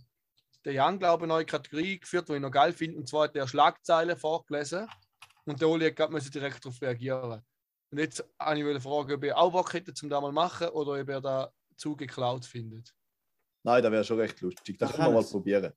der 0.64 0.72
Jan, 0.72 0.99
glaube 0.99 1.24
ich, 1.24 1.24
eine 1.24 1.34
neue 1.34 1.45
Kategorie 1.45 2.01
geführt, 2.01 2.28
die 2.28 2.34
ich 2.34 2.41
noch 2.41 2.51
geil 2.51 2.72
finde. 2.72 2.99
Und 2.99 3.09
zwar 3.09 3.24
hat 3.24 3.36
er 3.36 3.47
Schlagzeilen 3.47 4.16
vorgelesen. 4.16 4.88
Und 5.45 5.61
der 5.61 5.68
Oli 5.68 5.86
hat 5.86 5.97
gerade 5.97 6.30
direkt 6.30 6.64
darauf 6.64 6.80
reagieren. 6.80 7.43
Und 7.91 7.99
jetzt 7.99 8.24
wollte 8.38 8.76
ich 8.76 8.82
fragen, 8.82 9.12
ob 9.12 9.24
ihr 9.24 9.36
auch 9.36 9.51
Bock 9.51 9.72
hättet, 9.74 10.03
um 10.03 10.09
das 10.09 10.20
mal 10.20 10.28
zu 10.28 10.32
machen 10.32 10.68
oder 10.68 11.01
ob 11.01 11.09
ihr 11.09 11.20
da 11.20 11.53
zu 11.76 11.97
geklaut 11.97 12.45
findet. 12.45 12.95
Nein, 13.62 13.82
das 13.82 13.93
wäre 13.93 14.05
schon 14.05 14.20
recht 14.20 14.41
lustig. 14.41 14.78
Das 14.78 14.93
können 14.93 15.09
wir 15.09 15.20
mal 15.20 15.24
probieren. 15.24 15.72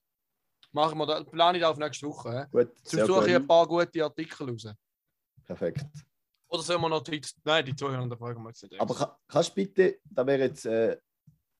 Machen 0.71 0.97
wir 0.97 1.05
das, 1.05 1.25
plane 1.25 1.57
ich 1.57 1.61
das 1.61 1.71
auf 1.71 1.77
nächste 1.77 2.07
Woche. 2.07 2.41
He? 2.41 2.51
Gut, 2.51 2.77
Zum 2.83 3.05
suche 3.05 3.29
ich 3.29 3.35
ein 3.35 3.47
paar 3.47 3.67
gute 3.67 4.03
Artikel 4.03 4.49
raus. 4.49 4.67
Perfekt. 5.45 5.85
Oder 6.53 6.61
sollen 6.61 6.81
wir 6.81 6.89
noch 6.89 7.01
die, 7.03 7.19
nein, 7.43 7.65
die 7.65 7.75
Zuhörer 7.75 8.15
fragen 8.15 8.43
wir 8.43 8.49
jetzt 8.49 8.61
nicht. 8.63 8.79
Aber 8.79 8.93
ka- 8.93 9.17
kannst 9.27 9.49
du 9.51 9.55
bitte, 9.55 9.97
da 10.03 10.25
wäre 10.27 10.43
jetzt 10.43 10.65
äh, 10.67 10.97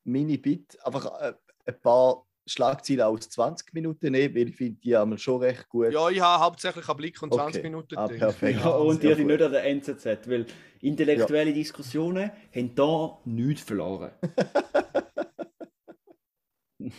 meine 0.03 0.37
Bitte, 0.37 0.85
einfach 0.85 1.19
äh, 1.19 1.33
ein 1.65 1.81
paar 1.81 2.27
Schlagzeilen 2.45 3.01
aus 3.01 3.27
20 3.29 3.73
Minuten 3.73 4.11
nehmen, 4.11 4.35
weil 4.35 4.49
ich 4.49 4.55
finde 4.55 4.79
die 4.81 4.95
einmal 4.95 5.17
schon 5.17 5.41
recht 5.41 5.67
gut. 5.69 5.91
ja, 5.91 6.09
ich 6.09 6.21
habe 6.21 6.43
hauptsächlich 6.43 6.87
einen 6.87 6.97
Blick 6.97 7.19
und 7.23 7.33
20 7.33 7.59
Okay. 7.59 7.63
Minuten. 7.69 7.97
Ah, 7.97 8.07
perfekt. 8.07 8.59
Ja, 8.59 8.69
und 8.69 9.01
die 9.01 9.07
gut. 9.15 9.25
nicht 9.25 9.41
an 9.41 9.51
der 9.51 9.63
NZZ, 9.65 10.05
weil 10.29 10.45
intellektuelle 10.81 11.53
Diskussionen 11.53 12.29
haben 12.53 12.75
da 12.75 13.17
nichts 13.25 13.63
verloren. 13.63 14.11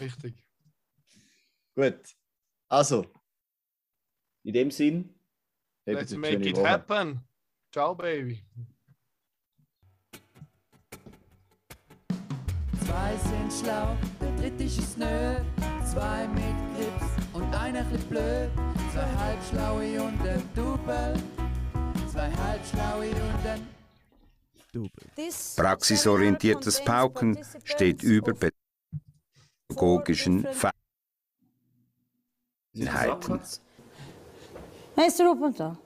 Richtig. 0.01 0.35
Gut. 1.77 2.01
Also, 2.69 3.07
In 4.45 4.55
dem 4.55 4.71
Sinn, 4.71 5.15
Let's 5.87 6.17
make 6.17 6.49
it 6.49 6.57
Woche. 6.57 6.71
happen. 6.71 7.21
Ciao, 7.75 7.93
Baby. 7.93 8.41
Zwei 12.87 13.17
sind 13.17 13.53
schlau, 13.53 13.97
der 14.21 14.31
dritte 14.37 14.63
ist 14.63 14.79
es 14.79 14.97
nö. 14.97 15.35
Zwei 15.85 16.29
mit 16.29 16.55
Grips 16.77 17.07
und 17.33 17.53
einer 17.53 17.83
bisschen 17.83 18.09
blöd. 18.11 18.51
Zwei 18.93 19.17
halbschlaue 19.19 20.03
und 20.03 20.21
ein 20.21 20.43
Double. 20.55 21.21
Zwei 22.13 22.31
halbschlaue 22.31 23.11
und 23.11 23.45
ein 23.45 23.67
This 25.17 25.57
Praxisorientiertes 25.57 26.81
Pauken 26.85 27.45
steht 27.65 28.05
über 28.05 28.31
of 28.31 28.39
pädagogischen 29.69 30.47
Feinheiten. 32.77 33.41
Mr. 34.95 35.27
Ruppenter, 35.27 35.77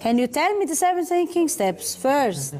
can 0.00 0.18
you 0.18 0.26
tell 0.26 0.58
me 0.58 0.66
the 0.66 0.74
seven 0.74 1.04
thinking 1.04 1.48
steps 1.48 1.94
first? 1.96 2.54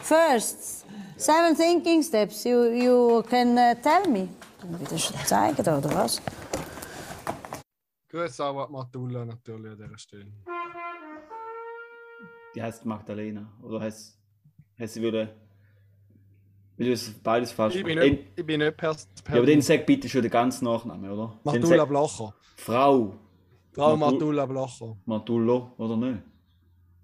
First, 0.00 0.86
seven 1.16 1.54
thinking 1.56 2.02
steps 2.02 2.44
you, 2.44 2.64
you 2.72 3.22
can 3.28 3.56
uh, 3.58 3.74
tell 3.82 4.06
me. 4.08 4.28
Wieder 4.62 4.98
schon 4.98 5.16
zeigen 5.26 5.60
oder 5.60 5.94
was? 5.94 6.20
Grüß 8.10 8.40
auch 8.40 8.66
an 8.66 8.72
Matula 8.72 9.24
natürlich 9.24 9.72
an 9.72 9.78
dieser 9.78 9.98
Stelle. 9.98 10.32
die 12.54 12.62
heißt 12.62 12.84
Magdalena. 12.84 13.46
Oder 13.62 13.80
heißt, 13.80 14.18
heißt 14.78 14.94
sie 14.94 15.02
würde. 15.02 15.34
Ich 16.76 16.90
das 16.90 17.10
beides 17.22 17.52
falsch 17.52 17.76
Ich 17.76 17.84
bin 17.84 17.98
nicht, 17.98 18.24
ich 18.36 18.44
bin 18.46 18.58
nicht 18.58 18.76
per, 18.76 18.96
per 19.22 19.34
Ja, 19.34 19.42
aber 19.42 19.46
dann 19.50 19.60
sag 19.60 19.84
bitte 19.86 20.08
schon 20.08 20.22
den 20.22 20.30
ganzen 20.30 20.64
Nachnamen, 20.64 21.10
oder? 21.10 21.38
Sag- 21.44 21.88
Blacher. 21.88 22.34
Frau 22.56 23.14
Frau 23.72 23.96
Matula 23.96 24.46
Blacher. 24.46 24.96
Matullo, 25.04 25.72
oder 25.76 25.96
nicht? 25.96 26.22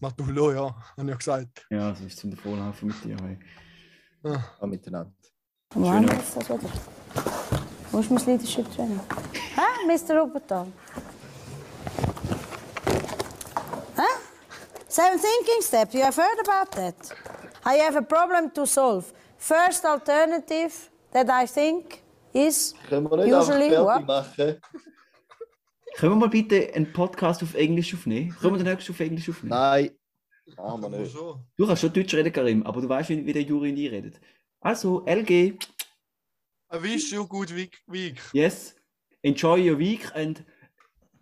Matulo, 0.01 0.53
ja, 0.53 0.75
habe 0.97 1.03
ich 1.03 1.09
ja 1.09 1.17
gesagt. 1.17 1.67
Ja, 1.71 1.91
das 1.91 2.01
ist 2.01 2.19
zum 2.19 2.31
Davonlaufen 2.31 2.89
mit 2.89 3.03
dir. 3.03 3.17
Hey. 3.23 3.39
Ja, 4.23 4.67
miteinander. 4.67 5.13
Wo 5.75 5.91
haben 5.91 6.07
wir 6.07 6.15
jetzt 6.15 6.37
das 6.37 6.49
wieder? 6.49 6.69
Wo 7.91 8.01
ist 8.01 8.11
mein 8.11 8.27
Leadership 8.27 8.71
Training? 8.75 9.01
Hä, 9.55 9.87
Mr. 9.87 10.19
Ruppenter? 10.19 10.67
Hä? 13.97 14.03
Seven 14.89 15.19
thinking 15.19 15.63
steps, 15.63 15.95
you 15.95 16.03
have 16.03 16.17
heard 16.17 16.47
about 16.47 16.71
that? 16.73 17.17
I 17.65 17.79
have 17.79 17.97
a 17.97 18.03
problem 18.03 18.51
to 18.51 18.67
solve. 18.67 19.07
First 19.39 19.85
alternative 19.85 20.91
that 21.13 21.29
I 21.31 21.47
think 21.47 22.03
is 22.35 22.75
Können 22.89 23.11
wir 23.11 23.17
nicht 23.17 23.35
usually 23.35 23.71
machen? 23.71 24.61
Können 25.97 26.13
wir 26.13 26.17
mal 26.17 26.29
bitte 26.29 26.75
einen 26.75 26.93
Podcast 26.93 27.43
auf 27.43 27.55
Englisch 27.55 27.95
aufnehmen? 27.95 28.31
Können 28.39 28.55
wir 28.55 28.63
den 28.65 28.71
nächsten 28.73 28.93
auf 28.93 29.01
Englisch 29.01 29.29
aufnehmen? 29.31 29.51
Nein, 29.51 29.91
machen 30.57 30.83
wir 30.83 30.91
nicht. 30.91 31.13
So. 31.13 31.41
Du 31.57 31.67
kannst 31.67 31.81
schon 31.81 31.93
Deutsch 31.93 32.13
reden, 32.15 32.33
Karim, 32.33 32.63
aber 32.65 32.81
du 32.83 32.89
weißt, 32.89 33.09
wie, 33.11 33.25
wie 33.25 33.33
der 33.33 33.43
Juri 33.43 33.73
nie 33.73 33.87
redet. 33.87 34.21
Also, 34.61 35.05
LG, 35.07 35.31
I 35.31 36.83
wish 36.83 37.13
you 37.13 37.27
good 37.27 37.55
week. 37.55 37.83
week. 37.87 38.21
yes, 38.35 38.75
enjoy 39.23 39.59
your 39.71 39.79
week 39.79 40.05
and 40.15 40.45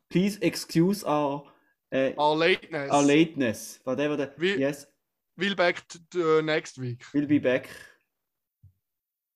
please 0.08 0.38
excuse 0.40 1.04
our, 1.06 1.44
uh, 1.92 2.10
Our 2.16 2.36
lateness. 2.36 2.90
our 2.90 3.02
lateness. 3.04 3.80
Whatever 3.84 4.16
the, 4.16 4.30
We- 4.38 4.58
yes, 4.58 4.88
We'll 5.36 5.56
back 5.56 5.82
to 6.10 6.38
uh, 6.38 6.42
next 6.42 6.78
week. 6.78 7.02
we'll 7.12 7.26
be 7.26 7.38
back. 7.38 7.68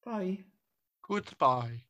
Bye. 0.04 0.44
Goodbye. 1.02 1.87